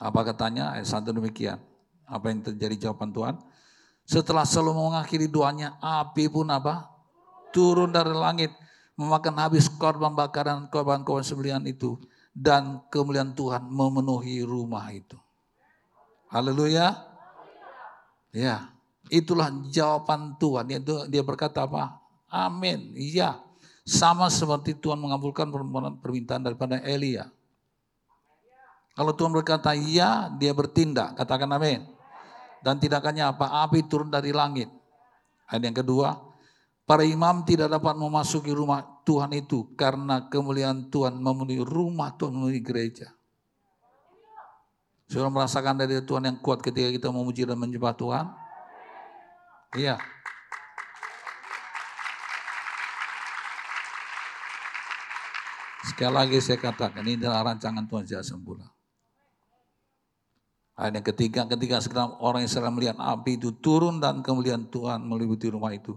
Apa 0.00 0.20
katanya? 0.26 0.74
Ayat 0.74 0.90
1 0.90 1.14
demikian. 1.14 1.62
Apa 2.02 2.34
yang 2.34 2.42
terjadi 2.42 2.90
jawaban 2.90 3.14
Tuhan? 3.14 3.38
Setelah 4.10 4.42
Salomo 4.42 4.90
mengakhiri 4.90 5.30
doanya, 5.30 5.78
api 5.78 6.26
pun 6.26 6.50
apa? 6.50 6.90
Turun 7.54 7.94
dari 7.94 8.10
langit, 8.10 8.50
memakan 8.98 9.38
habis 9.38 9.70
korban 9.70 10.18
bakaran, 10.18 10.66
korban-korban 10.66 11.22
sembelihan 11.22 11.62
itu. 11.62 11.94
dan 12.30 12.78
kemuliaan 12.94 13.34
Tuhan 13.34 13.66
memenuhi 13.66 14.46
rumah 14.46 14.86
itu. 14.94 15.18
Haleluya. 16.30 16.94
Ya, 18.30 18.70
itulah 19.10 19.50
jawaban 19.74 20.38
Tuhan. 20.38 20.70
Yaitu 20.70 20.94
dia 21.10 21.26
berkata 21.26 21.66
apa? 21.66 21.98
Amin. 22.30 22.94
Iya. 22.94 23.42
Sama 23.82 24.30
seperti 24.30 24.78
Tuhan 24.78 25.02
mengabulkan 25.02 25.50
permintaan 25.98 26.46
daripada 26.46 26.78
Elia. 26.86 27.26
Kalau 28.94 29.10
Tuhan 29.10 29.34
berkata 29.34 29.74
iya, 29.74 30.30
dia 30.38 30.54
bertindak. 30.54 31.18
Katakan 31.18 31.50
amin. 31.50 31.99
Dan 32.60 32.76
tindakannya 32.76 33.24
apa? 33.24 33.64
Api 33.64 33.88
turun 33.88 34.12
dari 34.12 34.30
langit. 34.36 34.68
Ayat 35.48 35.62
yang 35.66 35.76
kedua, 35.80 36.14
para 36.84 37.02
imam 37.02 37.42
tidak 37.48 37.72
dapat 37.72 37.96
memasuki 37.96 38.52
rumah 38.52 38.84
Tuhan 39.02 39.32
itu 39.34 39.72
karena 39.74 40.28
kemuliaan 40.28 40.92
Tuhan 40.92 41.18
memenuhi 41.18 41.64
rumah 41.64 42.14
Tuhan 42.14 42.36
memenuhi 42.36 42.60
gereja. 42.60 43.10
Sudah 45.10 45.26
merasakan 45.26 45.74
dari 45.74 45.98
Tuhan 45.98 46.22
yang 46.22 46.38
kuat 46.38 46.62
ketika 46.62 46.86
kita 46.86 47.08
memuji 47.10 47.42
dan 47.42 47.58
menyembah 47.58 47.96
Tuhan? 47.98 48.30
Iya. 49.74 49.98
Sekali 55.90 56.14
lagi 56.14 56.38
saya 56.38 56.62
katakan, 56.62 57.02
ini 57.02 57.18
adalah 57.18 57.50
rancangan 57.50 57.82
Tuhan 57.90 58.06
sejak 58.06 58.22
semula. 58.22 58.70
Ayat 60.80 60.96
yang 60.96 61.08
ketiga, 61.12 61.40
ketika 61.44 61.76
sekarang 61.84 62.16
orang 62.24 62.48
Israel 62.48 62.72
melihat 62.72 62.96
api 62.96 63.36
itu 63.36 63.52
turun 63.52 64.00
dan 64.00 64.24
kemuliaan 64.24 64.64
Tuhan 64.72 65.04
meliputi 65.04 65.52
rumah 65.52 65.76
itu. 65.76 65.92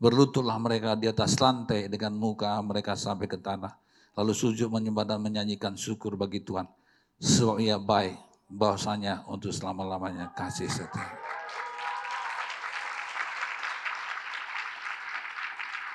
Berlututlah 0.00 0.56
mereka 0.56 0.96
di 0.96 1.04
atas 1.04 1.36
lantai 1.36 1.92
dengan 1.92 2.16
muka 2.16 2.56
mereka 2.64 2.96
sampai 2.96 3.28
ke 3.28 3.36
tanah. 3.36 3.76
Lalu 4.16 4.32
sujud 4.32 4.72
menyembah 4.72 5.04
dan 5.04 5.20
menyanyikan 5.20 5.76
syukur 5.76 6.16
bagi 6.16 6.40
Tuhan. 6.40 6.64
Sebab 7.20 7.60
ia 7.60 7.76
baik 7.76 8.16
bahwasanya 8.48 9.28
untuk 9.28 9.52
selama-lamanya 9.52 10.32
kasih 10.32 10.66
setia. 10.72 11.12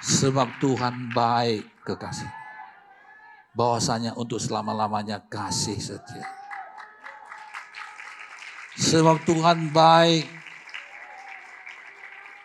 Sebab 0.05 0.61
Tuhan 0.61 1.09
baik 1.09 1.65
kekasih. 1.81 2.29
Bahwasanya 3.57 4.13
untuk 4.13 4.37
selama-lamanya 4.37 5.25
kasih 5.25 5.81
setia. 5.81 6.46
Sebab 8.77 9.25
Tuhan 9.25 9.73
baik 9.73 10.29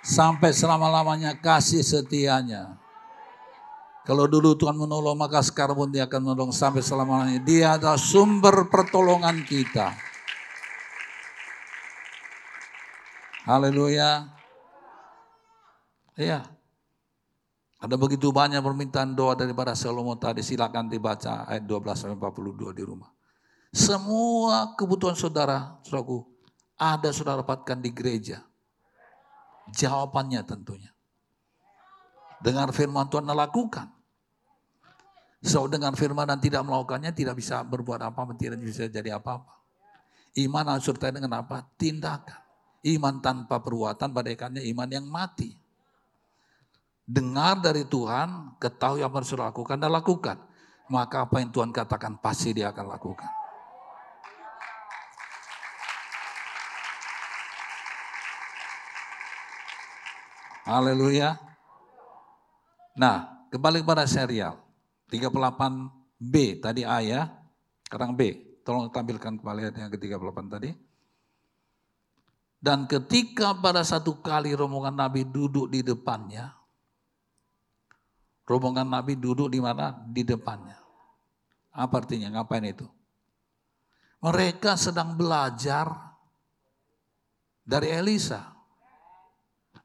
sampai 0.00 0.50
selama-lamanya 0.50 1.36
kasih 1.36 1.84
setianya. 1.84 2.80
Kalau 4.02 4.26
dulu 4.26 4.58
Tuhan 4.58 4.74
menolong, 4.74 5.14
maka 5.14 5.38
sekarang 5.46 5.78
pun 5.78 5.88
dia 5.92 6.10
akan 6.10 6.20
menolong 6.26 6.50
sampai 6.50 6.82
selamanya. 6.82 7.38
Dia 7.38 7.78
adalah 7.78 8.00
sumber 8.00 8.66
pertolongan 8.66 9.46
kita. 9.46 9.94
Haleluya. 13.46 14.26
Iya. 16.18 16.42
Ada 17.82 17.94
begitu 17.98 18.30
banyak 18.30 18.62
permintaan 18.62 19.14
doa 19.14 19.34
daripada 19.38 19.74
Salomo 19.74 20.14
tadi. 20.18 20.42
Silakan 20.42 20.90
dibaca 20.90 21.46
ayat 21.46 21.66
12 21.66 21.98
sampai 21.98 22.18
42 22.18 22.74
di 22.74 22.82
rumah. 22.82 23.10
Semua 23.72 24.76
kebutuhan 24.76 25.16
saudara, 25.16 25.80
saudaraku, 25.80 26.28
ada 26.76 27.08
saudara 27.08 27.40
dapatkan 27.40 27.80
di 27.80 27.88
gereja. 27.88 28.44
Jawabannya 29.72 30.44
tentunya. 30.44 30.92
Dengar 32.44 32.68
firman 32.76 33.08
Tuhan 33.08 33.24
lakukan. 33.24 33.88
So 35.40 35.64
dengan 35.72 35.96
firman 35.96 36.28
dan 36.28 36.38
tidak 36.38 36.62
melakukannya 36.68 37.16
tidak 37.16 37.40
bisa 37.40 37.64
berbuat 37.64 38.12
apa-apa, 38.12 38.36
tidak 38.36 38.60
bisa 38.60 38.92
jadi 38.92 39.16
apa-apa. 39.16 39.56
Iman 40.36 40.68
harus 40.68 40.84
sertai 40.84 41.10
dengan 41.16 41.32
apa? 41.40 41.64
Tindakan. 41.80 42.44
Iman 42.84 43.24
tanpa 43.24 43.56
perbuatan 43.62 44.12
bagaikannya 44.12 44.62
iman 44.68 44.88
yang 44.90 45.06
mati. 45.08 45.56
Dengar 47.08 47.58
dari 47.58 47.88
Tuhan, 47.88 48.58
ketahui 48.60 49.00
apa 49.00 49.16
yang 49.16 49.24
harus 49.24 49.32
lakukan 49.32 49.76
dan 49.80 49.90
lakukan. 49.90 50.36
Maka 50.92 51.24
apa 51.24 51.40
yang 51.40 51.50
Tuhan 51.50 51.72
katakan 51.72 52.20
pasti 52.20 52.52
dia 52.52 52.68
akan 52.68 52.86
lakukan. 52.90 53.41
Haleluya. 60.62 61.34
Nah, 62.94 63.46
kembali 63.50 63.82
kepada 63.82 64.06
serial. 64.06 64.62
38B 65.10 66.62
tadi 66.62 66.86
A 66.86 67.02
ya, 67.02 67.28
sekarang 67.84 68.14
B. 68.16 68.40
Tolong 68.62 68.88
tampilkan 68.94 69.42
kembali 69.42 69.74
yang 69.74 69.90
ke-38 69.90 70.38
tadi. 70.48 70.70
Dan 72.62 72.86
ketika 72.86 73.58
pada 73.58 73.82
satu 73.82 74.22
kali 74.22 74.54
rombongan 74.54 74.94
Nabi 74.94 75.26
duduk 75.26 75.66
di 75.66 75.82
depannya, 75.82 76.54
rombongan 78.46 78.86
Nabi 78.86 79.18
duduk 79.18 79.50
di 79.50 79.58
mana? 79.58 79.98
Di 80.06 80.22
depannya. 80.22 80.78
Apa 81.74 82.06
artinya? 82.06 82.30
Ngapain 82.38 82.62
itu? 82.62 82.86
Mereka 84.22 84.78
sedang 84.78 85.18
belajar 85.18 85.90
dari 87.66 87.90
Elisa. 87.90 88.54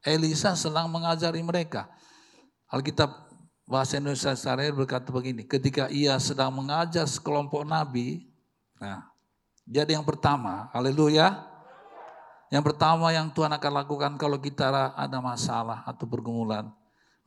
Elisa 0.06 0.54
sedang 0.54 0.86
mengajari 0.90 1.42
mereka. 1.42 1.90
Alkitab 2.70 3.10
bahasa 3.68 4.00
Indonesia 4.00 4.32
Syariah 4.32 4.72
berkata 4.72 5.12
begini, 5.12 5.44
ketika 5.44 5.92
ia 5.92 6.16
sedang 6.16 6.54
mengajar 6.54 7.04
sekelompok 7.04 7.64
nabi, 7.66 8.28
nah, 8.80 9.08
jadi 9.68 10.00
yang 10.00 10.06
pertama, 10.08 10.72
haleluya. 10.72 11.44
Yang 12.48 12.64
pertama 12.72 13.12
yang 13.12 13.28
Tuhan 13.28 13.52
akan 13.52 13.72
lakukan 13.84 14.12
kalau 14.16 14.40
kita 14.40 14.72
ada 14.96 15.20
masalah 15.20 15.84
atau 15.84 16.08
pergumulan, 16.08 16.72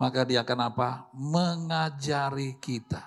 maka 0.01 0.25
dia 0.25 0.41
akan 0.41 0.59
apa? 0.73 1.05
Mengajari 1.13 2.57
kita. 2.57 3.05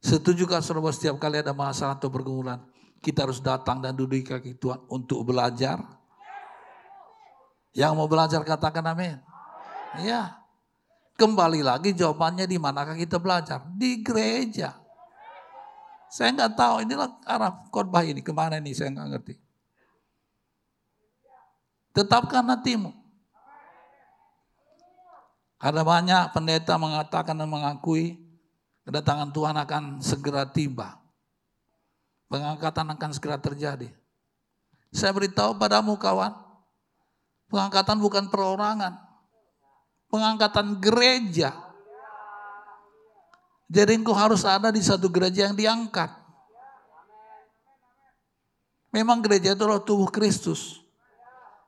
Setujukah 0.00 0.64
saudara 0.64 0.88
setiap 0.96 1.20
kali 1.20 1.44
ada 1.44 1.52
masalah 1.52 2.00
atau 2.00 2.08
pergumulan, 2.08 2.64
kita 3.04 3.28
harus 3.28 3.44
datang 3.44 3.84
dan 3.84 3.92
duduk 3.92 4.16
di 4.16 4.24
kaki 4.24 4.56
Tuhan 4.56 4.80
untuk 4.88 5.20
belajar? 5.28 5.97
Yang 7.78 7.92
mau 7.94 8.10
belajar 8.10 8.42
katakan 8.42 8.82
amin. 8.90 9.22
Ya. 10.02 10.42
Kembali 11.14 11.62
lagi 11.62 11.94
jawabannya 11.94 12.50
di 12.50 12.58
manakah 12.58 12.98
kita 12.98 13.22
belajar? 13.22 13.62
Di 13.78 14.02
gereja. 14.02 14.74
Saya 16.10 16.34
nggak 16.34 16.58
tahu 16.58 16.74
inilah 16.82 17.22
arah 17.22 17.54
khotbah 17.70 18.02
ini 18.02 18.18
ke 18.18 18.34
mana 18.34 18.58
nih 18.58 18.74
saya 18.74 18.90
nggak 18.90 19.08
ngerti. 19.14 19.34
Tetapkan 21.94 22.42
hatimu. 22.50 22.90
Ada 25.58 25.82
banyak 25.82 26.34
pendeta 26.34 26.78
mengatakan 26.78 27.34
dan 27.34 27.50
mengakui 27.50 28.18
kedatangan 28.86 29.30
Tuhan 29.30 29.54
akan 29.58 29.82
segera 30.02 30.46
tiba. 30.50 30.98
Pengangkatan 32.26 32.94
akan 32.94 33.10
segera 33.14 33.38
terjadi. 33.38 33.90
Saya 34.94 35.10
beritahu 35.14 35.58
padamu 35.58 35.98
kawan, 35.98 36.47
pengangkatan 37.48 37.98
bukan 37.98 38.28
perorangan 38.28 39.08
pengangkatan 40.12 40.80
gereja. 40.80 41.52
Jadi 43.68 44.00
engkau 44.00 44.16
harus 44.16 44.48
ada 44.48 44.72
di 44.72 44.80
satu 44.80 45.12
gereja 45.12 45.48
yang 45.48 45.56
diangkat. 45.56 46.08
Memang 48.88 49.20
gereja 49.20 49.52
itu 49.52 49.60
adalah 49.60 49.84
tubuh 49.84 50.08
Kristus. 50.08 50.80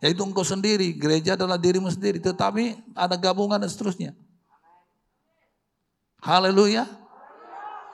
Yaitu 0.00 0.24
engkau 0.24 0.40
sendiri, 0.40 0.96
gereja 0.96 1.36
adalah 1.36 1.60
dirimu 1.60 1.92
sendiri. 1.92 2.16
Tetapi 2.16 2.96
ada 2.96 3.20
gabungan 3.20 3.60
dan 3.60 3.68
seterusnya. 3.68 4.16
Haleluya. 6.24 6.88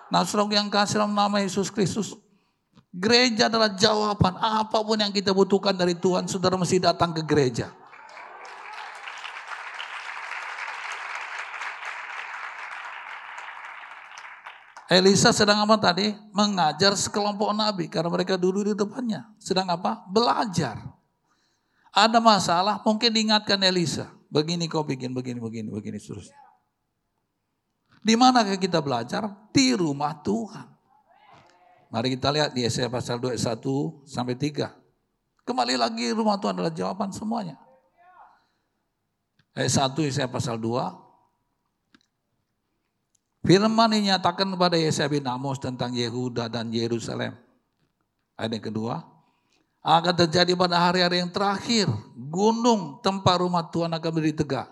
Nah 0.07 0.23
yang 0.55 0.71
kasih 0.71 1.03
dalam 1.03 1.11
nama 1.11 1.43
Yesus 1.43 1.67
Kristus. 1.75 2.15
Gereja 2.95 3.51
adalah 3.51 3.75
jawaban. 3.75 4.39
Apa 4.39 4.87
pun 4.87 5.03
yang 5.03 5.11
kita 5.11 5.35
butuhkan 5.35 5.75
dari 5.75 5.99
Tuhan, 5.99 6.31
saudara 6.31 6.55
mesti 6.55 6.79
datang 6.79 7.11
ke 7.11 7.27
gereja. 7.27 7.75
Elisa 14.87 15.35
sedang 15.35 15.59
apa 15.67 15.75
tadi? 15.83 16.15
Mengajar 16.31 16.95
sekelompok 16.95 17.51
nabi 17.51 17.91
karena 17.91 18.07
mereka 18.07 18.39
dulu 18.39 18.63
di 18.63 18.75
depannya. 18.75 19.27
Sedang 19.43 19.67
apa? 19.67 20.07
Belajar. 20.07 20.79
Ada 21.91 22.23
masalah, 22.23 22.79
mungkin 22.87 23.11
diingatkan 23.11 23.59
Elisa. 23.67 24.13
Begini 24.31 24.71
kau 24.71 24.87
bikin, 24.87 25.11
begini, 25.11 25.43
begini, 25.43 25.73
begini, 25.73 25.99
seterusnya. 25.99 26.39
Di 28.07 28.15
mana 28.15 28.47
kita 28.47 28.79
belajar? 28.79 29.27
Di 29.51 29.75
rumah 29.75 30.15
Tuhan. 30.23 30.71
Mari 31.91 32.15
kita 32.15 32.31
lihat 32.31 32.51
di 32.55 32.63
Yesaya 32.63 32.87
pasal 32.87 33.19
21 33.19 34.07
sampai 34.07 34.39
3. 34.39 34.71
Kembali 35.47 35.75
lagi 35.79 36.11
rumah 36.15 36.39
Tuhan 36.39 36.59
adalah 36.59 36.75
jawaban 36.75 37.11
semuanya. 37.11 37.59
Ayat 39.57 39.95
1 39.95 40.07
Yesaya 40.07 40.31
pasal 40.31 40.61
2 40.61 41.06
Firman 43.47 43.95
ini 43.95 44.11
nyatakan 44.11 44.51
kepada 44.51 44.75
Yesaya 44.75 45.07
bin 45.07 45.23
Amos 45.23 45.63
tentang 45.63 45.95
Yehuda 45.95 46.51
dan 46.51 46.67
Yerusalem. 46.75 47.31
Ayat 48.35 48.59
yang 48.59 48.67
kedua, 48.75 49.07
akan 49.87 50.15
terjadi 50.27 50.59
pada 50.59 50.83
hari-hari 50.83 51.23
yang 51.23 51.31
terakhir. 51.31 51.87
Gunung 52.19 52.99
tempat 53.07 53.39
rumah 53.39 53.63
Tuhan 53.71 53.95
akan 53.95 54.11
berdiri 54.11 54.35
tegak. 54.35 54.67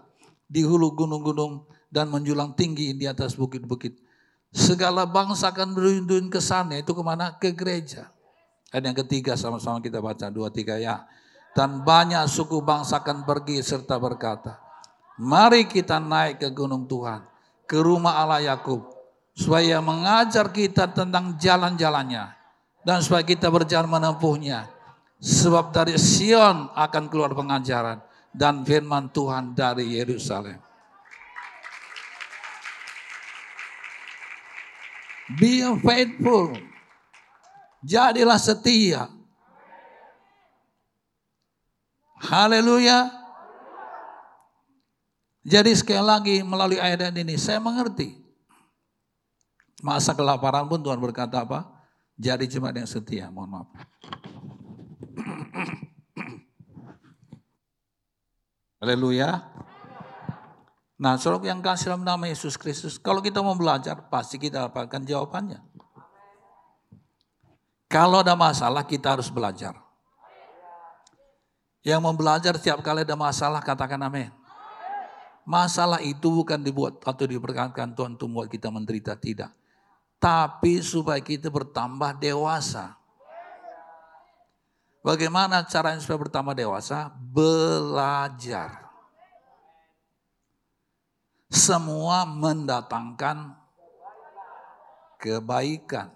Di 0.51 0.67
hulu 0.67 0.91
gunung-gunung 0.91 1.71
dan 1.87 2.11
menjulang 2.11 2.59
tinggi 2.59 2.99
di 2.99 3.07
atas 3.07 3.39
bukit-bukit. 3.39 3.95
Segala 4.51 5.07
bangsa 5.07 5.55
akan 5.55 5.71
berundun 5.71 6.27
ke 6.27 6.43
sana. 6.43 6.75
Itu 6.75 6.99
ke 6.99 7.03
mana? 7.07 7.39
Ke 7.39 7.55
gereja. 7.55 8.11
Ayat 8.75 8.91
yang 8.91 8.99
ketiga 9.07 9.39
sama-sama 9.39 9.79
kita 9.79 10.03
baca. 10.03 10.27
Dua, 10.35 10.51
tiga 10.51 10.83
ya. 10.83 11.07
Dan 11.55 11.87
banyak 11.87 12.27
suku 12.27 12.59
bangsa 12.59 12.99
akan 12.99 13.23
pergi 13.23 13.63
serta 13.63 14.03
berkata. 14.03 14.59
Mari 15.23 15.71
kita 15.71 16.03
naik 16.03 16.43
ke 16.43 16.51
gunung 16.51 16.91
Tuhan. 16.91 17.34
Ke 17.65 17.81
rumah 17.81 18.21
Allah 18.21 18.55
Yakub. 18.55 18.85
Supaya 19.35 19.83
mengajar 19.83 20.53
kita 20.55 20.91
tentang 20.93 21.35
jalan-jalannya. 21.41 22.31
Dan 22.85 23.01
supaya 23.01 23.25
kita 23.25 23.49
berjalan 23.49 23.89
menempuhnya 23.89 24.75
Sebab 25.25 25.73
dari 25.73 25.97
Sion 25.97 26.69
akan 26.77 27.09
keluar 27.09 27.33
pengajaran 27.33 27.97
dan 28.29 28.61
firman 28.61 29.09
Tuhan 29.09 29.57
dari 29.57 29.97
Yerusalem. 29.97 30.61
Be 35.41 35.65
faithful. 35.81 36.53
Jadilah 37.81 38.37
setia. 38.37 39.09
Haleluya. 42.21 43.24
Jadi 45.45 45.77
sekali 45.77 46.01
lagi 46.01 46.41
melalui 46.41 46.81
ayat 46.81 47.13
ini 47.13 47.37
saya 47.37 47.61
mengerti. 47.61 48.17
Masa 49.85 50.17
kelaparan 50.17 50.65
pun 50.65 50.81
Tuhan 50.81 50.97
berkata 50.97 51.45
apa? 51.45 51.69
Jadi 52.17 52.49
cuma 52.49 52.73
yang 52.73 52.89
setia. 52.89 53.29
Mohon 53.29 53.49
maaf. 53.53 53.69
Haleluya. 58.81 59.45
Nah, 60.97 61.21
saudara 61.21 61.53
yang 61.53 61.61
kasih 61.61 61.93
dalam 61.93 62.09
nama 62.09 62.25
Yesus 62.25 62.57
Kristus, 62.57 62.97
kalau 62.97 63.21
kita 63.21 63.45
mau 63.45 63.53
belajar, 63.53 64.09
pasti 64.09 64.41
kita 64.41 64.73
dapatkan 64.73 65.05
jawabannya. 65.05 65.61
Kalau 67.93 68.25
ada 68.25 68.33
masalah, 68.33 68.89
kita 68.89 69.13
harus 69.13 69.29
belajar. 69.29 69.77
Yang 71.85 72.01
mau 72.01 72.17
belajar 72.17 72.57
setiap 72.57 72.81
kali 72.81 73.05
ada 73.05 73.19
masalah, 73.19 73.61
katakan 73.61 74.01
amin. 74.01 74.33
Masalah 75.45 76.01
itu 76.01 76.33
bukan 76.33 76.57
dibuat 76.65 77.05
atau 77.05 77.25
diperkatakan 77.29 77.93
Tuhan 77.93 78.17
untuk 78.17 78.33
membuat 78.33 78.49
kita 78.49 78.73
menderita, 78.73 79.13
tidak. 79.13 79.53
Tapi 80.17 80.81
supaya 80.81 81.21
kita 81.21 81.53
bertambah 81.53 82.17
dewasa. 82.17 82.97
Bagaimana 85.05 85.61
caranya 85.69 86.01
supaya 86.01 86.17
bertambah 86.17 86.57
dewasa? 86.57 87.13
Belajar. 87.13 88.89
Semua 91.53 92.25
mendatangkan 92.25 93.53
kebaikan. 95.21 96.09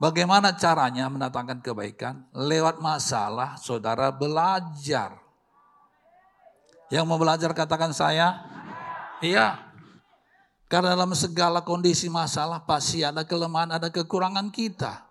Bagaimana 0.00 0.56
caranya 0.56 1.12
mendatangkan 1.12 1.60
kebaikan? 1.60 2.24
Lewat 2.32 2.80
masalah, 2.80 3.60
saudara 3.60 4.08
belajar. 4.08 5.19
Yang 6.90 7.04
mau 7.06 7.18
belajar 7.22 7.54
katakan 7.54 7.94
saya, 7.94 8.42
iya. 9.22 9.62
Karena 10.66 10.94
dalam 10.94 11.14
segala 11.14 11.62
kondisi 11.62 12.10
masalah 12.10 12.62
pasti 12.66 13.06
ada 13.06 13.22
kelemahan, 13.22 13.78
ada 13.78 13.90
kekurangan 13.90 14.50
kita. 14.50 15.06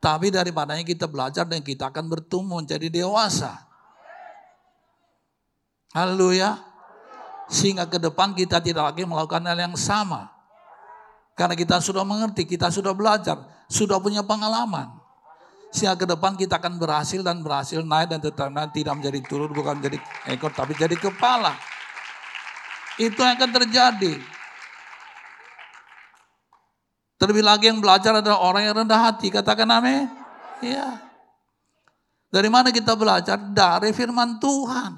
Tapi 0.00 0.32
daripadanya 0.32 0.84
kita 0.84 1.08
belajar 1.08 1.48
dan 1.48 1.60
kita 1.64 1.92
akan 1.92 2.08
bertumbuh 2.08 2.60
menjadi 2.60 2.88
dewasa. 2.88 3.64
Haleluya. 5.92 6.60
Sehingga 7.48 7.88
ke 7.88 7.96
depan 7.96 8.36
kita 8.36 8.60
tidak 8.60 8.92
lagi 8.92 9.04
melakukan 9.08 9.44
hal 9.48 9.56
yang 9.56 9.76
sama. 9.76 10.32
Karena 11.36 11.52
kita 11.52 11.80
sudah 11.80 12.04
mengerti, 12.04 12.48
kita 12.48 12.72
sudah 12.72 12.96
belajar, 12.96 13.36
sudah 13.68 14.00
punya 14.00 14.24
pengalaman. 14.24 14.95
Sehingga 15.76 15.92
ke 15.92 16.08
depan 16.08 16.40
kita 16.40 16.56
akan 16.56 16.80
berhasil 16.80 17.20
dan 17.20 17.44
berhasil 17.44 17.84
naik 17.84 18.08
dan 18.08 18.24
tetap 18.24 18.48
naik, 18.48 18.72
tidak 18.72 18.96
menjadi 18.96 19.20
turun, 19.28 19.52
bukan 19.52 19.76
menjadi 19.76 20.00
ekor, 20.32 20.48
tapi 20.56 20.72
jadi 20.72 20.96
kepala. 20.96 21.52
Itu 22.96 23.20
yang 23.20 23.36
akan 23.36 23.50
terjadi. 23.60 24.16
Terlebih 27.20 27.44
lagi 27.44 27.68
yang 27.68 27.84
belajar 27.84 28.24
adalah 28.24 28.40
orang 28.40 28.64
yang 28.64 28.74
rendah 28.80 29.12
hati. 29.12 29.28
Katakan 29.28 29.68
amin. 29.68 30.08
Iya. 30.64 30.96
Dari 32.32 32.48
mana 32.48 32.72
kita 32.72 32.96
belajar? 32.96 33.36
Dari 33.36 33.92
firman 33.92 34.40
Tuhan. 34.40 34.92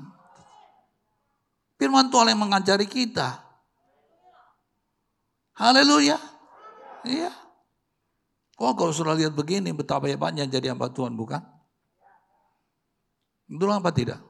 Firman 1.78 2.06
Tuhan 2.10 2.30
yang 2.30 2.42
mengajari 2.42 2.86
kita. 2.86 3.38
Haleluya. 5.58 6.18
Iya. 7.02 7.47
Oh 8.58 8.74
kalau 8.74 8.90
sudah 8.90 9.14
lihat 9.14 9.38
begini 9.38 9.70
betapa 9.70 10.10
hebatnya 10.10 10.42
jadi 10.42 10.74
hamba 10.74 10.90
Tuhan 10.90 11.14
bukan? 11.14 11.38
Betul 13.46 13.70
apa 13.70 13.94
tidak? 13.94 14.20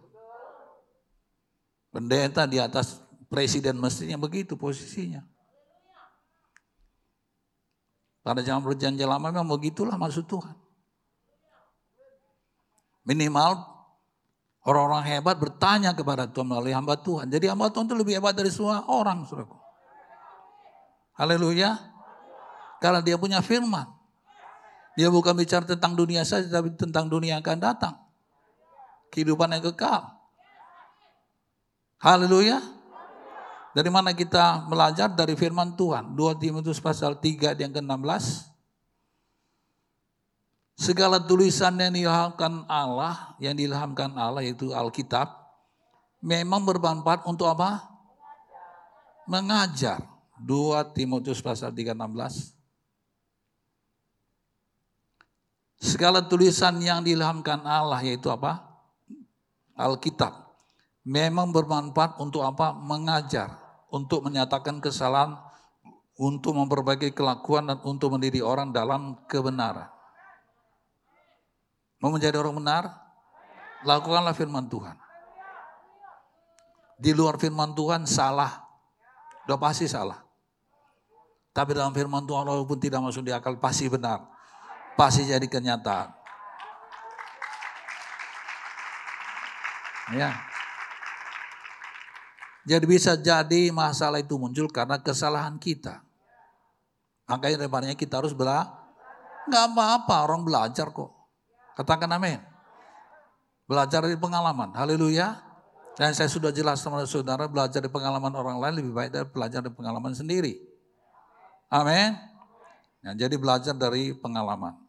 Pendeta 1.89 2.45
di 2.45 2.61
atas 2.61 3.01
presiden 3.33 3.81
mestinya 3.81 4.21
begitu 4.21 4.55
posisinya. 4.55 5.25
Pada 8.21 8.45
zaman 8.45 8.61
perjanjian 8.61 9.09
lama 9.09 9.33
memang 9.33 9.49
begitulah 9.49 9.97
maksud 9.97 10.29
Tuhan. 10.29 10.53
Minimal 13.09 13.65
orang-orang 14.69 15.05
hebat 15.09 15.41
bertanya 15.41 15.97
kepada 15.97 16.29
Tuhan 16.29 16.45
melalui 16.45 16.77
hamba 16.77 17.01
Tuhan. 17.01 17.33
Jadi 17.33 17.49
hamba 17.49 17.73
Tuhan 17.73 17.89
itu 17.89 17.97
lebih 17.97 18.21
hebat 18.21 18.37
dari 18.37 18.53
semua 18.53 18.85
orang. 18.85 19.25
Saudaraku. 19.25 19.57
Haleluya. 21.17 21.81
Karena 22.85 23.01
dia 23.01 23.17
punya 23.17 23.41
firman. 23.41 23.98
Dia 24.99 25.15
bukan 25.15 25.31
bicara 25.39 25.63
tentang 25.63 25.95
dunia 25.95 26.27
saja, 26.27 26.59
tapi 26.59 26.75
tentang 26.75 27.07
dunia 27.07 27.39
yang 27.39 27.43
akan 27.47 27.63
datang. 27.63 27.95
Kehidupan 29.15 29.55
yang 29.55 29.63
kekal. 29.71 30.11
Haleluya. 32.03 32.59
Dari 33.79 33.95
mana 33.95 34.11
kita 34.11 34.67
belajar? 34.67 35.07
Dari 35.07 35.39
firman 35.39 35.79
Tuhan. 35.79 36.19
2 36.19 36.43
Timotius 36.43 36.83
pasal 36.83 37.15
3 37.15 37.55
yang 37.63 37.71
ke-16. 37.71 38.51
Segala 40.75 41.23
tulisan 41.23 41.79
yang 41.79 41.95
diilhamkan 41.95 42.67
Allah, 42.67 43.39
yang 43.39 43.55
diilhamkan 43.55 44.11
Allah 44.19 44.43
yaitu 44.43 44.75
Alkitab, 44.75 45.31
memang 46.19 46.67
bermanfaat 46.67 47.23
untuk 47.23 47.47
apa? 47.47 47.87
Mengajar. 49.31 50.03
2 50.43 50.91
Timotius 50.91 51.39
pasal 51.39 51.71
3 51.71 51.95
16. 51.95 52.58
Segala 55.79 56.27
tulisan 56.27 56.83
yang 56.83 57.07
diilhamkan 57.07 57.63
Allah 57.63 58.03
yaitu 58.03 58.29
apa? 58.35 58.67
Alkitab. 59.79 60.51
Memang 61.07 61.55
bermanfaat 61.55 62.19
untuk 62.19 62.43
apa? 62.43 62.75
Mengajar 62.75 63.57
untuk 63.89 64.27
menyatakan 64.27 64.83
kesalahan, 64.83 65.39
untuk 66.19 66.59
memperbaiki 66.59 67.15
kelakuan 67.15 67.71
dan 67.71 67.79
untuk 67.87 68.11
mendidik 68.13 68.43
orang 68.43 68.75
dalam 68.75 69.23
kebenaran. 69.31 69.87
Mau 72.03 72.11
menjadi 72.11 72.39
orang 72.39 72.59
benar? 72.59 72.85
Lakukanlah 73.87 74.35
firman 74.35 74.67
Tuhan. 74.67 74.99
Di 76.99 77.15
luar 77.15 77.39
firman 77.39 77.71
Tuhan 77.79 78.03
salah. 78.11 78.67
Udah 79.47 79.59
pasti 79.59 79.87
salah. 79.87 80.19
Tapi 81.55 81.75
dalam 81.75 81.95
firman 81.95 82.27
Tuhan 82.27 82.47
walaupun 82.47 82.79
tidak 82.79 83.03
masuk 83.03 83.23
di 83.23 83.31
akal 83.31 83.55
pasti 83.59 83.87
benar. 83.87 84.38
Pasti 84.99 85.23
jadi 85.31 85.47
kenyataan. 85.47 86.11
Ya. 90.19 90.35
Jadi 92.67 92.85
bisa 92.91 93.15
jadi 93.15 93.71
masalah 93.71 94.19
itu 94.19 94.35
muncul 94.35 94.67
karena 94.67 94.99
kesalahan 94.99 95.55
kita. 95.63 96.03
Makanya 97.31 97.63
daripadanya 97.63 97.95
kita 97.95 98.19
harus 98.19 98.35
bela. 98.35 98.67
Nggak 99.47 99.65
apa-apa, 99.71 100.17
orang 100.27 100.43
belajar 100.43 100.91
kok. 100.91 101.15
Katakan 101.79 102.11
amin. 102.19 102.43
Belajar 103.71 104.03
dari 104.03 104.19
pengalaman. 104.19 104.75
Haleluya. 104.75 105.39
Dan 105.95 106.11
saya 106.11 106.27
sudah 106.27 106.51
jelas 106.51 106.83
sama 106.83 107.07
saudara, 107.07 107.47
belajar 107.47 107.79
dari 107.79 107.91
pengalaman 107.91 108.35
orang 108.35 108.59
lain 108.59 108.75
lebih 108.83 108.93
baik 108.97 109.11
dari 109.15 109.27
belajar 109.31 109.63
dari 109.63 109.75
pengalaman 109.75 110.11
sendiri. 110.11 110.59
Amin. 111.71 112.19
Nah, 113.03 113.15
jadi 113.15 113.35
belajar 113.39 113.75
dari 113.79 114.11
pengalaman. 114.15 114.88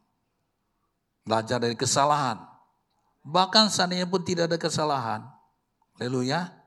Belajar 1.30 1.62
dari 1.62 1.78
kesalahan. 1.78 2.42
Bahkan 3.22 3.70
seandainya 3.70 4.10
pun 4.10 4.26
tidak 4.26 4.50
ada 4.50 4.58
kesalahan. 4.58 5.22
Haleluya 6.02 6.60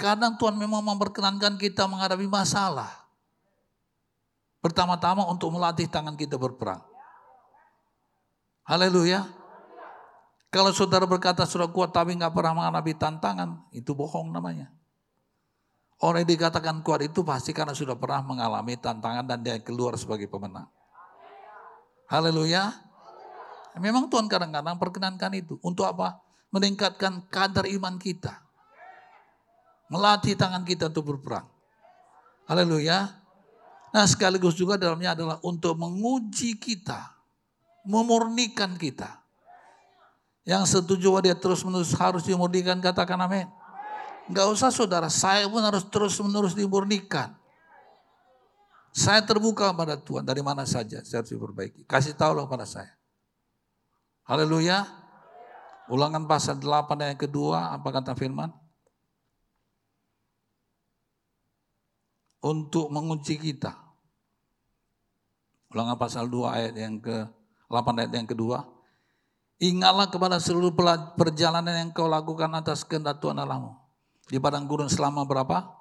Kadang 0.00 0.40
Tuhan 0.40 0.56
memang 0.56 0.80
memperkenankan 0.80 1.60
kita 1.60 1.84
menghadapi 1.84 2.24
masalah. 2.24 2.88
Pertama-tama 4.64 5.28
untuk 5.28 5.52
melatih 5.52 5.88
tangan 5.88 6.16
kita 6.16 6.40
berperang. 6.40 6.80
Haleluya. 8.64 9.28
Kalau 10.48 10.72
saudara 10.72 11.04
berkata 11.04 11.44
sudah 11.44 11.68
kuat 11.68 11.92
tapi 11.92 12.16
nggak 12.16 12.32
pernah 12.32 12.56
menghadapi 12.56 12.96
tantangan, 12.96 13.68
itu 13.76 13.92
bohong 13.92 14.32
namanya. 14.32 14.72
Orang 16.00 16.24
yang 16.24 16.32
dikatakan 16.32 16.80
kuat 16.80 17.04
itu 17.04 17.20
pasti 17.20 17.52
karena 17.52 17.76
sudah 17.76 17.92
pernah 17.92 18.24
mengalami 18.24 18.80
tantangan 18.80 19.28
dan 19.28 19.44
dia 19.44 19.60
keluar 19.60 20.00
sebagai 20.00 20.32
pemenang. 20.32 20.68
Haleluya. 22.08 22.89
Memang 23.78 24.10
Tuhan 24.10 24.26
kadang-kadang 24.26 24.76
perkenankan 24.80 25.30
itu. 25.38 25.54
Untuk 25.62 25.86
apa? 25.86 26.18
Meningkatkan 26.50 27.22
kadar 27.30 27.68
iman 27.70 27.94
kita. 28.00 28.42
Melatih 29.86 30.34
tangan 30.34 30.66
kita 30.66 30.90
untuk 30.90 31.14
berperang. 31.14 31.46
Haleluya. 32.50 33.14
Nah 33.90 34.06
sekaligus 34.06 34.58
juga 34.58 34.74
dalamnya 34.74 35.14
adalah 35.14 35.38
untuk 35.46 35.78
menguji 35.78 36.58
kita. 36.58 37.14
Memurnikan 37.86 38.74
kita. 38.74 39.22
Yang 40.42 40.78
setuju 40.78 41.14
bahwa 41.14 41.22
dia 41.22 41.36
terus 41.38 41.62
menerus 41.62 41.94
harus 41.94 42.26
dimurnikan 42.26 42.82
katakan 42.82 43.18
amin. 43.22 43.46
Enggak 44.30 44.46
usah 44.50 44.70
saudara, 44.70 45.10
saya 45.10 45.46
pun 45.50 45.62
harus 45.62 45.82
terus 45.90 46.14
menerus 46.22 46.54
dimurnikan. 46.54 47.34
Saya 48.90 49.22
terbuka 49.22 49.70
pada 49.70 49.94
Tuhan 49.94 50.26
dari 50.26 50.42
mana 50.42 50.66
saja 50.66 51.02
saya 51.06 51.22
harus 51.22 51.30
diperbaiki. 51.30 51.86
Kasih 51.86 52.14
tahu 52.14 52.42
pada 52.50 52.66
saya. 52.66 52.99
Haleluya. 54.30 54.86
Ulangan 55.90 56.30
pasal 56.30 56.62
8 56.62 56.86
ayat 57.02 57.18
kedua, 57.18 57.74
apa 57.74 57.90
kata 57.90 58.14
firman? 58.14 58.54
Untuk 62.38 62.94
mengunci 62.94 63.34
kita. 63.34 63.74
Ulangan 65.74 65.98
pasal 65.98 66.30
2 66.30 66.46
ayat 66.46 66.74
yang 66.78 67.02
ke 67.02 67.26
8 67.66 67.74
ayat 67.98 68.12
yang 68.14 68.30
kedua. 68.30 68.70
Ingatlah 69.58 70.06
kepada 70.06 70.38
seluruh 70.38 70.70
perjalanan 71.18 71.74
yang 71.74 71.90
kau 71.90 72.06
lakukan 72.06 72.54
atas 72.54 72.86
kehendak 72.86 73.18
Tuhan 73.18 73.34
Allahmu. 73.34 73.74
Di 74.30 74.38
padang 74.38 74.70
gurun 74.70 74.86
selama 74.86 75.26
berapa? 75.26 75.74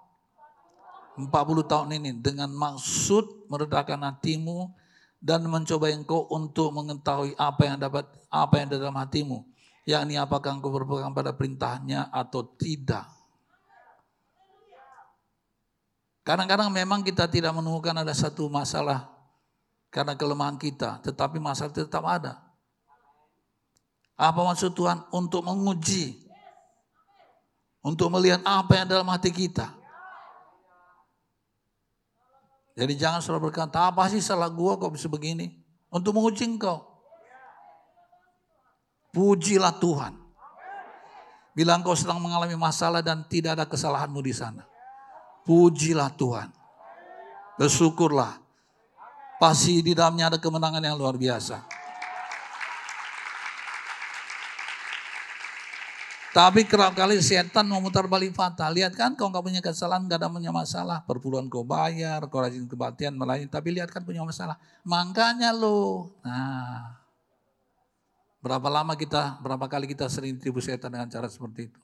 40 1.22 1.30
tahun 1.70 2.02
ini 2.02 2.18
dengan 2.18 2.50
maksud 2.50 3.46
meredakan 3.46 4.10
hatimu 4.10 4.74
dan 5.20 5.44
mencoba 5.44 5.92
engkau 5.92 6.28
untuk 6.32 6.72
mengetahui 6.72 7.36
apa 7.36 7.62
yang 7.68 7.78
dapat 7.78 8.08
apa 8.32 8.56
yang 8.56 8.68
dalam 8.72 8.96
hatimu 8.96 9.44
yakni 9.90 10.16
apakah 10.22 10.54
engkau 10.54 10.70
berpegang 10.70 11.18
pada 11.18 11.34
perintahnya 11.34 12.14
atau 12.14 12.46
tidak. 12.46 13.10
Kadang-kadang 16.22 16.70
memang 16.70 17.02
kita 17.02 17.26
tidak 17.26 17.58
menemukan 17.58 18.06
ada 18.06 18.14
satu 18.14 18.46
masalah 18.54 19.10
karena 19.90 20.14
kelemahan 20.14 20.62
kita 20.62 21.02
tetapi 21.02 21.42
masalah 21.42 21.74
tetap 21.74 22.06
ada. 22.06 22.38
Apa 24.14 24.46
maksud 24.46 24.78
Tuhan? 24.78 25.02
Untuk 25.10 25.42
menguji 25.42 26.30
untuk 27.80 28.12
melihat 28.12 28.44
apa 28.44 28.76
yang 28.76 28.88
dalam 28.92 29.08
hati 29.08 29.32
kita 29.32 29.79
jadi 32.80 32.96
jangan 32.96 33.20
selalu 33.20 33.52
berkata, 33.52 33.92
apa 33.92 34.08
sih 34.08 34.24
salah 34.24 34.48
gua 34.48 34.80
kok 34.80 34.96
bisa 34.96 35.12
begini? 35.12 35.52
Untuk 35.92 36.16
menguji 36.16 36.48
engkau. 36.48 36.80
Pujilah 39.12 39.76
Tuhan. 39.84 40.16
Bilang 41.52 41.84
kau 41.84 41.92
sedang 41.92 42.24
mengalami 42.24 42.56
masalah 42.56 43.04
dan 43.04 43.28
tidak 43.28 43.60
ada 43.60 43.66
kesalahanmu 43.68 44.24
di 44.24 44.32
sana. 44.32 44.64
Pujilah 45.44 46.08
Tuhan. 46.16 46.56
Bersyukurlah. 47.60 48.40
Pasti 49.44 49.84
di 49.84 49.92
dalamnya 49.92 50.32
ada 50.32 50.40
kemenangan 50.40 50.80
yang 50.80 50.96
luar 50.96 51.20
biasa. 51.20 51.79
Tapi 56.30 56.62
kerap 56.70 56.94
kali 56.94 57.18
setan 57.26 57.66
memutar 57.66 58.06
balik 58.06 58.38
fakta. 58.38 58.70
Lihat 58.70 58.94
kan 58.94 59.18
kau 59.18 59.34
nggak 59.34 59.42
punya 59.42 59.62
kesalahan, 59.66 60.06
nggak 60.06 60.22
ada 60.22 60.30
punya 60.30 60.54
masalah. 60.54 61.02
Perpuluhan 61.02 61.50
kau 61.50 61.66
bayar, 61.66 62.22
kau 62.30 62.38
rajin 62.38 62.70
kebaktian, 62.70 63.18
melayani. 63.18 63.50
Tapi 63.50 63.74
lihat 63.74 63.90
kan 63.90 64.06
punya 64.06 64.22
masalah. 64.22 64.62
Makanya 64.86 65.50
lo. 65.50 66.14
Nah, 66.22 67.02
berapa 68.46 68.70
lama 68.70 68.94
kita, 68.94 69.42
berapa 69.42 69.66
kali 69.66 69.90
kita 69.90 70.06
sering 70.06 70.38
ditipu 70.38 70.62
setan 70.62 70.94
dengan 70.94 71.10
cara 71.10 71.26
seperti 71.26 71.74
itu? 71.74 71.80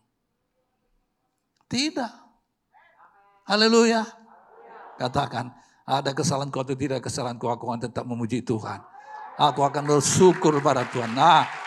Tidak. 1.66 2.14
Haleluya. 3.50 4.06
Katakan, 5.02 5.58
ada 5.90 6.14
kesalahan 6.14 6.54
kau 6.54 6.62
atau 6.62 6.78
tidak 6.78 7.02
kesalahan 7.02 7.42
kau, 7.42 7.50
aku 7.50 7.66
akan 7.66 7.90
tetap 7.90 8.06
memuji 8.06 8.46
Tuhan. 8.46 8.78
Aku 9.42 9.66
akan 9.66 9.90
bersyukur 9.90 10.62
pada 10.62 10.86
Tuhan. 10.86 11.18
Nah, 11.18 11.65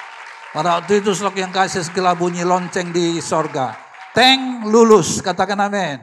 pada 0.57 0.81
waktu 0.81 1.05
itu 1.05 1.13
selok 1.13 1.37
yang 1.37 1.53
kasih 1.53 1.85
segala 1.85 2.17
bunyi 2.17 2.45
lonceng 2.45 2.89
di 2.93 3.21
sorga. 3.21 3.77
Teng 4.17 4.65
lulus, 4.67 5.21
katakan 5.21 5.61
amin. 5.61 6.01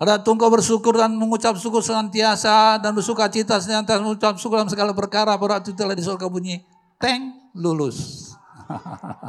Pada 0.00 0.16
tunggu 0.16 0.48
bersyukur 0.48 0.96
dan 0.96 1.12
mengucap 1.12 1.60
syukur 1.60 1.84
senantiasa 1.84 2.80
dan 2.80 2.96
bersuka 2.96 3.28
cita 3.28 3.60
senantiasa 3.60 4.00
mengucap 4.00 4.40
syukur 4.40 4.56
dalam 4.56 4.72
segala 4.72 4.96
perkara. 4.96 5.36
Pada 5.36 5.60
waktu 5.60 5.76
itu 5.76 5.78
telah 5.78 5.92
di 5.92 6.00
sorga 6.00 6.24
bunyi. 6.24 6.64
Teng 6.96 7.52
lulus. 7.52 8.32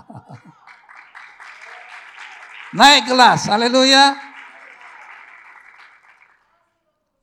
Naik 2.80 3.12
kelas, 3.12 3.52
haleluya. 3.52 4.16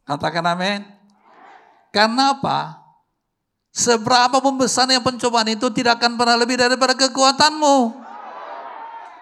Katakan 0.04 0.44
amin. 0.44 0.84
Karena 1.88 2.36
apa? 2.36 2.77
Seberapa 3.78 4.42
besarnya 4.58 4.98
pencobaan 4.98 5.46
itu 5.54 5.70
tidak 5.70 6.02
akan 6.02 6.18
pernah 6.18 6.34
lebih 6.34 6.58
daripada 6.58 6.98
kekuatanmu. 6.98 7.94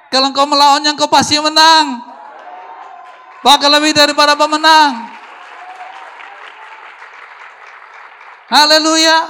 Kalau 0.08 0.32
engkau 0.32 0.48
melawannya 0.48 0.96
engkau 0.96 1.12
pasti 1.12 1.36
menang. 1.36 2.00
Bahkan 3.44 3.68
lebih 3.68 3.92
daripada 3.92 4.32
pemenang. 4.32 5.12
Haleluya. 8.48 9.28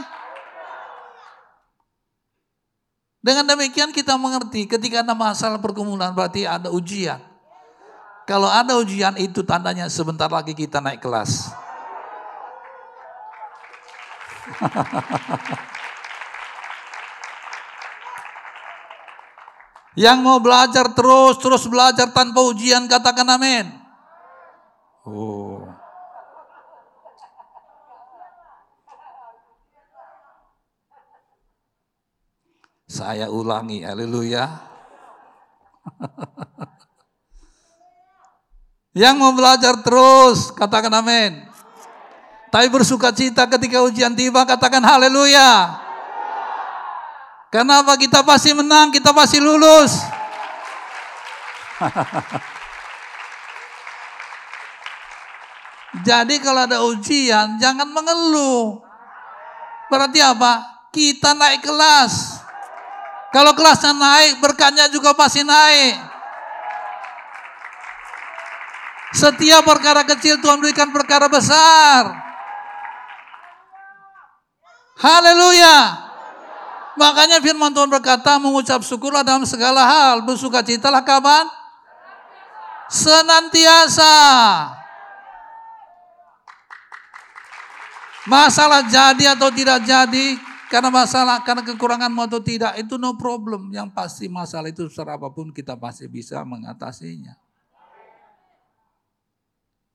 Dengan 3.18 3.50
demikian 3.50 3.90
kita 3.90 4.14
mengerti 4.14 4.70
ketika 4.70 5.02
ada 5.02 5.10
masalah 5.10 5.58
pergumulan 5.58 6.14
berarti 6.14 6.46
ada 6.46 6.70
ujian. 6.70 7.18
Kalau 8.30 8.46
ada 8.46 8.78
ujian 8.78 9.18
itu 9.18 9.42
tandanya 9.42 9.90
sebentar 9.90 10.30
lagi 10.30 10.54
kita 10.54 10.78
naik 10.78 11.02
kelas. 11.02 11.65
Yang 19.96 20.18
mau 20.20 20.36
belajar 20.44 20.92
terus, 20.92 21.40
terus 21.40 21.64
belajar 21.64 22.12
tanpa 22.12 22.44
ujian, 22.44 22.84
katakan 22.84 23.24
amin. 23.32 23.72
Oh. 25.08 25.64
Saya 32.84 33.32
ulangi, 33.32 33.80
haleluya. 33.88 34.44
Yang 39.00 39.14
mau 39.16 39.32
belajar 39.32 39.80
terus, 39.80 40.52
katakan 40.52 40.92
amin. 40.92 41.55
Tapi 42.50 42.66
bersuka 42.70 43.10
cita 43.10 43.46
ketika 43.50 43.82
ujian 43.82 44.14
tiba, 44.14 44.46
katakan 44.46 44.82
haleluya. 44.82 45.82
Kenapa 47.50 47.96
kita 47.96 48.22
pasti 48.22 48.54
menang, 48.54 48.90
kita 48.92 49.10
pasti 49.14 49.40
lulus. 49.40 50.02
Jadi 56.06 56.36
kalau 56.44 56.68
ada 56.68 56.84
ujian, 56.84 57.56
jangan 57.56 57.88
mengeluh. 57.88 58.84
Berarti 59.88 60.20
apa? 60.20 60.60
Kita 60.92 61.32
naik 61.32 61.64
kelas. 61.64 62.42
Kalau 63.32 63.52
kelasnya 63.52 63.92
naik, 63.92 64.40
berkatnya 64.40 64.88
juga 64.92 65.12
pasti 65.12 65.42
naik. 65.44 65.96
Setiap 69.16 69.64
perkara 69.64 70.04
kecil 70.04 70.36
Tuhan 70.44 70.60
berikan 70.60 70.92
perkara 70.92 71.24
besar. 71.30 72.26
Haleluya. 74.96 76.08
Makanya 76.96 77.44
firman 77.44 77.76
Tuhan 77.76 77.92
berkata 77.92 78.40
mengucap 78.40 78.80
syukurlah 78.80 79.20
dalam 79.20 79.44
segala 79.44 79.84
hal. 79.84 80.24
Bersuka 80.24 80.64
citalah 80.64 81.04
kapan? 81.04 81.44
Senantiasa. 82.88 84.16
Masalah 88.24 88.88
jadi 88.88 89.36
atau 89.36 89.52
tidak 89.52 89.84
jadi. 89.84 90.40
Karena 90.66 90.90
masalah, 90.90 91.44
karena 91.44 91.62
kekuranganmu 91.62 92.26
atau 92.26 92.40
tidak. 92.40 92.74
Itu 92.80 92.96
no 92.96 93.14
problem. 93.20 93.70
Yang 93.70 93.92
pasti 93.92 94.26
masalah 94.26 94.72
itu 94.72 94.88
besar 94.88 95.12
apa 95.12 95.28
pun 95.28 95.52
kita 95.52 95.76
pasti 95.76 96.08
bisa 96.08 96.40
mengatasinya. 96.42 97.36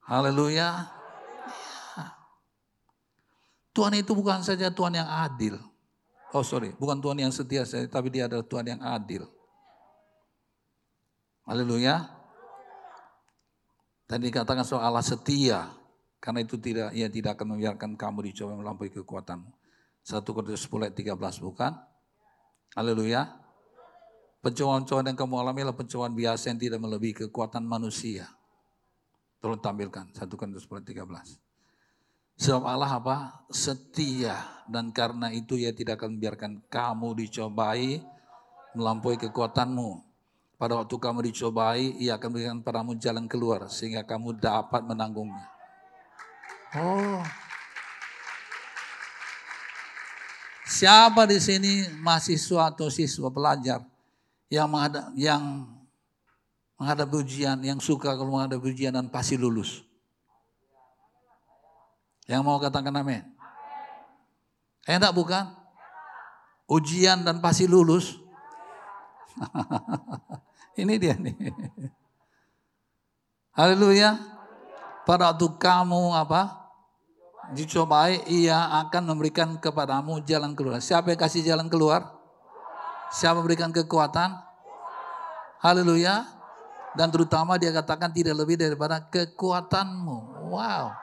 Haleluya. 0.05 1.00
Tuhan 3.71 3.95
itu 3.95 4.11
bukan 4.11 4.43
saja 4.43 4.67
Tuhan 4.67 4.99
yang 4.99 5.07
adil. 5.07 5.55
Oh 6.31 6.43
sorry, 6.43 6.71
bukan 6.75 6.99
Tuhan 6.99 7.19
yang 7.23 7.31
setia 7.31 7.63
saja, 7.67 7.87
tapi 7.87 8.11
dia 8.11 8.27
adalah 8.27 8.43
Tuhan 8.43 8.67
yang 8.67 8.81
adil. 8.83 9.27
Haleluya. 11.47 12.07
Tadi 14.07 14.27
dikatakan 14.27 14.63
soal 14.63 14.83
Allah 14.83 15.03
setia. 15.03 15.71
Karena 16.21 16.45
itu 16.45 16.53
tidak, 16.55 16.93
ia 16.93 17.09
tidak 17.09 17.39
akan 17.39 17.57
membiarkan 17.57 17.97
kamu 17.97 18.31
dicoba 18.31 18.53
melampaui 18.53 18.93
kekuatanmu. 18.93 19.49
1 20.05 20.21
Korintus 20.21 20.69
10 20.69 20.85
ayat 20.85 20.95
13 21.17 21.17
bukan? 21.41 21.71
Haleluya. 22.77 23.41
Pencobaan-pencobaan 24.45 25.13
yang 25.13 25.17
kamu 25.17 25.33
alami 25.37 25.59
adalah 25.65 25.77
pencobaan 25.77 26.13
biasa 26.13 26.53
yang 26.53 26.59
tidak 26.61 26.79
melebihi 26.81 27.25
kekuatan 27.25 27.65
manusia. 27.65 28.29
Tolong 29.41 29.57
tampilkan 29.57 30.13
1 30.13 30.37
Korintus 30.37 30.69
10 30.69 30.81
ayat 30.85 30.87
13. 31.41 31.50
Sebab 32.41 32.65
Allah 32.65 32.89
apa? 32.89 33.45
Setia. 33.53 34.65
Dan 34.65 34.89
karena 34.89 35.29
itu 35.29 35.61
ia 35.61 35.69
tidak 35.69 36.01
akan 36.01 36.17
membiarkan 36.17 36.65
kamu 36.73 37.21
dicobai 37.21 38.01
melampaui 38.73 39.21
kekuatanmu. 39.21 40.01
Pada 40.57 40.81
waktu 40.81 40.95
kamu 40.97 41.29
dicobai, 41.29 42.01
ia 42.01 42.17
akan 42.17 42.27
memberikan 42.33 42.59
padamu 42.65 42.97
jalan 42.97 43.29
keluar. 43.29 43.69
Sehingga 43.69 44.01
kamu 44.01 44.41
dapat 44.41 44.81
menanggungnya. 44.81 45.45
Oh, 46.81 47.21
Siapa 50.71 51.27
di 51.27 51.35
sini 51.37 51.83
mahasiswa 51.99 52.71
atau 52.71 52.87
siswa 52.87 53.27
pelajar 53.27 53.83
yang 54.47 54.71
menghadap, 54.71 55.11
yang 55.19 55.67
menghadap 56.79 57.11
ujian, 57.11 57.59
yang 57.59 57.77
suka 57.83 58.15
kalau 58.15 58.39
menghadap 58.39 58.63
ujian 58.63 58.95
dan 58.95 59.11
pasti 59.11 59.35
lulus? 59.35 59.90
Yang 62.31 62.41
mau 62.47 62.55
katakan 62.63 62.95
amin? 62.95 63.27
Enak 64.87 65.11
bukan? 65.11 65.51
Ujian 66.71 67.27
dan 67.27 67.43
pasti 67.43 67.67
lulus. 67.67 68.15
Ini 70.79 70.95
dia 70.95 71.19
nih. 71.19 71.35
Haleluya. 73.51 74.15
Pada 75.03 75.35
waktu 75.35 75.59
kamu 75.59 76.15
apa? 76.15 76.61
dicobai, 77.51 78.23
ia 78.31 78.79
akan 78.87 79.11
memberikan 79.11 79.59
kepadamu 79.59 80.23
jalan 80.23 80.55
keluar. 80.55 80.79
Siapa 80.79 81.11
yang 81.11 81.19
kasih 81.19 81.43
jalan 81.43 81.67
keluar? 81.67 82.15
Siapa 83.11 83.43
memberikan 83.43 83.75
kekuatan? 83.75 84.39
Haleluya. 85.59 86.23
Dan 86.95 87.11
terutama 87.11 87.59
dia 87.59 87.75
katakan 87.75 88.11
tidak 88.11 88.39
lebih 88.39 88.55
daripada 88.55 89.03
kekuatanmu. 89.03 90.47
Wow. 90.47 90.95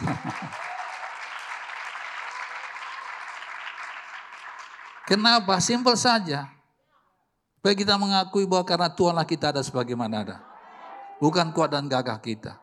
Kenapa? 5.10 5.58
Simpel 5.58 5.98
saja. 5.98 6.46
Baik 7.60 7.84
kita 7.84 8.00
mengakui 8.00 8.48
bahwa 8.48 8.64
karena 8.64 8.88
Tuhanlah 8.88 9.28
kita 9.28 9.52
ada 9.52 9.60
sebagaimana 9.60 10.24
ada. 10.24 10.40
Bukan 11.20 11.52
kuat 11.52 11.76
dan 11.76 11.84
gagah 11.90 12.16
kita. 12.22 12.56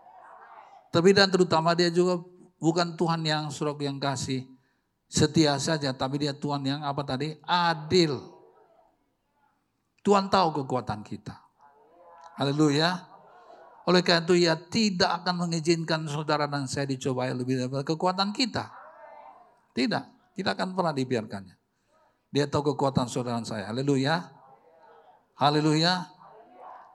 Tapi 0.90 1.14
dan 1.14 1.30
terutama 1.30 1.78
dia 1.78 1.94
juga 1.94 2.26
bukan 2.58 2.98
Tuhan 2.98 3.22
yang 3.22 3.54
suruh 3.54 3.78
yang 3.78 4.02
kasih 4.02 4.50
setia 5.06 5.54
saja. 5.62 5.94
Tapi 5.94 6.26
dia 6.26 6.34
Tuhan 6.34 6.66
yang 6.66 6.82
apa 6.82 7.06
tadi? 7.06 7.38
Adil. 7.46 8.18
Tuhan 10.02 10.32
tahu 10.32 10.64
kekuatan 10.64 11.04
kita. 11.04 11.36
Haleluya. 12.40 13.17
Oleh 13.88 14.04
karena 14.04 14.28
itu 14.28 14.36
ia 14.36 14.56
tidak 14.60 15.24
akan 15.24 15.48
mengizinkan 15.48 16.04
saudara 16.12 16.44
dan 16.44 16.68
saya 16.68 16.92
dicobai 16.92 17.32
lebih 17.32 17.56
daripada 17.56 17.88
kekuatan 17.88 18.36
kita. 18.36 18.68
Tidak, 19.72 20.36
tidak 20.36 20.52
akan 20.60 20.76
pernah 20.76 20.92
dibiarkannya. 20.92 21.56
Dia 22.28 22.52
tahu 22.52 22.76
kekuatan 22.76 23.08
saudara 23.08 23.40
dan 23.40 23.48
saya. 23.48 23.72
Haleluya. 23.72 24.28
Haleluya. 25.40 26.04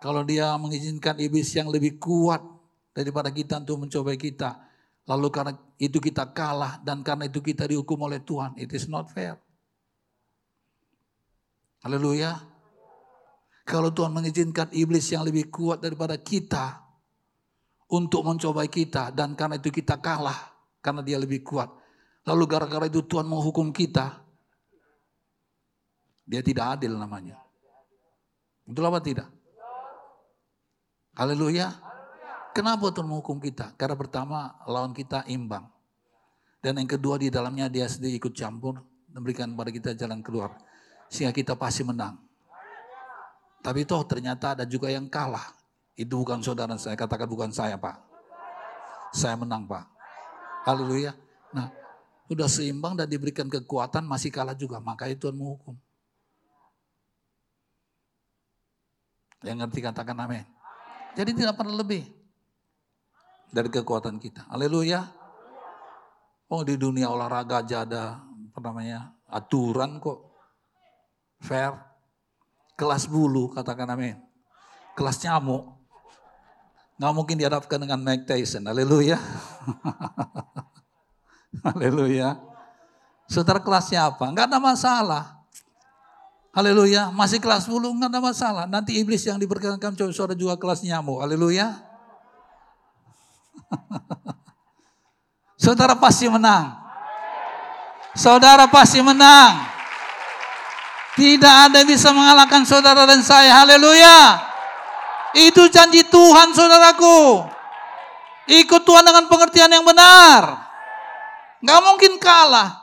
Kalau 0.04 0.20
dia 0.28 0.52
mengizinkan 0.60 1.16
iblis 1.16 1.48
yang 1.56 1.72
lebih 1.72 1.96
kuat 1.96 2.44
daripada 2.92 3.32
kita 3.32 3.64
untuk 3.64 3.88
mencobai 3.88 4.20
kita. 4.20 4.60
Lalu 5.08 5.28
karena 5.32 5.52
itu 5.80 5.96
kita 5.96 6.28
kalah 6.36 6.76
dan 6.84 7.00
karena 7.00 7.24
itu 7.24 7.40
kita 7.40 7.64
dihukum 7.64 8.04
oleh 8.04 8.20
Tuhan. 8.20 8.52
It 8.60 8.68
is 8.76 8.84
not 8.92 9.08
fair. 9.08 9.40
Haleluya. 11.80 12.36
Kalau 13.62 13.94
Tuhan 13.94 14.10
mengizinkan 14.10 14.68
iblis 14.74 15.08
yang 15.14 15.22
lebih 15.22 15.48
kuat 15.48 15.80
daripada 15.80 16.18
kita 16.18 16.81
untuk 17.92 18.24
mencobai 18.24 18.72
kita 18.72 19.12
dan 19.12 19.36
karena 19.36 19.60
itu 19.60 19.68
kita 19.68 20.00
kalah 20.00 20.48
karena 20.80 21.04
dia 21.04 21.20
lebih 21.20 21.44
kuat. 21.44 21.68
Lalu 22.24 22.44
gara-gara 22.48 22.88
itu 22.88 23.04
Tuhan 23.04 23.28
menghukum 23.28 23.68
kita. 23.68 24.24
Dia 26.24 26.40
tidak 26.40 26.80
adil 26.80 26.96
namanya. 26.96 27.36
Betul 28.64 28.88
apa 28.88 29.02
tidak? 29.04 29.28
Haleluya. 31.12 31.68
Kenapa 32.56 32.88
Tuhan 32.88 33.08
menghukum 33.10 33.36
kita? 33.36 33.76
Karena 33.76 33.98
pertama 33.98 34.56
lawan 34.64 34.96
kita 34.96 35.28
imbang. 35.28 35.68
Dan 36.62 36.78
yang 36.78 36.88
kedua 36.88 37.20
di 37.20 37.28
dalamnya 37.28 37.68
dia 37.68 37.84
sendiri 37.90 38.16
ikut 38.16 38.32
campur. 38.32 38.80
Memberikan 39.12 39.52
pada 39.52 39.68
kita 39.68 39.92
jalan 39.92 40.24
keluar. 40.24 40.56
Sehingga 41.12 41.36
kita 41.36 41.52
pasti 41.58 41.84
menang. 41.84 42.16
Tapi 43.60 43.84
toh 43.84 44.00
ternyata 44.08 44.56
ada 44.56 44.64
juga 44.64 44.88
yang 44.88 45.10
kalah. 45.12 45.61
Itu 45.92 46.24
bukan 46.24 46.40
saudara 46.40 46.74
saya. 46.80 46.96
Katakan 46.96 47.28
bukan 47.28 47.52
saya 47.52 47.76
Pak. 47.76 48.00
Saya 49.12 49.36
menang 49.36 49.68
Pak. 49.68 49.84
Haleluya. 50.64 51.12
Nah 51.52 51.68
sudah 52.32 52.48
seimbang 52.48 52.96
dan 52.96 53.10
diberikan 53.10 53.44
kekuatan 53.50 54.08
masih 54.08 54.32
kalah 54.32 54.56
juga. 54.56 54.80
Makanya 54.80 55.20
Tuhan 55.20 55.36
menghukum. 55.36 55.76
Yang 59.42 59.56
ngerti 59.66 59.80
katakan 59.84 60.16
amin. 60.16 60.46
Jadi 61.12 61.30
tidak 61.36 61.60
pernah 61.60 61.76
lebih 61.76 62.08
dari 63.52 63.68
kekuatan 63.68 64.16
kita. 64.16 64.48
Haleluya. 64.48 65.04
Oh 66.48 66.64
di 66.64 66.80
dunia 66.80 67.12
olahraga 67.12 67.60
aja 67.60 67.84
ada 67.84 68.22
apa 68.24 68.58
namanya 68.64 69.12
aturan 69.28 70.00
kok. 70.00 70.32
Fair. 71.42 71.76
Kelas 72.78 73.04
bulu 73.04 73.52
katakan 73.52 73.92
amin. 73.92 74.16
Kelas 74.96 75.20
nyamuk. 75.20 75.81
Nggak 77.00 77.12
mungkin 77.16 77.36
dihadapkan 77.40 77.78
dengan 77.80 77.98
Mike 78.00 78.28
Tyson. 78.28 78.68
Haleluya. 78.68 79.16
Haleluya. 81.66 82.36
Saudara 83.28 83.60
kelasnya 83.60 84.12
apa? 84.12 84.28
Enggak 84.28 84.52
ada 84.52 84.60
masalah. 84.60 85.40
Haleluya. 86.52 87.08
Masih 87.12 87.40
kelas 87.40 87.64
10 87.64 87.80
enggak 87.80 88.12
ada 88.12 88.20
masalah. 88.20 88.64
Nanti 88.68 89.00
iblis 89.00 89.24
yang 89.24 89.40
diperkenankan 89.40 89.96
coba 89.96 90.12
saudara 90.12 90.36
juga 90.36 90.54
kelas 90.60 90.84
nyamuk. 90.84 91.24
Haleluya. 91.24 91.80
saudara 95.64 95.96
pasti 95.96 96.28
menang. 96.28 96.76
Saudara 98.12 98.68
pasti 98.68 99.00
menang. 99.00 99.72
Tidak 101.16 101.54
ada 101.68 101.80
yang 101.80 101.88
bisa 101.88 102.12
mengalahkan 102.12 102.64
saudara 102.68 103.08
dan 103.08 103.24
saya. 103.24 103.64
Haleluya. 103.64 104.51
Itu 105.32 105.68
janji 105.72 106.04
Tuhan 106.06 106.52
saudaraku. 106.52 107.48
Ikut 108.52 108.82
Tuhan 108.84 109.04
dengan 109.06 109.24
pengertian 109.30 109.72
yang 109.72 109.86
benar. 109.86 110.68
Gak 111.62 111.80
mungkin 111.80 112.18
kalah. 112.18 112.82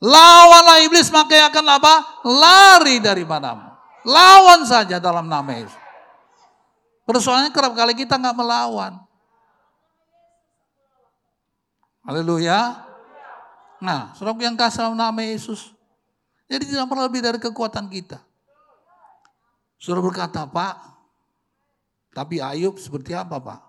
Lawanlah 0.00 0.80
iblis 0.88 1.12
maka 1.12 1.52
akan 1.52 1.66
apa? 1.76 1.94
Lari 2.24 3.04
dari 3.04 3.26
padamu. 3.28 3.68
Lawan 4.08 4.64
saja 4.64 4.96
dalam 4.96 5.28
nama 5.28 5.52
Yesus. 5.52 5.76
Persoalannya 7.04 7.52
kerap 7.52 7.76
kali 7.76 7.92
kita 7.92 8.16
nggak 8.16 8.38
melawan. 8.38 8.96
Haleluya. 12.06 12.86
Nah, 13.82 14.16
saudara 14.16 14.40
yang 14.40 14.56
kasih 14.56 14.88
dalam 14.88 14.96
nama 14.96 15.20
Yesus. 15.20 15.76
Jadi 16.48 16.72
tidak 16.72 16.88
perlu 16.88 17.04
lebih 17.04 17.20
dari 17.20 17.38
kekuatan 17.42 17.92
kita. 17.92 18.24
Saudara 19.80 20.04
berkata, 20.04 20.44
Pak, 20.44 20.76
tapi 22.12 22.36
Ayub 22.36 22.76
seperti 22.76 23.16
apa 23.16 23.40
Pak? 23.40 23.60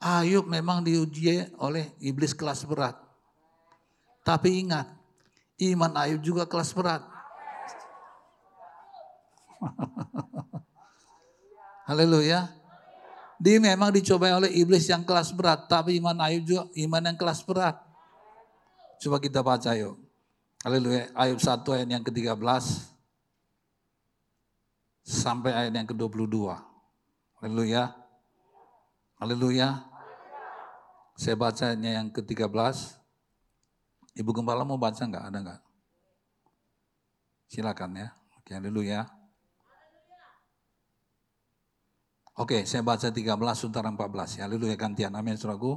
Ayub 0.00 0.48
memang 0.48 0.80
diuji 0.80 1.44
oleh 1.60 1.92
iblis 2.00 2.32
kelas 2.32 2.64
berat. 2.64 2.96
Tapi 4.24 4.64
ingat, 4.64 4.88
iman 5.60 5.92
Ayub 5.92 6.24
juga 6.24 6.48
kelas 6.48 6.72
berat. 6.72 7.04
Haleluya. 11.88 12.48
Dia 13.36 13.60
memang 13.60 13.92
dicobai 13.92 14.32
oleh 14.32 14.48
iblis 14.56 14.88
yang 14.88 15.04
kelas 15.04 15.36
berat, 15.36 15.68
tapi 15.68 16.00
iman 16.00 16.16
Ayub 16.24 16.48
juga 16.48 16.64
iman 16.80 17.12
yang 17.12 17.16
kelas 17.20 17.44
berat. 17.44 17.76
Coba 19.04 19.20
kita 19.20 19.44
baca 19.44 19.76
yuk. 19.76 20.00
Haleluya. 20.64 21.12
Ayub 21.12 21.36
1 21.36 21.60
ayat 21.76 21.88
yang 21.92 22.04
ke-13 22.04 22.40
sampai 25.04 25.52
ayat 25.52 25.72
yang 25.74 25.88
ke-22. 25.88 26.50
Haleluya. 27.40 27.92
Haleluya. 29.20 29.84
Saya 31.16 31.36
bacanya 31.36 32.00
yang 32.00 32.08
ke-13. 32.08 33.00
Ibu 34.16 34.30
Gembala 34.32 34.64
mau 34.64 34.80
baca 34.80 35.00
enggak? 35.04 35.24
Ada 35.28 35.38
enggak? 35.38 35.60
Silakan 37.50 37.90
ya. 37.96 38.08
Oke, 38.40 38.56
haleluya. 38.56 39.04
Oke, 42.40 42.64
saya 42.64 42.80
baca 42.80 43.12
13 43.12 43.36
sementara 43.52 43.92
14. 43.92 44.40
Haleluya 44.40 44.76
gantian. 44.80 45.12
Amin, 45.12 45.36
saudaraku. 45.36 45.76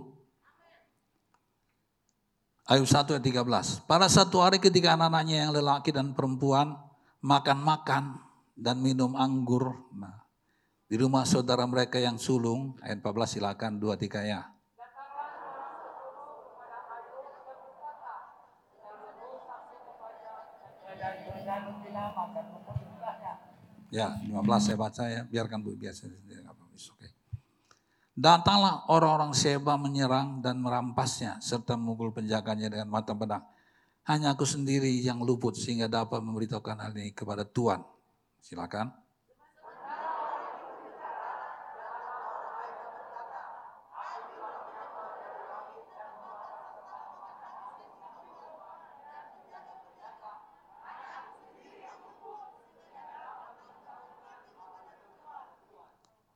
Ayub 2.63 2.87
1 2.87 3.19
ayat 3.19 3.25
13. 3.27 3.83
Pada 3.83 4.07
satu 4.07 4.39
hari 4.39 4.63
ketika 4.63 4.95
anak-anaknya 4.95 5.43
yang 5.43 5.51
lelaki 5.51 5.91
dan 5.91 6.15
perempuan 6.15 6.79
makan-makan 7.19 8.15
dan 8.53 8.79
minum 8.79 9.17
anggur. 9.17 9.89
Nah, 9.97 10.23
di 10.85 10.95
rumah 10.97 11.25
saudara 11.25 11.65
mereka 11.65 11.97
yang 11.97 12.21
sulung, 12.21 12.77
ayat 12.85 13.01
14 13.01 13.37
silakan 13.41 13.81
dua 13.81 13.97
tiga 13.97 14.21
ya. 14.21 14.53
Ya, 23.93 24.09
15 24.25 24.41
saya 24.57 24.73
baca 24.73 25.03
ya, 25.05 25.21
biarkan 25.29 25.61
Bu 25.61 25.77
biasa. 25.77 26.09
Oke. 26.09 27.13
Datanglah 28.17 28.89
orang-orang 28.89 29.37
Seba 29.37 29.77
menyerang 29.77 30.41
dan 30.41 30.57
merampasnya 30.57 31.37
serta 31.37 31.77
memukul 31.77 32.09
penjaganya 32.09 32.73
dengan 32.73 32.89
mata 32.89 33.13
pedang. 33.13 33.45
Hanya 34.09 34.33
aku 34.33 34.49
sendiri 34.49 34.89
yang 34.97 35.21
luput 35.21 35.53
sehingga 35.53 35.85
dapat 35.85 36.25
memberitahukan 36.25 36.77
hal 36.81 36.93
ini 36.97 37.13
kepada 37.13 37.45
Tuhan. 37.45 37.85
Silakan. 38.43 38.91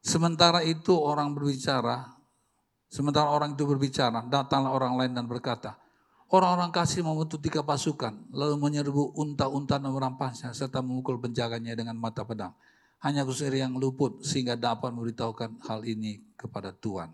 Sementara 0.08 0.64
itu 0.64 0.96
orang 0.96 1.36
berbicara, 1.36 2.16
sementara 2.88 3.28
orang 3.28 3.60
itu 3.60 3.68
berbicara, 3.68 4.24
datanglah 4.32 4.72
orang 4.72 4.96
lain 4.96 5.12
dan 5.12 5.28
berkata, 5.28 5.76
orang-orang 6.28 6.72
kasih 6.76 7.04
membentuk 7.04 7.40
tiga 7.40 7.64
pasukan, 7.64 8.12
lalu 8.36 8.60
menyerbu 8.60 9.16
unta-unta 9.16 9.80
dan 9.80 9.92
merampasnya, 9.92 10.52
serta 10.52 10.84
memukul 10.84 11.20
penjaganya 11.20 11.76
dengan 11.76 11.96
mata 11.96 12.28
pedang. 12.28 12.52
Hanya 13.00 13.24
aku 13.24 13.32
sendiri 13.32 13.64
yang 13.64 13.78
luput, 13.78 14.26
sehingga 14.26 14.58
dapat 14.58 14.92
memberitahukan 14.92 15.64
hal 15.70 15.86
ini 15.86 16.20
kepada 16.36 16.74
Tuhan. 16.74 17.14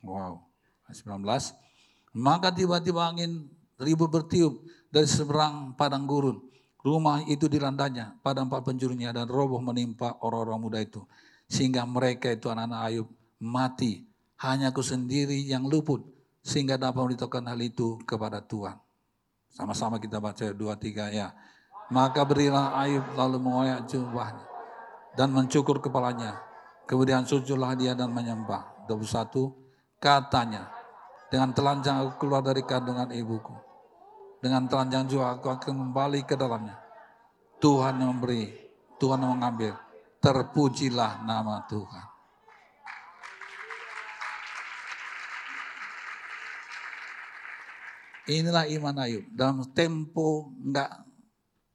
Wow, 0.00 0.42
19. 0.90 1.54
Maka 2.10 2.50
tiba-tiba 2.50 3.06
angin 3.06 3.46
ribut 3.78 4.10
bertiup 4.10 4.58
dari 4.90 5.06
seberang 5.06 5.78
padang 5.78 6.04
gurun. 6.04 6.38
Rumah 6.80 7.28
itu 7.30 7.46
dilandanya 7.46 8.18
pada 8.24 8.42
empat 8.42 8.66
penjurunya 8.66 9.14
dan 9.14 9.28
roboh 9.30 9.60
menimpa 9.62 10.18
orang-orang 10.20 10.60
muda 10.60 10.78
itu. 10.82 11.04
Sehingga 11.46 11.86
mereka 11.86 12.30
itu 12.30 12.50
anak-anak 12.50 12.80
Ayub 12.90 13.08
mati. 13.38 14.06
Hanya 14.40 14.72
aku 14.72 14.80
sendiri 14.80 15.36
yang 15.44 15.68
luput. 15.68 16.02
Sehingga 16.40 16.80
dapat 16.80 16.96
memberitahukan 17.04 17.44
hal 17.52 17.60
itu 17.60 18.00
kepada 18.08 18.40
Tuhan. 18.40 18.80
Sama-sama 19.52 20.00
kita 20.00 20.22
baca 20.22 20.56
dua 20.56 20.78
tiga 20.80 21.12
ya. 21.12 21.36
Maka 21.92 22.24
berilah 22.24 22.72
Ayub 22.80 23.04
lalu 23.12 23.36
mengoyak 23.42 23.84
jubahnya 23.90 24.46
dan 25.18 25.34
mencukur 25.34 25.82
kepalanya. 25.82 26.38
Kemudian 26.88 27.28
sujudlah 27.28 27.76
dia 27.78 27.94
dan 27.94 28.10
menyembah. 28.10 28.88
21 28.90 29.54
Katanya, 30.00 30.66
dengan 31.28 31.52
telanjang 31.52 32.02
aku 32.02 32.24
keluar 32.24 32.40
dari 32.40 32.64
kandungan 32.64 33.12
ibuku. 33.12 33.69
Dengan 34.40 34.64
telanjang 34.66 35.04
juga 35.04 35.36
aku 35.36 35.52
akan 35.52 35.92
kembali 35.92 36.24
ke 36.24 36.34
dalamnya. 36.34 36.80
Tuhan 37.60 38.00
yang 38.00 38.16
memberi, 38.16 38.48
Tuhan 38.96 39.20
yang 39.20 39.36
mengambil. 39.36 39.76
Terpujilah 40.20 41.24
nama 41.24 41.64
Tuhan. 41.68 42.06
Inilah 48.30 48.64
iman 48.68 48.96
Ayub. 49.04 49.24
Dalam 49.32 49.64
tempo 49.76 50.52
enggak 50.60 51.04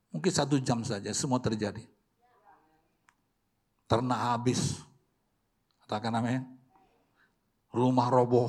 mungkin 0.10 0.32
satu 0.34 0.58
jam 0.62 0.82
saja 0.82 1.14
semua 1.14 1.38
terjadi. 1.38 1.86
Ternak 3.86 4.22
habis. 4.34 4.82
Katakan 5.86 6.18
amin 6.18 6.56
rumah 7.76 8.08
roboh, 8.08 8.48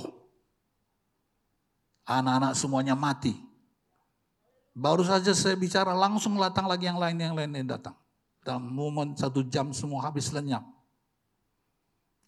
anak-anak 2.06 2.54
semuanya 2.54 2.94
mati. 2.94 3.34
Baru 4.76 5.00
saja 5.00 5.32
saya 5.32 5.56
bicara 5.56 5.96
langsung 5.96 6.36
datang 6.36 6.68
lagi 6.68 6.84
yang 6.84 7.00
lain 7.00 7.16
yang 7.16 7.32
lain 7.32 7.48
yang 7.48 7.64
datang. 7.64 7.96
Dalam 8.44 8.68
momen 8.68 9.16
satu 9.16 9.40
jam 9.48 9.72
semua 9.72 10.04
habis 10.04 10.28
lenyap. 10.28 10.60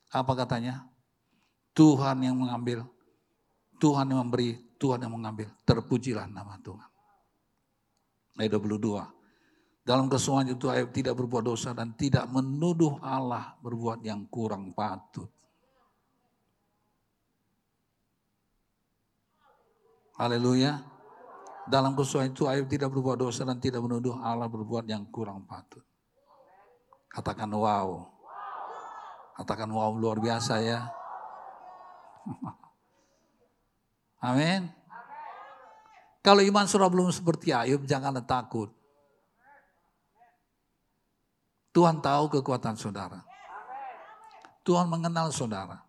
Apa 0.08 0.32
katanya? 0.32 0.88
Tuhan 1.76 2.24
yang 2.24 2.40
mengambil, 2.40 2.88
Tuhan 3.76 4.08
yang 4.08 4.24
memberi, 4.24 4.56
Tuhan 4.80 5.04
yang 5.04 5.12
mengambil. 5.12 5.52
Terpujilah 5.68 6.24
nama 6.24 6.56
Tuhan. 6.64 6.88
Ayat 8.40 8.56
22. 8.56 8.96
Dalam 9.84 10.08
kesemuanya 10.08 10.56
itu 10.56 10.72
Ayub 10.72 10.88
tidak 10.88 11.20
berbuat 11.20 11.44
dosa 11.44 11.76
dan 11.76 11.92
tidak 12.00 12.24
menuduh 12.32 12.96
Allah 13.04 13.60
berbuat 13.60 14.00
yang 14.00 14.24
kurang 14.24 14.72
patut. 14.72 15.28
Haleluya. 20.16 20.97
Dalam 21.68 21.92
kesuai 21.92 22.32
itu 22.32 22.48
Ayub 22.48 22.64
tidak 22.64 22.88
berbuat 22.88 23.20
dosa 23.20 23.44
dan 23.44 23.60
tidak 23.60 23.84
menuduh 23.84 24.16
Allah 24.24 24.48
berbuat 24.48 24.88
yang 24.88 25.04
kurang 25.12 25.44
patut. 25.44 25.84
Katakan 27.12 27.52
wow. 27.52 28.08
Katakan 29.36 29.68
wow 29.68 29.92
luar 29.92 30.16
biasa 30.16 30.64
ya. 30.64 30.88
Amin. 34.24 34.72
Kalau 36.24 36.40
iman 36.40 36.64
surah 36.64 36.88
belum 36.88 37.12
seperti 37.12 37.52
Ayub, 37.52 37.84
janganlah 37.84 38.24
takut. 38.24 38.72
Tuhan 41.76 42.00
tahu 42.00 42.32
kekuatan 42.40 42.74
saudara. 42.80 43.22
Tuhan 44.64 44.88
mengenal 44.88 45.30
saudara. 45.30 45.84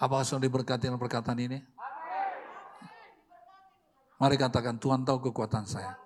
Apakah 0.00 0.24
saudara 0.24 0.48
diberkati 0.48 0.88
dengan 0.88 1.02
perkataan 1.02 1.36
ini? 1.36 1.60
Mari 4.20 4.36
katakan 4.36 4.76
Tuhan 4.76 5.00
tahu 5.08 5.32
kekuatan 5.32 5.64
saya. 5.64 5.96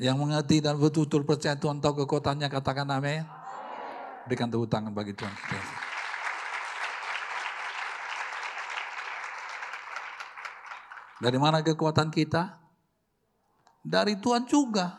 Yang 0.00 0.16
mengerti 0.16 0.64
dan 0.64 0.80
betul-betul 0.80 1.28
percaya 1.28 1.60
Tuhan 1.60 1.84
tahu 1.84 2.02
kekuatannya 2.02 2.48
katakan 2.48 2.88
amin. 2.88 3.20
Berikan 4.24 4.48
tepuk 4.48 4.72
tangan 4.72 4.96
bagi 4.96 5.12
Tuhan 5.12 5.28
kita. 5.28 5.60
Dari 11.20 11.38
mana 11.38 11.60
kekuatan 11.60 12.08
kita? 12.08 12.56
Dari 13.84 14.16
Tuhan 14.16 14.48
juga. 14.48 14.96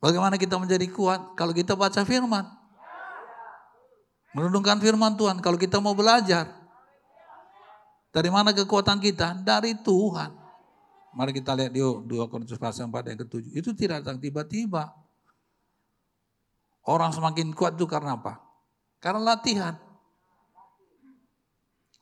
Bagaimana 0.00 0.40
kita 0.40 0.56
menjadi 0.56 0.88
kuat? 0.88 1.36
Kalau 1.36 1.52
kita 1.52 1.76
baca 1.76 2.00
firman. 2.00 2.48
Menundukkan 4.32 4.80
firman 4.80 5.20
Tuhan. 5.20 5.44
Kalau 5.44 5.60
kita 5.60 5.84
mau 5.84 5.92
belajar. 5.92 6.63
Dari 8.14 8.30
mana 8.30 8.54
kekuatan 8.54 9.02
kita? 9.02 9.42
Dari 9.42 9.74
Tuhan. 9.74 10.30
Mari 11.18 11.34
kita 11.34 11.50
lihat 11.58 11.74
yuk 11.74 12.06
2 12.06 12.30
Korintus 12.30 12.58
pasal 12.62 12.86
4 12.86 13.10
yang 13.10 13.18
ketujuh. 13.26 13.50
Itu 13.58 13.74
tidak 13.74 14.06
datang 14.06 14.22
tiba-tiba. 14.22 14.94
Orang 16.86 17.10
semakin 17.10 17.50
kuat 17.50 17.74
itu 17.74 17.90
karena 17.90 18.14
apa? 18.14 18.38
Karena 19.02 19.34
latihan. 19.34 19.74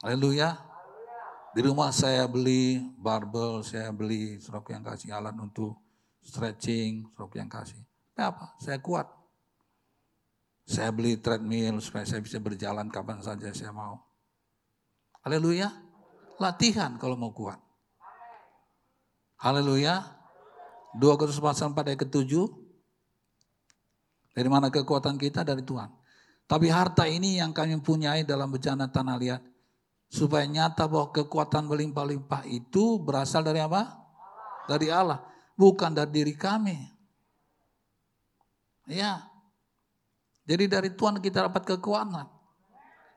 Haleluya. 0.05 0.61
Di 1.53 1.61
rumah 1.65 1.93
saya 1.93 2.25
beli 2.29 2.81
barbel, 2.97 3.61
saya 3.65 3.93
beli 3.93 4.41
serok 4.41 4.73
yang 4.73 4.85
kasih 4.85 5.13
alat 5.13 5.37
untuk 5.37 5.77
stretching, 6.25 7.09
serok 7.13 7.37
yang 7.41 7.49
kasih. 7.49 7.81
Apa? 8.17 8.57
Saya 8.61 8.81
kuat. 8.81 9.09
Saya 10.65 10.89
beli 10.93 11.21
treadmill 11.21 11.81
supaya 11.85 12.09
saya 12.09 12.25
bisa 12.25 12.41
berjalan 12.41 12.89
kapan 12.89 13.21
saja 13.21 13.53
saya 13.53 13.73
mau. 13.73 14.01
Haleluya. 15.23 15.92
Latihan 16.43 16.99
kalau 16.99 17.15
mau 17.15 17.31
kuat. 17.31 17.63
Haleluya. 19.39 20.03
Dua 20.99 21.15
Korintus 21.15 21.39
pasal 21.39 21.71
4 21.71 21.95
ayat 21.95 22.03
ke-7. 22.03 22.35
Dari 24.35 24.49
mana 24.51 24.67
kekuatan 24.75 25.15
kita? 25.23 25.47
Dari 25.47 25.63
Tuhan. 25.63 25.87
Tapi 26.51 26.67
harta 26.67 27.07
ini 27.07 27.39
yang 27.39 27.55
kami 27.55 27.79
punyai 27.79 28.27
dalam 28.27 28.51
bencana 28.51 28.91
tanah 28.91 29.17
liat. 29.23 29.43
Supaya 30.11 30.45
nyata 30.45 30.91
bahwa 30.91 31.15
kekuatan 31.15 31.71
berlimpah-limpah 31.71 32.45
itu 32.51 33.01
berasal 33.01 33.47
dari 33.47 33.63
apa? 33.63 34.03
Dari 34.67 34.91
Allah. 34.91 35.23
Bukan 35.55 35.95
dari 35.95 36.11
diri 36.11 36.35
kami. 36.35 36.77
Ya. 38.91 39.31
Jadi 40.45 40.67
dari 40.67 40.91
Tuhan 40.91 41.23
kita 41.23 41.47
dapat 41.49 41.63
kekuatan. 41.65 42.27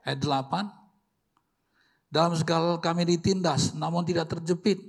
Ayat 0.05 0.21
8. 0.21 0.84
Dalam 2.15 2.31
segala 2.31 2.79
kami 2.79 3.03
ditindas 3.03 3.75
namun 3.75 4.07
tidak 4.07 4.31
terjepit. 4.31 4.79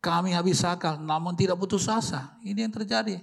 Kami 0.00 0.32
habis 0.32 0.64
akal 0.64 0.96
namun 0.96 1.36
tidak 1.36 1.60
putus 1.60 1.84
asa. 1.84 2.32
Ini 2.40 2.64
yang 2.64 2.72
terjadi. 2.72 3.20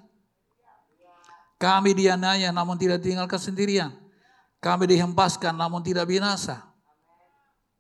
Kami 1.57 1.97
dianaya 1.97 2.53
namun 2.53 2.77
tidak 2.77 3.01
tinggalkan 3.01 3.41
sendirian. 3.41 3.89
Kami 4.61 4.85
dihempaskan 4.85 5.57
namun 5.57 5.81
tidak 5.81 6.05
binasa. 6.05 6.61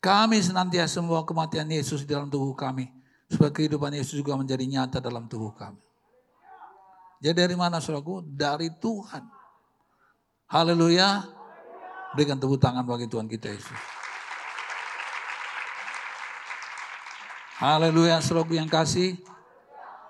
Kami 0.01 0.41
senantiasa 0.41 1.05
membawa 1.05 1.21
kematian 1.21 1.69
Yesus 1.69 2.01
di 2.01 2.09
dalam 2.17 2.33
tubuh 2.33 2.57
kami. 2.57 2.89
Supaya 3.29 3.53
kehidupan 3.53 3.93
Yesus 3.93 4.17
juga 4.17 4.33
menjadi 4.33 4.65
nyata 4.65 4.97
dalam 4.97 5.29
tubuh 5.29 5.53
kami. 5.53 5.77
Jadi 7.21 7.37
dari 7.37 7.53
mana 7.53 7.77
saudaraku? 7.77 8.25
Dari 8.25 8.73
Tuhan. 8.81 9.21
Haleluya. 10.49 11.29
Berikan 12.17 12.41
tepuk 12.41 12.57
tangan 12.57 12.81
bagi 12.81 13.05
Tuhan 13.05 13.29
kita 13.29 13.53
Yesus. 13.53 14.02
Haleluya 17.63 18.19
saudaraku 18.19 18.59
yang 18.59 18.67
kasih. 18.67 19.15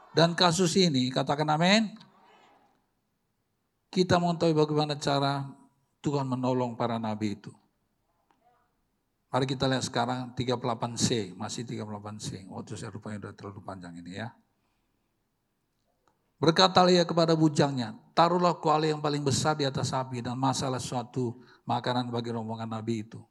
Dan 0.09 0.33
kasus 0.33 0.73
ini, 0.73 1.13
katakan 1.13 1.45
amin. 1.53 1.85
Kita 3.93 4.17
mau 4.17 4.33
tahu 4.33 4.57
bagaimana 4.57 4.97
cara 4.97 5.45
Tuhan 6.01 6.25
menolong 6.25 6.73
para 6.73 6.97
nabi 6.97 7.37
itu. 7.37 7.53
Mari 9.29 9.45
kita 9.45 9.69
lihat 9.69 9.85
sekarang 9.85 10.33
38C, 10.33 11.37
masih 11.37 11.61
38C. 11.69 12.49
Waktu 12.49 12.73
saya 12.73 12.89
rupanya 12.89 13.21
sudah 13.21 13.33
terlalu 13.37 13.61
panjang 13.61 14.01
ini 14.01 14.17
ya. 14.17 14.33
Berkata 16.41 16.81
ia 16.89 17.05
kepada 17.05 17.37
bujangnya, 17.37 17.93
taruhlah 18.17 18.57
kuali 18.57 18.89
yang 18.89 19.01
paling 19.01 19.21
besar 19.21 19.53
di 19.53 19.69
atas 19.69 19.93
api 19.93 20.25
dan 20.25 20.41
masalah 20.41 20.81
suatu 20.81 21.37
makanan 21.69 22.09
bagi 22.09 22.33
rombongan 22.33 22.73
Nabi 22.73 23.05
itu. 23.05 23.21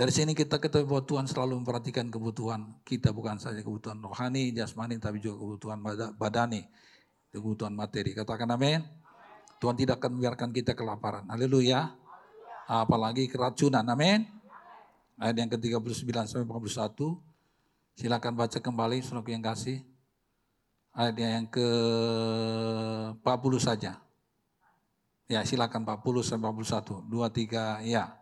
Dari 0.00 0.16
sini 0.16 0.32
kita 0.32 0.56
ketahui 0.56 0.88
bahwa 0.88 1.04
Tuhan 1.04 1.28
selalu 1.28 1.60
memperhatikan 1.60 2.08
kebutuhan 2.08 2.72
kita, 2.88 3.12
bukan 3.12 3.36
saja 3.36 3.60
kebutuhan 3.60 4.00
rohani, 4.00 4.48
jasmani, 4.56 4.96
tapi 4.96 5.20
juga 5.20 5.44
kebutuhan 5.44 5.76
badani, 6.16 6.64
kebutuhan 7.28 7.76
materi. 7.76 8.16
Katakan 8.16 8.48
amin. 8.48 8.80
Tuhan 9.60 9.76
tidak 9.76 10.00
akan 10.00 10.16
membiarkan 10.16 10.56
kita 10.56 10.72
kelaparan. 10.72 11.28
Haleluya 11.28 12.00
apalagi 12.70 13.26
keracunan. 13.26 13.82
Amin. 13.82 14.30
Ayat 15.18 15.34
yang 15.36 15.50
ke-39 15.50 16.30
sampai 16.30 16.46
41. 16.46 17.18
Silakan 17.98 18.38
baca 18.38 18.62
kembali 18.62 19.02
surat 19.02 19.26
yang 19.26 19.42
kasih. 19.42 19.82
Ayat 20.94 21.18
yang 21.18 21.50
ke-40 21.50 23.54
saja. 23.60 23.98
Ya, 25.28 25.44
silakan 25.44 25.84
40 25.84 26.24
sampai 26.24 26.48
41. 26.56 27.04
2 27.04 27.28
3 27.28 27.84
ya. 27.84 28.16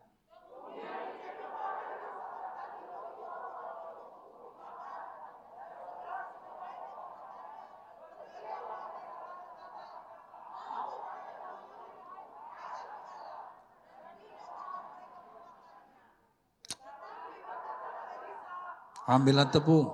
Ambillah 19.09 19.49
tepung. 19.49 19.89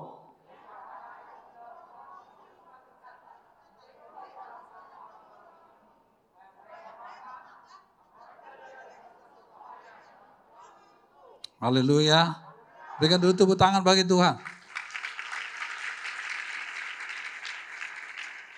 Haleluya. 11.62 12.34
Berikan 12.98 13.22
dulu 13.22 13.32
tepuk 13.38 13.54
tangan 13.54 13.86
bagi 13.86 14.02
Tuhan. 14.02 14.36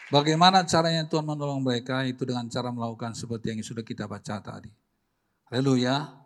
Bagaimana 0.08 0.64
caranya 0.64 1.04
Tuhan 1.04 1.28
menolong 1.28 1.60
mereka? 1.60 2.00
Itu 2.08 2.24
dengan 2.24 2.48
cara 2.48 2.72
melakukan 2.72 3.12
seperti 3.12 3.52
yang 3.52 3.60
sudah 3.60 3.84
kita 3.84 4.08
baca 4.08 4.40
tadi. 4.40 4.72
Haleluya. 5.52 6.16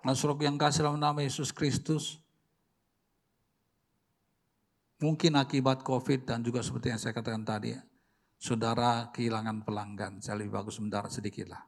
Masuk 0.00 0.40
yang 0.40 0.56
kasih 0.56 0.88
dalam 0.88 0.96
nama 0.96 1.20
Yesus 1.20 1.52
Kristus. 1.52 2.16
Mungkin 5.00 5.32
akibat 5.32 5.80
COVID 5.80 6.28
dan 6.28 6.44
juga 6.44 6.60
seperti 6.60 6.92
yang 6.92 7.00
saya 7.00 7.16
katakan 7.16 7.40
tadi, 7.40 7.72
saudara 8.36 9.08
kehilangan 9.08 9.64
pelanggan. 9.64 10.20
Saya 10.20 10.44
lebih 10.44 10.60
bagus 10.60 10.76
mendarat 10.76 11.08
sedikit 11.08 11.48
lah. 11.48 11.64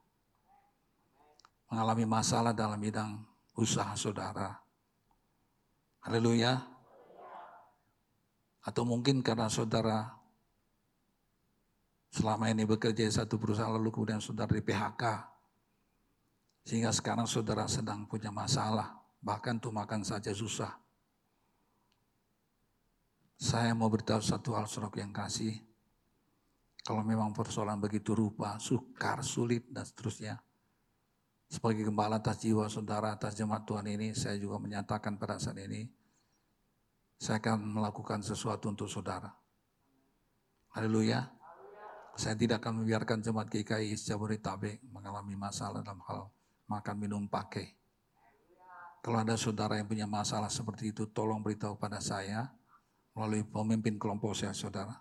Mengalami 1.72 2.05
masalah 2.05 2.53
dalam 2.53 2.76
bidang 2.76 3.24
usaha 3.57 3.97
saudara. 3.97 4.53
Haleluya. 6.05 6.61
Atau 8.68 8.85
mungkin 8.85 9.24
karena 9.24 9.49
saudara 9.49 10.12
selama 12.12 12.53
ini 12.53 12.68
bekerja 12.68 13.09
di 13.09 13.12
satu 13.12 13.41
perusahaan 13.41 13.72
lalu 13.72 13.89
kemudian 13.89 14.20
saudara 14.20 14.53
di 14.53 14.61
PHK. 14.61 15.05
Sehingga 16.68 16.93
sekarang 16.93 17.24
saudara 17.24 17.64
sedang 17.64 18.05
punya 18.05 18.28
masalah. 18.28 18.93
Bahkan 19.24 19.57
tuh 19.57 19.72
makan 19.72 20.05
saja 20.05 20.37
susah. 20.37 20.82
Saya 23.43 23.74
mau 23.74 23.90
beritahu 23.90 24.22
satu 24.22 24.55
hal 24.55 24.70
saudara 24.70 25.03
yang 25.03 25.11
kasih. 25.11 25.59
Kalau 26.86 27.03
memang 27.03 27.34
persoalan 27.34 27.74
begitu 27.82 28.14
rupa, 28.14 28.55
sukar, 28.62 29.18
sulit, 29.26 29.66
dan 29.66 29.82
seterusnya. 29.82 30.38
Sebagai 31.51 31.90
gembala 31.90 32.22
atas 32.22 32.38
jiwa 32.38 32.70
saudara, 32.70 33.11
atas 33.11 33.34
jemaat 33.34 33.66
Tuhan 33.66 33.90
ini, 33.90 34.14
saya 34.14 34.38
juga 34.38 34.62
menyatakan 34.62 35.18
pada 35.18 35.43
saat 35.43 35.59
ini, 35.59 35.90
saya 37.18 37.43
akan 37.43 37.82
melakukan 37.82 38.22
sesuatu 38.22 38.70
untuk 38.70 38.86
saudara. 38.86 39.34
Haleluya. 40.78 41.26
Saya 42.14 42.38
tidak 42.38 42.62
akan 42.62 42.86
membiarkan 42.86 43.26
jemaat 43.26 43.51
GKI 43.51 43.99
Jabodetabek 43.99 44.86
mengalami 44.86 45.34
masalah 45.34 45.82
dalam 45.82 45.99
hal 46.07 46.30
makan 46.70 46.95
minum 46.95 47.26
pakai. 47.26 47.74
Kalau 49.03 49.18
ada 49.18 49.34
saudara 49.34 49.82
yang 49.82 49.90
punya 49.90 50.07
masalah 50.07 50.47
seperti 50.47 50.95
itu, 50.95 51.11
tolong 51.11 51.43
beritahu 51.43 51.74
pada 51.74 51.99
saya 51.99 52.62
melalui 53.13 53.45
pemimpin 53.45 54.01
kelompok 54.01 54.33
saya, 54.37 54.57
saudara. 54.57 54.97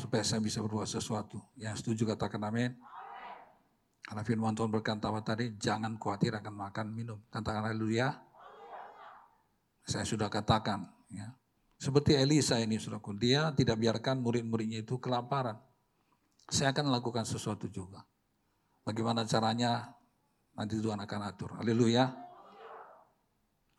Supaya 0.00 0.20
saya 0.20 0.38
bisa 0.42 0.60
berbuat 0.60 0.86
sesuatu. 0.86 1.40
Yang 1.56 1.82
setuju 1.82 2.14
katakan 2.14 2.42
amin. 2.44 2.76
Karena 4.06 4.22
firman 4.22 4.54
Tuhan 4.54 4.70
berkata 4.70 5.10
tadi, 5.24 5.56
jangan 5.58 5.98
khawatir 5.98 6.36
akan 6.38 6.54
makan 6.54 6.86
minum. 6.94 7.18
Katakan 7.32 7.66
haleluya. 7.66 8.14
Saya 9.82 10.06
sudah 10.06 10.30
katakan. 10.30 10.86
ya 11.10 11.30
Seperti 11.78 12.14
Elisa 12.14 12.58
ini, 12.62 12.78
saudaraku. 12.78 13.16
Dia 13.18 13.50
tidak 13.56 13.82
biarkan 13.82 14.22
murid-muridnya 14.22 14.84
itu 14.86 14.98
kelaparan. 15.02 15.58
Saya 16.46 16.70
akan 16.70 16.94
lakukan 16.94 17.26
sesuatu 17.26 17.66
juga. 17.66 18.06
Bagaimana 18.86 19.26
caranya, 19.26 19.90
nanti 20.54 20.78
Tuhan 20.78 21.02
akan 21.02 21.20
atur. 21.26 21.50
Haleluya. 21.58 22.25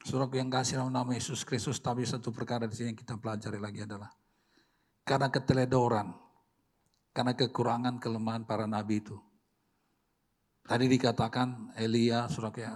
Saudaraku 0.06 0.38
yang 0.38 0.52
kasih 0.54 0.82
dalam 0.82 0.93
nama 0.93 1.16
Yesus 1.16 1.41
Kristus, 1.41 1.82
tapi 1.82 2.06
satu 2.06 2.30
perkara 2.30 2.70
di 2.70 2.76
sini 2.78 2.93
yang 2.93 3.00
kita 3.00 3.18
pelajari 3.18 3.58
lagi 3.58 3.82
adalah 3.86 4.14
karena 5.08 5.32
keteledoran, 5.32 6.14
karena 7.16 7.34
kekurangan 7.34 7.95
kelemahan 7.98 8.43
para 8.43 8.68
nabi 8.68 9.02
itu. 9.02 9.18
Tadi 10.68 10.84
dikatakan 10.91 11.80
Elia, 11.80 12.28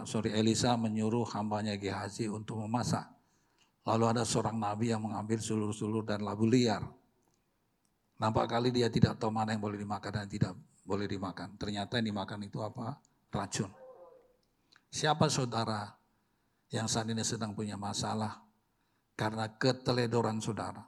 sorry 0.08 0.32
Elisa 0.32 0.80
menyuruh 0.80 1.28
hambanya 1.36 1.76
Gehazi 1.76 2.32
untuk 2.32 2.64
memasak. 2.64 3.04
Lalu 3.84 4.16
ada 4.16 4.24
seorang 4.24 4.56
nabi 4.56 4.96
yang 4.96 5.04
mengambil 5.04 5.44
sulur-sulur 5.44 6.08
dan 6.08 6.24
labu 6.24 6.48
liar. 6.48 6.88
Nampak 8.16 8.48
kali 8.48 8.72
dia 8.72 8.88
tidak 8.88 9.20
tahu 9.20 9.34
mana 9.34 9.52
yang 9.52 9.60
boleh 9.60 9.76
dimakan 9.76 10.24
dan 10.24 10.28
tidak 10.32 10.56
boleh 10.88 11.04
dimakan. 11.04 11.60
Ternyata 11.60 12.00
yang 12.00 12.16
dimakan 12.16 12.40
itu 12.48 12.64
apa? 12.64 12.96
Racun. 13.28 13.72
Siapa 14.88 15.28
saudara 15.28 15.92
yang 16.72 16.88
saat 16.88 17.08
ini 17.12 17.20
sedang 17.22 17.52
punya 17.52 17.76
masalah 17.76 18.40
karena 19.20 19.52
keteledoran 19.60 20.40
saudara. 20.40 20.88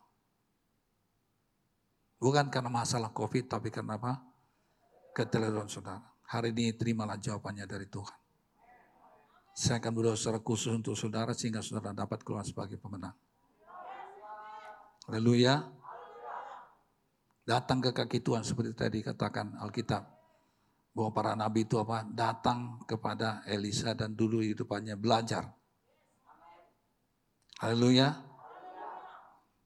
Bukan 2.24 2.48
karena 2.48 2.72
masalah 2.72 3.12
COVID, 3.12 3.52
tapi 3.52 3.68
karena 3.68 4.00
apa? 4.00 4.24
Keteledoran 5.12 5.68
saudara. 5.68 6.08
Hari 6.32 6.56
ini 6.56 6.72
terimalah 6.72 7.20
jawabannya 7.20 7.68
dari 7.68 7.92
Tuhan. 7.92 8.16
Saya 9.54 9.78
akan 9.84 9.92
berdoa 9.94 10.18
secara 10.18 10.40
khusus 10.40 10.72
untuk 10.72 10.96
saudara 10.96 11.36
sehingga 11.36 11.62
saudara 11.62 11.94
dapat 11.94 12.24
keluar 12.24 12.48
sebagai 12.48 12.80
pemenang. 12.80 13.14
Haleluya. 15.06 15.68
Datang 17.44 17.84
ke 17.84 17.92
kaki 17.92 18.24
Tuhan 18.24 18.48
seperti 18.48 18.72
tadi 18.72 19.00
katakan 19.04 19.60
Alkitab. 19.60 20.16
bahwa 20.94 21.10
para 21.10 21.34
nabi 21.34 21.66
itu 21.66 21.82
apa? 21.82 22.06
Datang 22.06 22.86
kepada 22.86 23.42
Elisa 23.50 23.98
dan 23.98 24.14
dulu 24.14 24.46
hidupannya 24.46 24.94
belajar. 24.94 25.50
Haleluya. 27.64 28.12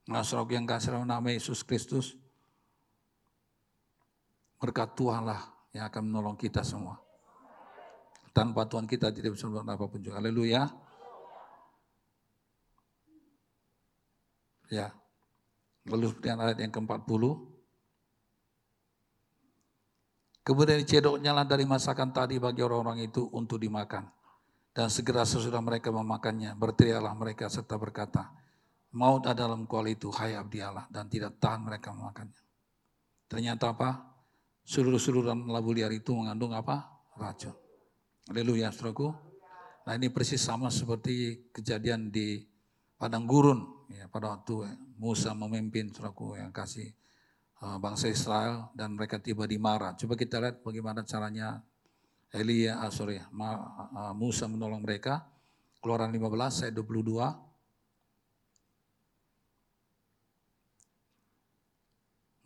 Nah, 0.05 0.21
yang 0.53 0.69
kasih 0.69 1.01
nama 1.01 1.33
Yesus 1.33 1.65
Kristus, 1.65 2.13
berkat 4.61 4.93
Tuhan 4.93 5.25
lah 5.25 5.41
yang 5.73 5.89
akan 5.89 6.05
menolong 6.05 6.37
kita 6.37 6.61
semua. 6.61 7.01
Tanpa 8.37 8.69
Tuhan 8.69 8.85
kita 8.85 9.09
tidak 9.09 9.33
bisa 9.33 9.49
melakukan 9.49 9.73
apa 9.73 9.85
pun 9.89 9.97
juga. 9.97 10.21
Haleluya. 10.21 10.69
Ya. 14.69 14.93
Lalu 15.89 16.13
seperti 16.13 16.29
ayat 16.37 16.57
yang 16.61 16.69
ke-40. 16.69 17.23
Kemudian 20.45 20.77
dicedoknya 20.85 21.33
lah 21.33 21.49
dari 21.49 21.65
masakan 21.65 22.13
tadi 22.13 22.37
bagi 22.37 22.61
orang-orang 22.61 23.09
itu 23.09 23.25
untuk 23.33 23.57
dimakan. 23.57 24.16
Dan 24.77 24.93
segera 24.93 25.25
sesudah 25.25 25.57
mereka 25.57 25.89
memakannya, 25.89 26.53
berteriaklah 26.53 27.17
mereka 27.17 27.49
serta 27.49 27.81
berkata, 27.81 28.29
Maut 28.93 29.25
ada 29.25 29.49
dalam 29.49 29.65
kuali 29.65 29.97
itu, 29.97 30.13
hai 30.13 30.37
abdi 30.37 30.61
Allah, 30.61 30.85
dan 30.93 31.09
tidak 31.09 31.41
tahan 31.41 31.65
mereka 31.65 31.97
memakannya. 31.97 32.37
Ternyata 33.25 33.73
apa? 33.73 34.05
Seluruh-seluruh 34.61 35.33
labu 35.49 35.73
liar 35.73 35.89
itu 35.89 36.13
mengandung 36.13 36.53
apa? 36.53 36.93
Racun. 37.17 37.57
Haleluya, 38.29 38.69
saudaraku. 38.69 39.09
Nah 39.89 39.93
ini 39.97 40.13
persis 40.13 40.45
sama 40.45 40.69
seperti 40.69 41.49
kejadian 41.49 42.13
di 42.13 42.45
padang 43.01 43.25
gurun 43.25 43.89
ya, 43.89 44.05
pada 44.13 44.29
waktu 44.29 44.77
Musa 45.01 45.33
memimpin 45.33 45.89
suraku 45.89 46.37
yang 46.37 46.53
kasih 46.53 46.91
uh, 47.65 47.81
bangsa 47.81 48.13
Israel 48.13 48.69
dan 48.77 48.93
mereka 48.93 49.17
tiba 49.17 49.49
di 49.49 49.57
Mara. 49.57 49.97
Coba 49.97 50.13
kita 50.13 50.37
lihat 50.37 50.61
bagaimana 50.61 51.01
caranya 51.01 51.65
Elia, 52.35 52.83
ah, 52.83 52.91
sorry, 52.91 53.23
Ma, 53.31 53.55
uh, 53.87 54.13
Musa 54.15 54.51
menolong 54.51 54.83
mereka. 54.83 55.23
Keluaran 55.79 56.11
15 56.11 56.67
ayat 56.67 56.75
22. 56.75 57.47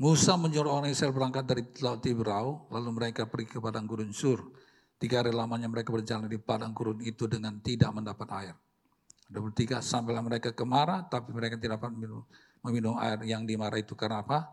Musa 0.02 0.34
menyuruh 0.34 0.82
orang 0.82 0.90
Israel 0.90 1.14
berangkat 1.14 1.46
dari 1.46 1.64
Laut 1.82 2.02
Tiberau, 2.02 2.66
lalu 2.74 2.90
mereka 2.90 3.30
pergi 3.30 3.54
ke 3.54 3.60
padang 3.62 3.86
gurun 3.86 4.10
Sur. 4.10 4.42
Tiga 4.98 5.22
hari 5.22 5.34
lamanya 5.34 5.70
mereka 5.70 5.94
berjalan 5.94 6.26
di 6.30 6.42
padang 6.42 6.74
gurun 6.74 7.02
itu 7.06 7.30
dengan 7.30 7.58
tidak 7.62 7.94
mendapat 7.94 8.28
air. 8.38 8.56
23 9.30 9.78
sampailah 9.82 10.22
mereka 10.26 10.54
ke 10.54 10.66
Mara, 10.66 11.06
tapi 11.06 11.34
mereka 11.34 11.58
tidak 11.58 11.82
dapat 11.82 11.94
minum, 11.94 12.26
meminum 12.66 12.98
air 12.98 13.22
yang 13.26 13.46
di 13.46 13.54
Mara 13.58 13.78
itu 13.78 13.94
karena 13.94 14.26
apa? 14.26 14.46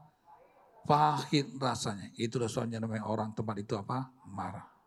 Pahit 0.85 1.53
rasanya. 1.57 2.12
Itu 2.16 2.41
soalnya 2.45 2.81
namanya 2.81 3.09
orang 3.09 3.33
tempat 3.33 3.57
itu 3.61 3.76
apa? 3.76 4.09
Mara. 4.29 4.78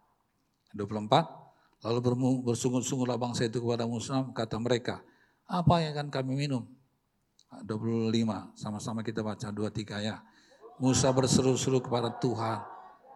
24, 0.73 1.85
lalu 1.87 1.99
bersungut-sungutlah 2.45 3.17
bangsa 3.17 3.47
itu 3.47 3.59
kepada 3.59 3.83
Musa, 3.87 4.23
kata 4.31 4.57
mereka, 4.57 5.03
apa 5.47 5.83
yang 5.83 5.97
akan 5.97 6.07
kami 6.09 6.47
minum? 6.47 6.63
25, 7.63 8.55
sama-sama 8.55 9.03
kita 9.03 9.19
baca 9.19 9.51
23 9.51 9.99
ya. 9.99 10.23
Musa 10.79 11.11
berseru-seru 11.11 11.83
kepada 11.83 12.09
Tuhan, 12.17 12.63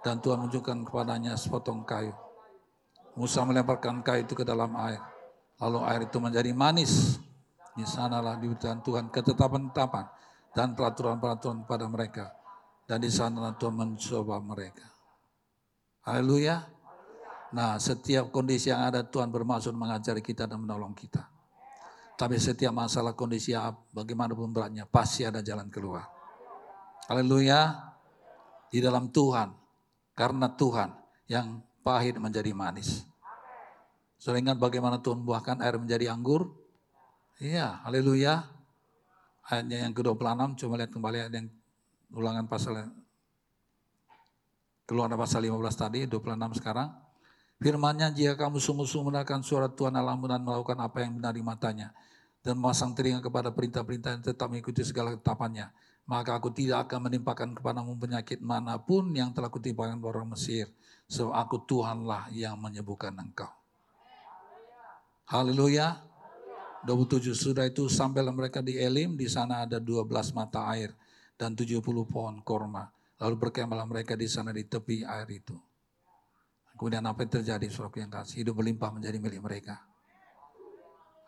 dan 0.04 0.22
Tuhan 0.22 0.44
menunjukkan 0.44 0.86
kepadanya 0.86 1.34
sepotong 1.40 1.88
kayu. 1.88 2.14
Musa 3.16 3.42
melemparkan 3.48 4.04
kayu 4.04 4.28
itu 4.28 4.36
ke 4.36 4.44
dalam 4.44 4.76
air 4.76 5.00
Lalu 5.60 5.80
air 5.88 6.02
itu 6.08 6.18
menjadi 6.20 6.52
manis. 6.52 7.20
Di 7.76 7.84
sanalah 7.84 8.40
diberikan 8.40 8.80
Tuhan 8.80 9.12
ketetapan-ketetapan 9.12 10.06
dan 10.56 10.76
peraturan-peraturan 10.76 11.68
pada 11.68 11.88
mereka. 11.92 12.32
Dan 12.88 13.04
di 13.04 13.12
sanalah 13.12 13.56
Tuhan 13.60 13.76
mencoba 13.76 14.40
mereka. 14.40 14.88
Haleluya. 16.08 16.75
Nah 17.56 17.80
setiap 17.80 18.36
kondisi 18.36 18.68
yang 18.68 18.84
ada 18.84 19.00
Tuhan 19.00 19.32
bermaksud 19.32 19.72
mengajari 19.72 20.20
kita 20.20 20.44
dan 20.44 20.60
menolong 20.60 20.92
kita. 20.92 21.24
Tapi 22.20 22.36
setiap 22.36 22.76
masalah 22.76 23.16
kondisi 23.16 23.56
bagaimanapun 23.96 24.52
beratnya 24.52 24.84
pasti 24.84 25.24
ada 25.24 25.40
jalan 25.40 25.72
keluar. 25.72 26.04
Haleluya. 27.08 27.80
Di 28.68 28.84
dalam 28.84 29.08
Tuhan. 29.08 29.56
Karena 30.16 30.52
Tuhan 30.52 30.92
yang 31.32 31.64
pahit 31.80 32.20
menjadi 32.20 32.52
manis. 32.52 33.08
Sudah 34.20 34.40
ingat 34.40 34.60
bagaimana 34.60 35.00
Tuhan 35.00 35.24
buahkan 35.24 35.60
air 35.64 35.76
menjadi 35.80 36.12
anggur? 36.12 36.52
Iya, 37.40 37.84
haleluya. 37.84 38.48
Ayatnya 39.46 39.86
yang 39.86 39.94
ke-26, 39.94 40.66
coba 40.66 40.74
lihat 40.80 40.92
kembali 40.92 41.18
ayat 41.28 41.34
yang 41.36 41.48
ulangan 42.16 42.48
pasal 42.48 42.90
keluar 44.88 45.12
pasal 45.14 45.46
15 45.46 45.76
tadi, 45.76 46.00
26 46.08 46.58
sekarang. 46.58 47.05
Firmannya, 47.60 48.12
jika 48.12 48.36
kamu 48.36 48.60
sungguh-sungguh 48.60 49.10
mendengarkan 49.10 49.42
suara 49.42 49.72
Tuhan 49.72 49.96
Allahmu 49.96 50.28
dan 50.28 50.44
melakukan 50.44 50.76
apa 50.80 51.02
yang 51.02 51.16
benar 51.16 51.32
di 51.32 51.44
matanya, 51.44 51.96
dan 52.46 52.62
memasang 52.62 52.94
telinga 52.94 53.26
kepada 53.26 53.50
perintah-perintah 53.50 54.20
yang 54.20 54.24
tetap 54.24 54.48
mengikuti 54.52 54.86
segala 54.86 55.18
ketapannya, 55.18 55.74
maka 56.06 56.38
aku 56.38 56.54
tidak 56.54 56.86
akan 56.86 57.10
menimpakan 57.10 57.58
kepadamu 57.58 57.98
penyakit 57.98 58.38
mana 58.38 58.78
pun 58.78 59.10
yang 59.18 59.34
telah 59.34 59.50
kutimpakan 59.50 59.98
orang 59.98 60.38
Mesir. 60.38 60.70
Sebab 61.10 61.34
aku 61.34 61.66
Tuhanlah 61.66 62.30
yang 62.30 62.54
menyembuhkan 62.62 63.14
engkau. 63.18 63.50
Haleluya. 65.26 66.06
27 66.86 67.34
sudah 67.34 67.66
itu 67.66 67.90
sampailah 67.90 68.30
mereka 68.30 68.62
di 68.62 68.78
Elim, 68.78 69.18
di 69.18 69.26
sana 69.26 69.66
ada 69.66 69.82
12 69.82 70.06
mata 70.38 70.70
air 70.70 70.94
dan 71.34 71.58
70 71.58 71.82
pohon 71.82 72.38
korma. 72.46 72.94
Lalu 73.18 73.42
berkemahlah 73.42 73.90
mereka 73.90 74.14
di 74.14 74.30
sana 74.30 74.54
di 74.54 74.62
tepi 74.70 75.02
air 75.02 75.26
itu. 75.34 75.58
Kemudian 76.76 77.04
apa 77.08 77.24
yang 77.24 77.32
terjadi 77.40 77.66
saudaraku 77.72 78.04
yang 78.04 78.12
kasih? 78.12 78.44
Hidup 78.44 78.60
berlimpah 78.60 78.92
menjadi 78.92 79.18
milik 79.20 79.40
mereka. 79.40 79.80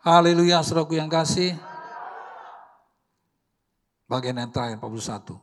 Haleluya 0.04 0.60
saudaraku 0.60 1.00
yang 1.00 1.08
kasih. 1.08 1.56
Bagian 4.08 4.40
yang 4.40 4.52
terakhir 4.52 4.80
41. 4.80 5.36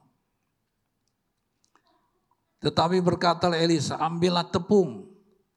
Tetapi 2.65 2.97
berkatalah 3.01 3.61
Elisa, 3.61 3.97
ambillah 4.01 4.49
tepung. 4.49 5.05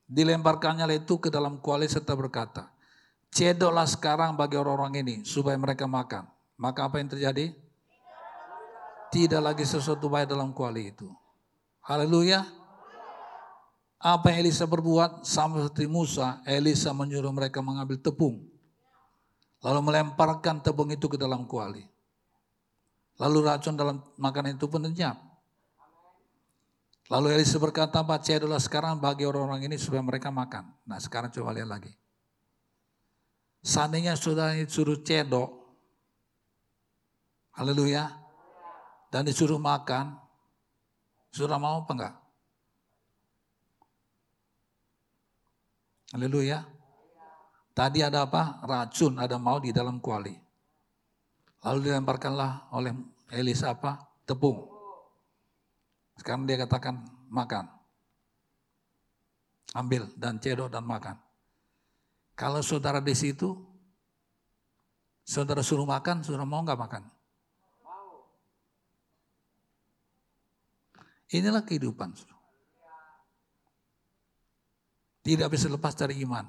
Dilemparkannya 0.09 0.88
itu 0.92 1.20
ke 1.20 1.28
dalam 1.28 1.61
kuali 1.61 1.84
serta 1.88 2.16
berkata, 2.16 2.72
Cedoklah 3.28 3.84
sekarang 3.84 4.36
bagi 4.40 4.57
orang-orang 4.57 5.05
ini 5.05 5.16
supaya 5.24 5.57
mereka 5.61 5.84
makan. 5.84 6.24
Maka 6.57 6.88
apa 6.88 6.96
yang 7.01 7.12
terjadi? 7.12 7.53
Tidak 9.12 9.40
lagi 9.40 9.64
sesuatu 9.64 10.09
baik 10.09 10.32
dalam 10.32 10.53
kuali 10.53 10.92
itu. 10.92 11.09
Haleluya. 11.84 12.57
Apa 13.99 14.30
yang 14.30 14.46
Elisa 14.46 14.62
berbuat 14.62 15.26
sama 15.26 15.66
seperti 15.66 15.90
Musa, 15.90 16.38
Elisa 16.46 16.94
menyuruh 16.94 17.34
mereka 17.34 17.59
mengambil 17.59 17.99
tepung. 17.99 18.46
Lalu 19.59 19.80
melemparkan 19.82 20.62
tepung 20.62 20.86
itu 20.94 21.11
ke 21.11 21.18
dalam 21.18 21.42
kuali. 21.51 21.82
Lalu 23.18 23.38
racun 23.42 23.74
dalam 23.74 23.99
makanan 24.14 24.55
itu 24.55 24.70
pun 24.70 24.86
lenyap. 24.86 25.18
Lalu 27.11 27.34
Elisa 27.34 27.59
berkata, 27.59 27.99
baca 28.07 28.30
adalah 28.30 28.62
sekarang 28.62 29.03
bagi 29.03 29.26
orang-orang 29.26 29.66
ini 29.66 29.74
supaya 29.74 29.99
mereka 29.99 30.30
makan. 30.30 30.70
Nah 30.86 31.03
sekarang 31.03 31.34
coba 31.34 31.51
lihat 31.51 31.66
lagi. 31.66 31.90
Seandainya 33.66 34.14
sudah 34.14 34.55
disuruh 34.55 35.03
cedok, 35.03 35.51
haleluya, 37.59 38.07
dan 39.11 39.26
disuruh 39.26 39.59
makan, 39.59 40.14
sudah 41.34 41.59
mau 41.59 41.82
apa 41.82 41.92
enggak? 41.96 42.14
Haleluya. 46.12 46.64
Tadi 47.76 48.00
ada 48.00 48.24
apa? 48.24 48.64
Racun, 48.64 49.20
ada 49.20 49.36
mau 49.36 49.61
di 49.61 49.70
dalam 49.70 50.00
kuali. 50.00 50.34
Lalu 51.62 51.78
dilemparkanlah 51.90 52.72
oleh 52.74 52.96
Elisa 53.30 53.76
apa? 53.76 53.98
Tepung. 54.24 54.66
Sekarang 56.18 56.48
dia 56.48 56.59
katakan 56.59 57.06
makan. 57.30 57.68
Ambil 59.76 60.09
dan 60.16 60.40
cedok 60.40 60.72
dan 60.72 60.82
makan. 60.82 61.20
Kalau 62.34 62.64
saudara 62.64 63.04
di 63.04 63.12
situ, 63.12 63.52
saudara 65.22 65.61
suruh 65.61 65.84
makan, 65.84 66.24
saudara 66.24 66.48
mau 66.48 66.64
nggak 66.64 66.80
makan? 66.80 67.02
Inilah 71.28 71.61
kehidupan. 71.68 72.16
Tidak 75.28 75.44
bisa 75.52 75.68
lepas 75.68 75.92
dari 75.92 76.24
iman. 76.24 76.48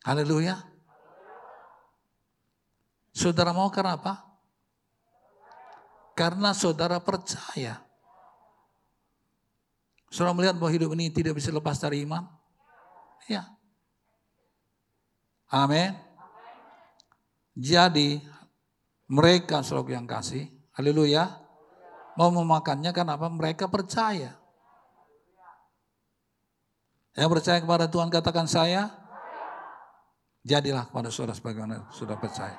Haleluya. 0.00 0.56
Saudara 3.12 3.52
mau 3.52 3.68
karena 3.68 4.00
apa? 4.00 4.24
Karena 6.16 6.56
saudara 6.56 7.04
percaya. 7.04 7.84
Saudara 10.08 10.32
melihat 10.32 10.56
bahwa 10.56 10.72
hidup 10.72 10.96
ini 10.96 11.12
tidak 11.12 11.36
bisa 11.36 11.52
lepas 11.52 11.76
dari 11.76 12.00
iman. 12.08 12.24
Ya. 13.28 13.52
Amin. 15.52 15.92
Jadi 17.52 18.24
mereka 19.04 19.60
selalu 19.60 19.92
yang 19.92 20.08
kasih, 20.08 20.48
haleluya, 20.72 21.28
mau 22.16 22.32
memakannya 22.32 22.88
kenapa? 22.96 23.28
Mereka 23.28 23.68
percaya. 23.68 24.39
Yang 27.18 27.28
percaya 27.38 27.58
kepada 27.58 27.86
Tuhan 27.90 28.08
katakan 28.10 28.46
saya. 28.46 28.90
Jadilah 30.40 30.88
kepada 30.88 31.12
saudara 31.12 31.36
sebagaimana 31.36 31.90
sudah 31.92 32.16
percaya. 32.16 32.56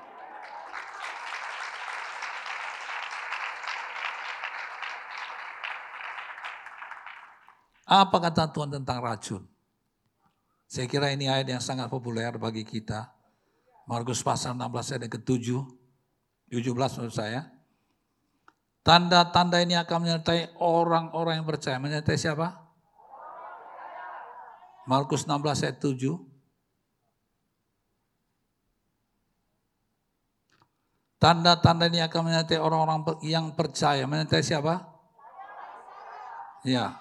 Apa 7.91 8.24
kata 8.24 8.47
Tuhan 8.54 8.72
tentang 8.72 9.04
racun? 9.04 9.43
Saya 10.70 10.88
kira 10.88 11.12
ini 11.12 11.28
ayat 11.28 11.52
yang 11.52 11.60
sangat 11.60 11.91
populer 11.91 12.32
bagi 12.39 12.64
kita. 12.64 13.12
Markus 13.84 14.24
pasal 14.24 14.56
16 14.56 14.95
ayat 14.95 15.12
ke-7, 15.12 15.52
17 16.47 16.72
menurut 16.72 17.12
saya. 17.12 17.52
Tanda-tanda 18.86 19.60
ini 19.60 19.76
akan 19.76 19.97
menyertai 20.08 20.56
orang-orang 20.64 21.43
yang 21.43 21.47
percaya. 21.49 21.82
Menyertai 21.82 22.16
siapa? 22.16 22.61
Markus 24.89 25.29
16 25.29 25.65
ayat 25.65 25.77
7. 25.77 26.17
Tanda-tanda 31.21 31.86
ini 31.86 32.01
akan 32.01 32.21
menyertai 32.34 32.57
orang-orang 32.57 33.05
yang 33.21 33.53
percaya. 33.53 34.09
Menyertai 34.09 34.41
siapa? 34.41 34.89
Ya, 36.65 36.97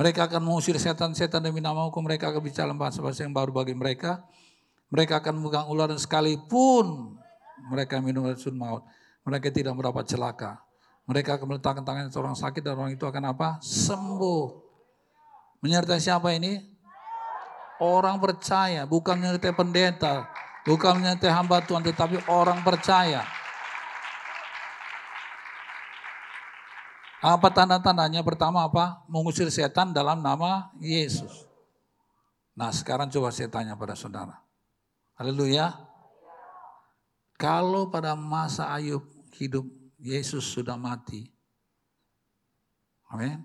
mereka 0.00 0.24
akan 0.24 0.40
mengusir 0.40 0.80
setan-setan 0.80 1.44
demi 1.44 1.60
nama 1.60 1.84
hukum. 1.84 2.00
Mereka 2.08 2.32
akan 2.32 2.40
bicara 2.40 2.72
bahasa-bahasa 2.72 3.20
yang 3.20 3.36
baru 3.36 3.52
bagi 3.52 3.76
mereka. 3.76 4.24
Mereka 4.88 5.20
akan 5.20 5.36
memegang 5.36 5.68
ular 5.68 5.92
dan 5.92 6.00
sekalipun 6.00 7.20
mereka 7.68 8.00
minum 8.00 8.24
racun 8.24 8.56
maut. 8.56 8.88
Mereka 9.28 9.52
tidak 9.52 9.76
mendapat 9.76 10.08
celaka. 10.08 10.64
Mereka 11.04 11.36
akan 11.36 11.46
meletakkan 11.52 11.84
tangan 11.84 12.08
seorang 12.08 12.32
sakit 12.32 12.64
dan 12.64 12.80
orang 12.80 12.96
itu 12.96 13.04
akan 13.04 13.28
apa? 13.28 13.60
Sembuh. 13.60 14.48
Menyertai 15.60 16.00
siapa 16.00 16.32
ini? 16.32 16.69
Orang 17.80 18.20
percaya, 18.20 18.84
bukan 18.84 19.16
menyertai 19.16 19.56
pendeta, 19.56 20.28
bukan 20.68 21.00
menyertai 21.00 21.32
hamba 21.32 21.64
Tuhan, 21.64 21.80
tetapi 21.80 22.28
orang 22.28 22.60
percaya. 22.60 23.24
Apa 27.20 27.52
tanda-tandanya? 27.52 28.24
Pertama 28.24 28.64
apa? 28.64 29.04
Mengusir 29.08 29.48
setan 29.52 29.92
dalam 29.92 30.24
nama 30.24 30.72
Yesus. 30.80 31.44
Nah 32.56 32.72
sekarang 32.72 33.12
coba 33.12 33.28
saya 33.28 33.48
tanya 33.52 33.76
pada 33.76 33.92
saudara. 33.92 34.40
Haleluya. 35.20 35.76
Kalau 37.36 37.88
pada 37.88 38.16
masa 38.16 38.72
Ayub 38.72 39.04
hidup 39.36 39.64
Yesus 40.00 40.44
sudah 40.48 40.80
mati. 40.80 41.28
Amin. 43.12 43.44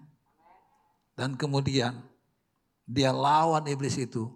Dan 1.15 1.36
kemudian 1.36 1.99
dia 2.86 3.09
lawan 3.09 3.65
iblis 3.65 3.97
itu 3.97 4.29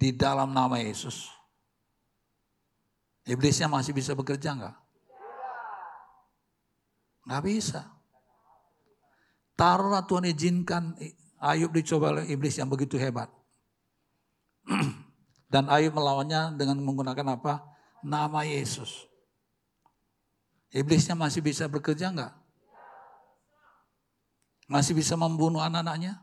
di 0.00 0.16
dalam 0.16 0.56
nama 0.56 0.80
Yesus. 0.80 1.28
Iblisnya 3.28 3.68
masih 3.68 3.92
bisa 3.92 4.16
bekerja 4.16 4.56
enggak? 4.56 4.76
Enggak 7.28 7.42
bisa. 7.44 7.80
Taruhlah 9.54 10.08
Tuhan 10.08 10.24
izinkan 10.24 10.96
Ayub 11.36 11.68
dicoba 11.72 12.16
oleh 12.16 12.32
iblis 12.32 12.56
yang 12.56 12.72
begitu 12.72 12.96
hebat. 12.96 13.28
Dan 15.52 15.68
Ayub 15.68 15.92
melawannya 15.92 16.56
dengan 16.56 16.80
menggunakan 16.80 17.36
apa? 17.36 17.60
Nama 18.00 18.40
Yesus. 18.48 19.04
Iblisnya 20.72 21.12
masih 21.12 21.44
bisa 21.44 21.68
bekerja 21.68 22.08
enggak? 22.08 22.32
Masih 24.64 24.96
bisa 24.96 25.12
membunuh 25.18 25.60
anak-anaknya? 25.60 26.22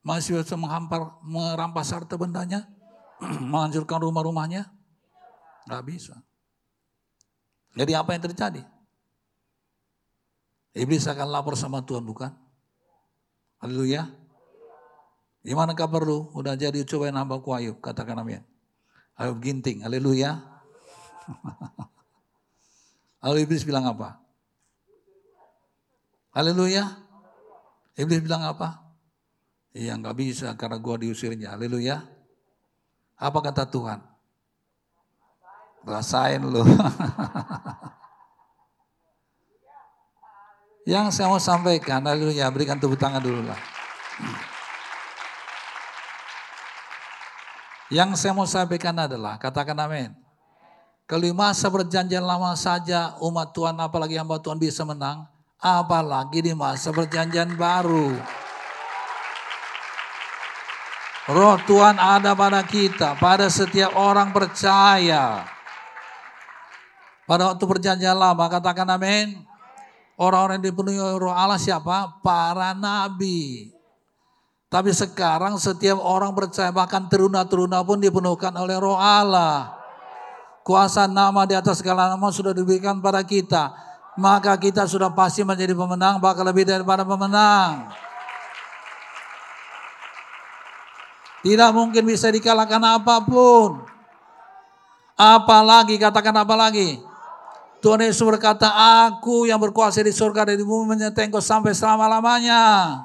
Masih 0.00 0.40
bisa 0.40 0.56
menghampar, 0.56 1.20
merampas 1.20 1.92
harta 1.92 2.16
bendanya? 2.16 2.64
Menghancurkan 3.52 4.00
rumah-rumahnya? 4.00 4.64
Enggak 5.68 5.84
bisa. 5.84 6.14
Jadi 7.76 7.92
apa 7.92 8.16
yang 8.16 8.24
terjadi? 8.24 8.62
Iblis 10.72 11.04
akan 11.04 11.28
lapor 11.28 11.54
sama 11.58 11.84
Tuhan 11.84 12.02
bukan? 12.02 12.32
Haleluya. 13.60 14.08
Gimana 15.44 15.76
kabar 15.76 16.00
lu? 16.04 16.32
Udah 16.32 16.56
jadi 16.56 16.80
cobain 16.84 17.12
hamba 17.12 17.40
ku 17.44 17.52
Ayub. 17.52 17.76
Katakan 17.80 18.16
amin. 18.16 18.40
Ayub 19.20 19.36
ginting. 19.44 19.84
Haleluya. 19.84 20.40
Lalu 23.24 23.44
Iblis 23.44 23.68
bilang 23.68 23.84
apa? 23.84 24.16
Haleluya. 26.32 26.88
Iblis 28.00 28.24
bilang 28.24 28.48
apa? 28.48 28.89
Iya 29.70 29.94
nggak 29.94 30.16
bisa 30.18 30.50
karena 30.58 30.78
gua 30.82 30.98
diusirnya. 30.98 31.54
Haleluya. 31.54 32.02
Apa 33.14 33.38
kata 33.38 33.68
Tuhan? 33.70 34.02
Rasain 35.86 36.42
lu. 36.42 36.64
Yang 40.88 41.12
saya 41.14 41.28
mau 41.28 41.38
sampaikan, 41.38 42.02
haleluya, 42.02 42.48
berikan 42.50 42.80
tepuk 42.80 42.98
tangan 42.98 43.20
dulu 43.20 43.44
lah. 43.46 43.60
Yang 47.92 48.16
saya 48.16 48.32
mau 48.32 48.48
sampaikan 48.48 48.96
adalah, 48.96 49.36
katakan 49.36 49.76
amin. 49.76 50.10
Kalau 51.04 51.26
masa 51.34 51.70
perjanjian 51.70 52.22
lama 52.22 52.54
saja 52.54 53.14
umat 53.22 53.50
Tuhan, 53.54 53.76
apalagi 53.76 54.16
hamba 54.18 54.38
Tuhan 54.40 54.58
bisa 54.58 54.86
menang, 54.86 55.26
apalagi 55.58 56.38
di 56.42 56.54
masa 56.56 56.94
perjanjian 56.94 57.54
baru. 57.54 58.16
Roh 61.30 61.56
Tuhan 61.62 61.94
ada 61.94 62.34
pada 62.34 62.66
kita, 62.66 63.14
pada 63.14 63.46
setiap 63.46 63.94
orang 63.94 64.34
percaya. 64.34 65.46
Pada 67.22 67.54
waktu 67.54 67.62
perjanjian 67.62 68.18
lama, 68.18 68.50
katakan 68.50 68.90
amin. 68.90 69.38
Orang-orang 70.18 70.58
yang 70.58 70.74
dipenuhi 70.74 70.98
roh 70.98 71.30
Allah 71.30 71.56
siapa? 71.56 72.18
Para 72.18 72.74
nabi. 72.74 73.70
Tapi 74.66 74.90
sekarang 74.90 75.54
setiap 75.54 76.02
orang 76.02 76.34
percaya 76.34 76.74
bahkan 76.74 77.06
teruna-teruna 77.06 77.86
pun 77.86 78.02
dipenuhkan 78.02 78.50
oleh 78.58 78.74
roh 78.82 78.98
Allah. 78.98 79.78
Kuasa 80.66 81.06
nama 81.06 81.46
di 81.46 81.54
atas 81.54 81.78
segala 81.78 82.10
nama 82.10 82.28
sudah 82.34 82.50
diberikan 82.50 82.98
pada 82.98 83.22
kita. 83.22 83.70
Maka 84.18 84.58
kita 84.58 84.84
sudah 84.90 85.14
pasti 85.14 85.46
menjadi 85.46 85.72
pemenang, 85.78 86.18
bahkan 86.18 86.42
lebih 86.42 86.66
daripada 86.66 87.06
pemenang. 87.06 88.09
Tidak 91.40 91.70
mungkin 91.72 92.04
bisa 92.04 92.28
dikalahkan 92.28 92.80
apa 92.84 93.24
pun. 93.24 93.80
Apalagi, 95.16 95.96
katakan 95.96 96.36
apa 96.36 96.52
lagi? 96.56 97.00
Tuhan 97.80 98.04
Yesus 98.04 98.20
berkata, 98.20 98.68
aku 99.08 99.48
yang 99.48 99.56
berkuasa 99.56 100.04
di 100.04 100.12
surga 100.12 100.52
dan 100.52 100.60
di 100.60 100.64
bumi 100.68 100.96
menyertai 100.96 101.32
sampai 101.40 101.72
selama-lamanya. 101.72 102.96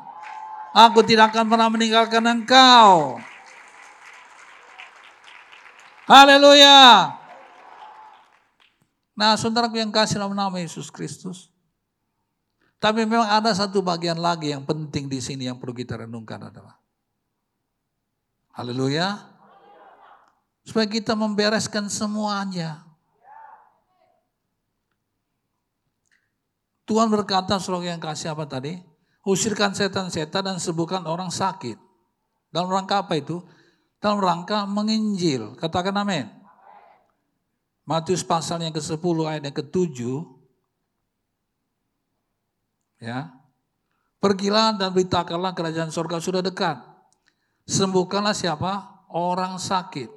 Aku 0.75 0.99
tidak 1.07 1.31
akan 1.31 1.47
pernah 1.47 1.71
meninggalkan 1.71 2.23
engkau. 2.27 3.15
Haleluya. 6.05 7.15
Nah, 9.15 9.39
saudaraku 9.39 9.79
yang 9.79 9.95
kasih 9.95 10.19
dalam 10.19 10.35
nama 10.35 10.59
Yesus 10.59 10.91
Kristus. 10.91 11.47
Tapi 12.83 13.07
memang 13.07 13.25
ada 13.25 13.55
satu 13.55 13.79
bagian 13.79 14.19
lagi 14.19 14.51
yang 14.51 14.67
penting 14.67 15.07
di 15.07 15.23
sini 15.23 15.47
yang 15.47 15.55
perlu 15.55 15.71
kita 15.71 16.03
renungkan 16.03 16.51
adalah. 16.51 16.84
Haleluya. 18.55 19.19
Supaya 20.63 20.87
kita 20.87 21.13
membereskan 21.13 21.91
semuanya. 21.91 22.87
Tuhan 26.87 27.11
berkata 27.11 27.59
suruh 27.59 27.83
yang 27.83 27.99
kasih 27.99 28.31
apa 28.31 28.47
tadi? 28.47 28.79
Usirkan 29.25 29.75
setan-setan 29.75 30.45
dan 30.45 30.57
sembuhkan 30.61 31.03
orang 31.03 31.33
sakit. 31.33 31.75
Dalam 32.53 32.71
rangka 32.71 33.03
apa 33.03 33.19
itu? 33.19 33.43
Dalam 33.99 34.23
rangka 34.23 34.63
menginjil. 34.63 35.59
Katakan 35.59 35.97
amin. 35.97 36.29
Matius 37.83 38.23
pasal 38.23 38.63
yang 38.63 38.73
ke-10 38.73 39.17
ayat 39.27 39.43
yang 39.45 39.55
ke-7. 39.57 39.99
Ya. 43.03 43.33
Pergilah 44.23 44.77
dan 44.77 44.95
beritakanlah 44.95 45.51
kerajaan 45.53 45.91
surga 45.91 46.17
sudah 46.23 46.41
dekat. 46.41 46.94
Sembuhkanlah 47.65 48.37
siapa? 48.37 49.05
Orang 49.09 49.57
sakit. 49.57 50.09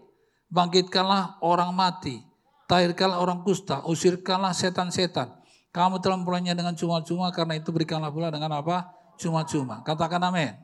Bangkitkanlah 0.53 1.41
orang 1.45 1.73
mati. 1.73 2.21
Tahirkanlah 2.69 3.21
orang 3.21 3.41
kusta. 3.41 3.85
Usirkanlah 3.89 4.53
setan-setan. 4.53 5.33
Kamu 5.73 6.01
telah 6.01 6.21
memperolehnya 6.21 6.53
dengan 6.53 6.77
cuma-cuma 6.77 7.29
karena 7.33 7.57
itu 7.57 7.73
berikanlah 7.73 8.13
pula 8.13 8.29
dengan 8.29 8.53
apa? 8.57 8.93
Cuma-cuma. 9.17 9.81
Katakan 9.85 10.21
amin. 10.29 10.57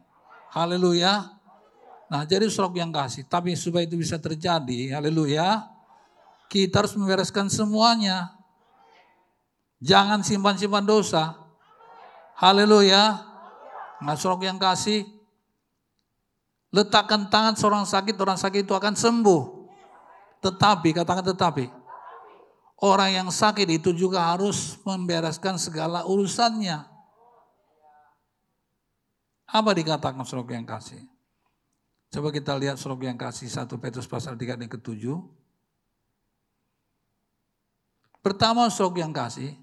Haleluya. 0.53 1.35
Nah 2.09 2.23
jadi 2.29 2.49
surat 2.49 2.73
yang 2.77 2.93
kasih. 2.93 3.25
Tapi 3.29 3.57
supaya 3.57 3.89
itu 3.89 3.97
bisa 3.97 4.21
terjadi, 4.21 4.93
haleluya. 4.93 5.65
Kita 6.53 6.85
harus 6.85 6.95
membereskan 6.95 7.49
semuanya. 7.49 8.37
Jangan 9.81 10.21
simpan-simpan 10.25 10.85
dosa. 10.85 11.37
Haleluya. 12.37 13.25
Nah 14.05 14.15
surat 14.17 14.41
yang 14.45 14.61
kasih. 14.61 15.14
Letakkan 16.75 17.31
tangan 17.31 17.55
seorang 17.55 17.87
sakit, 17.87 18.19
orang 18.19 18.35
sakit 18.35 18.67
itu 18.67 18.75
akan 18.75 18.99
sembuh. 18.99 19.43
Tetapi, 20.43 20.91
katakan 20.91 21.23
tetapi. 21.23 21.71
Orang 22.83 23.15
yang 23.15 23.29
sakit 23.31 23.79
itu 23.79 23.95
juga 23.95 24.35
harus 24.35 24.83
membereskan 24.83 25.55
segala 25.55 26.03
urusannya. 26.03 26.83
Apa 29.47 29.71
dikatakan 29.71 30.27
surat 30.27 30.51
yang 30.51 30.67
kasih? 30.67 30.99
Coba 32.11 32.35
kita 32.35 32.59
lihat 32.59 32.75
surat 32.75 32.99
yang 32.99 33.15
kasih 33.15 33.47
1 33.47 33.71
Petrus 33.79 34.11
pasal 34.11 34.35
3 34.35 34.59
dan 34.59 34.67
ke-7. 34.67 35.15
Pertama 38.19 38.67
surat 38.67 38.99
yang 38.99 39.15
kasih, 39.15 39.55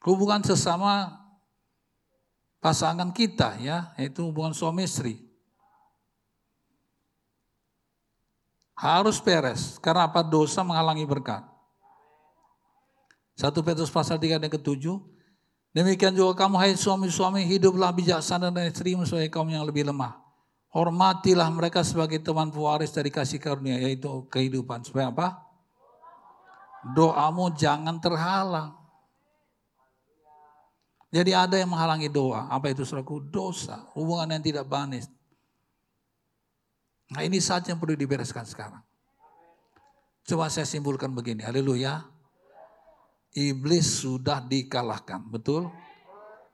hubungan 0.00 0.40
sesama 0.40 1.12
pasangan 2.64 3.12
kita 3.12 3.60
ya, 3.60 3.92
yaitu 4.00 4.24
hubungan 4.24 4.56
suami 4.56 4.88
istri. 4.88 5.23
Harus 8.74 9.22
beres. 9.22 9.78
Karena 9.78 10.10
apa? 10.10 10.20
Dosa 10.20 10.66
menghalangi 10.66 11.06
berkat. 11.06 11.46
Satu 13.34 13.62
Petrus 13.66 13.90
pasal 13.90 14.18
3 14.18 14.38
dan 14.38 14.50
ke-7. 14.50 14.82
Demikian 15.74 16.14
juga 16.14 16.46
kamu 16.46 16.54
hai 16.54 16.78
suami-suami 16.78 17.42
hiduplah 17.50 17.90
bijaksana 17.90 18.54
dan 18.54 18.70
istri 18.70 18.94
sebagai 19.02 19.26
kaum 19.26 19.50
yang 19.50 19.66
lebih 19.66 19.82
lemah. 19.90 20.22
Hormatilah 20.70 21.50
mereka 21.50 21.82
sebagai 21.82 22.22
teman 22.22 22.50
pewaris 22.50 22.94
dari 22.94 23.10
kasih 23.10 23.42
karunia 23.42 23.78
yaitu 23.78 24.06
kehidupan. 24.30 24.86
Supaya 24.86 25.10
apa? 25.10 25.42
Doamu 26.94 27.50
jangan 27.58 27.98
terhalang. 27.98 28.74
Jadi 31.14 31.30
ada 31.30 31.54
yang 31.54 31.70
menghalangi 31.70 32.10
doa. 32.10 32.50
Apa 32.50 32.74
itu 32.74 32.82
suraku? 32.82 33.22
Dosa. 33.22 33.86
Hubungan 33.94 34.34
yang 34.34 34.42
tidak 34.42 34.66
banis. 34.66 35.06
Nah 37.14 37.22
ini 37.22 37.38
saja 37.38 37.70
yang 37.70 37.78
perlu 37.78 37.94
dibereskan 37.94 38.42
sekarang. 38.42 38.82
Coba 40.26 40.50
saya 40.50 40.66
simpulkan 40.66 41.14
begini, 41.14 41.46
haleluya. 41.46 42.10
Iblis 43.34 44.02
sudah 44.02 44.42
dikalahkan, 44.42 45.22
betul? 45.30 45.70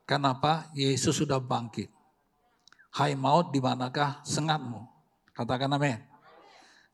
Kenapa? 0.04 0.68
Yesus 0.76 1.16
sudah 1.16 1.40
bangkit. 1.40 1.88
Hai 2.92 3.16
maut, 3.16 3.54
di 3.54 3.62
manakah 3.62 4.20
sengatmu? 4.26 4.84
Katakan 5.32 5.70
amin. 5.72 6.02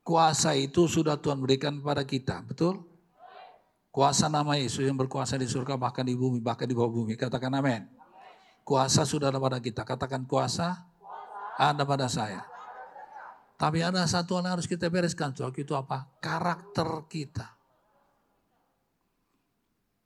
Kuasa 0.06 0.54
itu 0.54 0.86
sudah 0.86 1.18
Tuhan 1.18 1.42
berikan 1.42 1.74
kepada 1.82 2.06
kita, 2.06 2.44
betul? 2.46 2.86
Kuasa 3.90 4.28
nama 4.28 4.54
Yesus 4.54 4.84
yang 4.84 4.94
berkuasa 4.94 5.40
di 5.40 5.48
surga 5.48 5.74
bahkan 5.74 6.04
di 6.04 6.14
bumi, 6.14 6.38
bahkan 6.38 6.68
di 6.68 6.76
bawah 6.76 6.92
bumi. 6.92 7.16
Katakan 7.16 7.50
amin. 7.56 7.88
Kuasa 8.62 9.08
sudah 9.08 9.32
ada 9.32 9.40
pada 9.40 9.58
kita. 9.58 9.82
Katakan 9.82 10.28
kuasa 10.28 10.84
ada 11.56 11.82
pada 11.88 12.04
saya. 12.06 12.44
Tapi 13.56 13.80
ada 13.80 14.04
satu 14.04 14.36
yang 14.36 14.52
harus 14.52 14.68
kita 14.68 14.92
bereskan. 14.92 15.32
Soal 15.32 15.56
itu 15.56 15.72
apa? 15.72 16.04
Karakter 16.20 17.08
kita. 17.08 17.56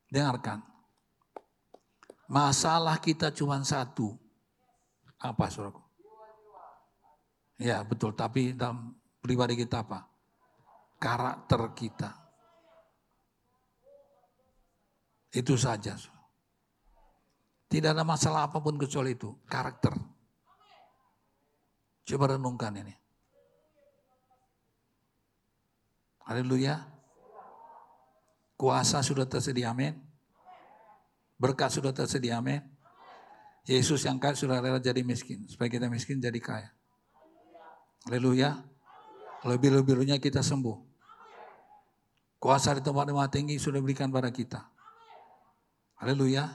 Dengarkan. 0.07 0.63
Masalah 2.31 3.03
kita 3.03 3.35
cuma 3.35 3.59
satu. 3.67 4.15
Apa 5.19 5.51
saudaraku? 5.51 5.83
Ya 7.61 7.83
betul, 7.85 8.15
tapi 8.15 8.55
dalam 8.55 8.95
pribadi 9.19 9.59
kita 9.59 9.83
apa? 9.83 10.07
Karakter 10.97 11.75
kita. 11.75 12.11
Itu 15.35 15.59
saja. 15.59 15.99
Tidak 17.71 17.91
ada 17.91 18.07
masalah 18.07 18.47
apa 18.47 18.63
pun 18.63 18.79
kecuali 18.79 19.15
itu. 19.15 19.31
Karakter. 19.47 19.95
Coba 22.07 22.35
renungkan 22.35 22.75
ini. 22.79 23.00
Haleluya. 26.31 26.79
Kuasa 28.55 29.03
sudah 29.03 29.27
tersedia, 29.27 29.75
amin. 29.75 29.99
Berkat 31.35 31.75
sudah 31.75 31.91
tersedia, 31.91 32.39
amin. 32.39 32.63
Yesus 33.67 34.07
yang 34.07 34.23
kaya 34.23 34.39
sudah 34.39 34.63
rela 34.63 34.79
jadi 34.79 35.03
miskin. 35.03 35.51
Supaya 35.51 35.67
kita 35.67 35.91
miskin 35.91 36.23
jadi 36.23 36.39
kaya. 36.39 36.71
Haleluya. 38.07 38.63
Lebih-lebihnya 39.43 40.23
kita 40.23 40.39
sembuh. 40.39 40.79
Kuasa 42.39 42.79
di 42.79 42.81
tempat-tempat 42.87 43.29
tinggi 43.35 43.59
sudah 43.59 43.83
diberikan 43.83 44.15
pada 44.15 44.31
kita. 44.31 44.71
Haleluya. 45.99 46.47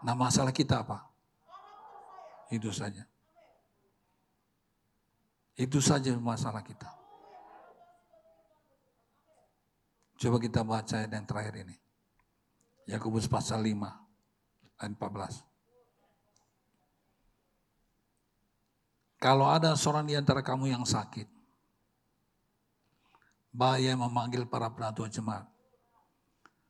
Nah 0.00 0.14
masalah 0.16 0.50
kita 0.50 0.80
apa? 0.80 1.12
Itu 2.48 2.72
saja. 2.72 3.04
Itu 5.54 5.84
saja 5.84 6.16
masalah 6.16 6.64
kita. 6.64 6.97
Coba 10.18 10.42
kita 10.42 10.66
baca 10.66 11.06
yang 11.06 11.22
terakhir 11.22 11.62
ini. 11.62 11.78
Yakobus 12.90 13.30
pasal 13.30 13.62
5 13.62 13.78
ayat 14.82 14.92
14. 14.98 15.46
Kalau 19.22 19.46
ada 19.46 19.78
seorang 19.78 20.10
di 20.10 20.18
antara 20.18 20.42
kamu 20.42 20.74
yang 20.74 20.82
sakit, 20.82 21.26
bahaya 23.54 23.94
memanggil 23.94 24.46
para 24.46 24.66
penatua 24.70 25.06
jemaat. 25.06 25.46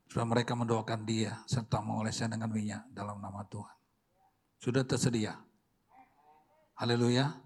Supaya 0.08 0.24
mereka 0.24 0.56
mendoakan 0.56 1.04
dia 1.04 1.40
serta 1.44 1.84
mengolesnya 1.84 2.32
dengan 2.32 2.48
minyak 2.48 2.84
dalam 2.92 3.20
nama 3.20 3.44
Tuhan. 3.44 3.76
Sudah 4.60 4.84
tersedia. 4.84 5.36
Haleluya. 6.76 7.36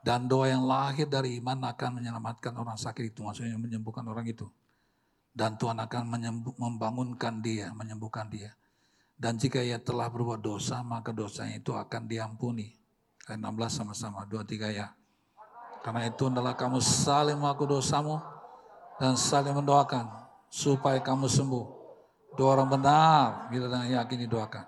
Dan 0.00 0.24
doa 0.24 0.48
yang 0.48 0.64
lahir 0.64 1.04
dari 1.04 1.36
iman 1.36 1.60
akan 1.68 2.00
menyelamatkan 2.00 2.56
orang 2.56 2.80
sakit 2.80 3.12
itu. 3.12 3.20
Maksudnya 3.20 3.60
menyembuhkan 3.60 4.08
orang 4.08 4.24
itu. 4.24 4.48
Dan 5.30 5.54
Tuhan 5.54 5.78
akan 5.78 6.02
membangunkan 6.58 7.38
dia, 7.38 7.70
menyembuhkan 7.70 8.26
dia. 8.26 8.54
Dan 9.20 9.36
jika 9.36 9.60
ia 9.60 9.76
telah 9.76 10.08
berbuat 10.08 10.40
dosa, 10.40 10.80
maka 10.80 11.12
dosanya 11.12 11.60
itu 11.60 11.76
akan 11.76 12.08
diampuni. 12.08 12.72
Ayat 13.28 13.46
16 13.46 13.70
sama-sama, 13.70 14.26
dua 14.26 14.42
tiga 14.42 14.72
ya. 14.74 14.90
Karena 15.86 16.08
itu 16.08 16.26
adalah 16.26 16.58
kamu 16.58 16.82
saling 16.82 17.38
mengaku 17.38 17.68
dosamu 17.68 18.18
dan 18.98 19.14
saling 19.14 19.54
mendoakan 19.54 20.08
supaya 20.50 20.98
kamu 20.98 21.30
sembuh. 21.30 21.66
Dua 22.34 22.58
orang 22.58 22.68
benar 22.74 23.46
bila 23.52 23.70
dengan 23.70 24.02
yakin 24.02 24.18
didoakan. 24.26 24.66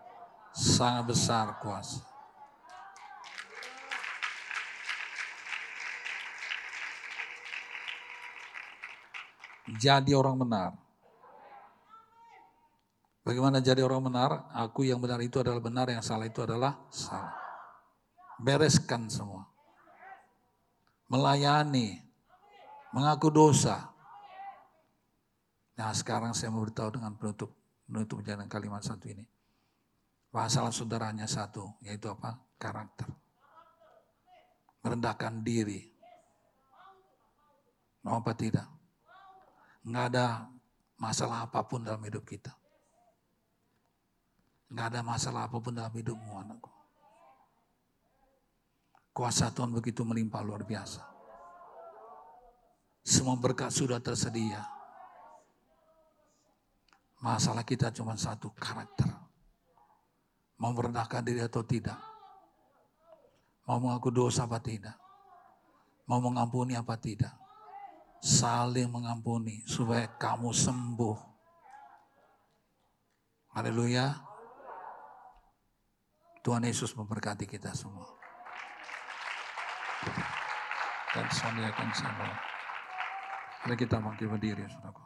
Sangat 0.53 1.11
besar 1.11 1.59
kuasa. 1.59 2.12
Jadi 9.79 10.13
orang 10.13 10.37
benar. 10.43 10.71
Bagaimana 13.23 13.63
jadi 13.63 13.87
orang 13.87 14.11
benar? 14.11 14.51
Aku 14.51 14.83
yang 14.83 14.99
benar 14.99 15.23
itu 15.23 15.39
adalah 15.39 15.63
benar, 15.63 15.87
yang 15.87 16.03
salah 16.03 16.27
itu 16.27 16.43
adalah 16.43 16.75
salah. 16.91 17.39
Bereskan 18.43 19.07
semua. 19.07 19.47
Melayani, 21.07 22.03
mengaku 22.91 23.31
dosa. 23.31 23.95
Nah 25.79 25.95
sekarang 25.95 26.35
saya 26.35 26.51
mau 26.51 26.67
beritahu 26.67 26.99
dengan 26.99 27.15
penutup, 27.15 27.55
penutup 27.87 28.27
jalan 28.27 28.51
kalimat 28.51 28.83
satu 28.83 29.07
ini. 29.07 29.23
Masalah 30.35 30.75
saudaranya 30.75 31.29
satu, 31.31 31.79
yaitu 31.85 32.11
apa? 32.11 32.43
Karakter. 32.59 33.07
Merendahkan 34.83 35.45
diri. 35.47 35.93
Mau 38.03 38.19
apa 38.19 38.35
tidak? 38.35 38.82
Nggak 39.83 40.05
ada 40.15 40.47
masalah 40.95 41.51
apa 41.51 41.67
pun 41.67 41.83
dalam 41.83 41.99
hidup 42.07 42.23
kita. 42.23 42.55
Nggak 44.71 44.87
ada 44.95 45.01
masalah 45.03 45.51
apa 45.51 45.59
pun 45.59 45.75
dalam 45.75 45.91
hidupmu 45.91 46.33
anakku. 46.39 46.71
Kuasa 49.13 49.53
Tuhan 49.53 49.75
begitu 49.75 50.07
melimpah 50.07 50.41
luar 50.41 50.63
biasa. 50.63 51.03
Semua 53.03 53.35
berkat 53.35 53.75
sudah 53.75 53.99
tersedia. 53.99 54.63
Masalah 57.19 57.67
kita 57.67 57.91
cuma 57.91 58.15
satu, 58.15 58.55
karakter. 58.55 59.11
Mau 60.63 60.71
merendahkan 60.71 61.27
diri 61.27 61.43
atau 61.43 61.67
tidak. 61.67 61.99
Mau 63.67 63.83
mengaku 63.83 64.15
dosa 64.15 64.47
apa 64.47 64.63
tidak. 64.63 64.95
Mau 66.07 66.23
mengampuni 66.23 66.79
apa 66.79 66.95
tidak 66.99 67.42
saling 68.23 68.87
mengampuni 68.87 69.67
supaya 69.67 70.07
kamu 70.07 70.55
sembuh. 70.55 71.19
Haleluya. 73.59 74.15
Tuhan 76.47 76.63
Yesus 76.63 76.95
memberkati 76.95 77.51
kita 77.51 77.75
semua. 77.75 78.07
Dan 81.13 81.27
saya 81.35 81.69
akan 81.71 81.91
semua. 81.93 82.33
Mari 83.63 83.77
kita 83.79 83.99
bangkit 83.99 84.27
berdiri, 84.27 84.65
saudara. 84.71 85.02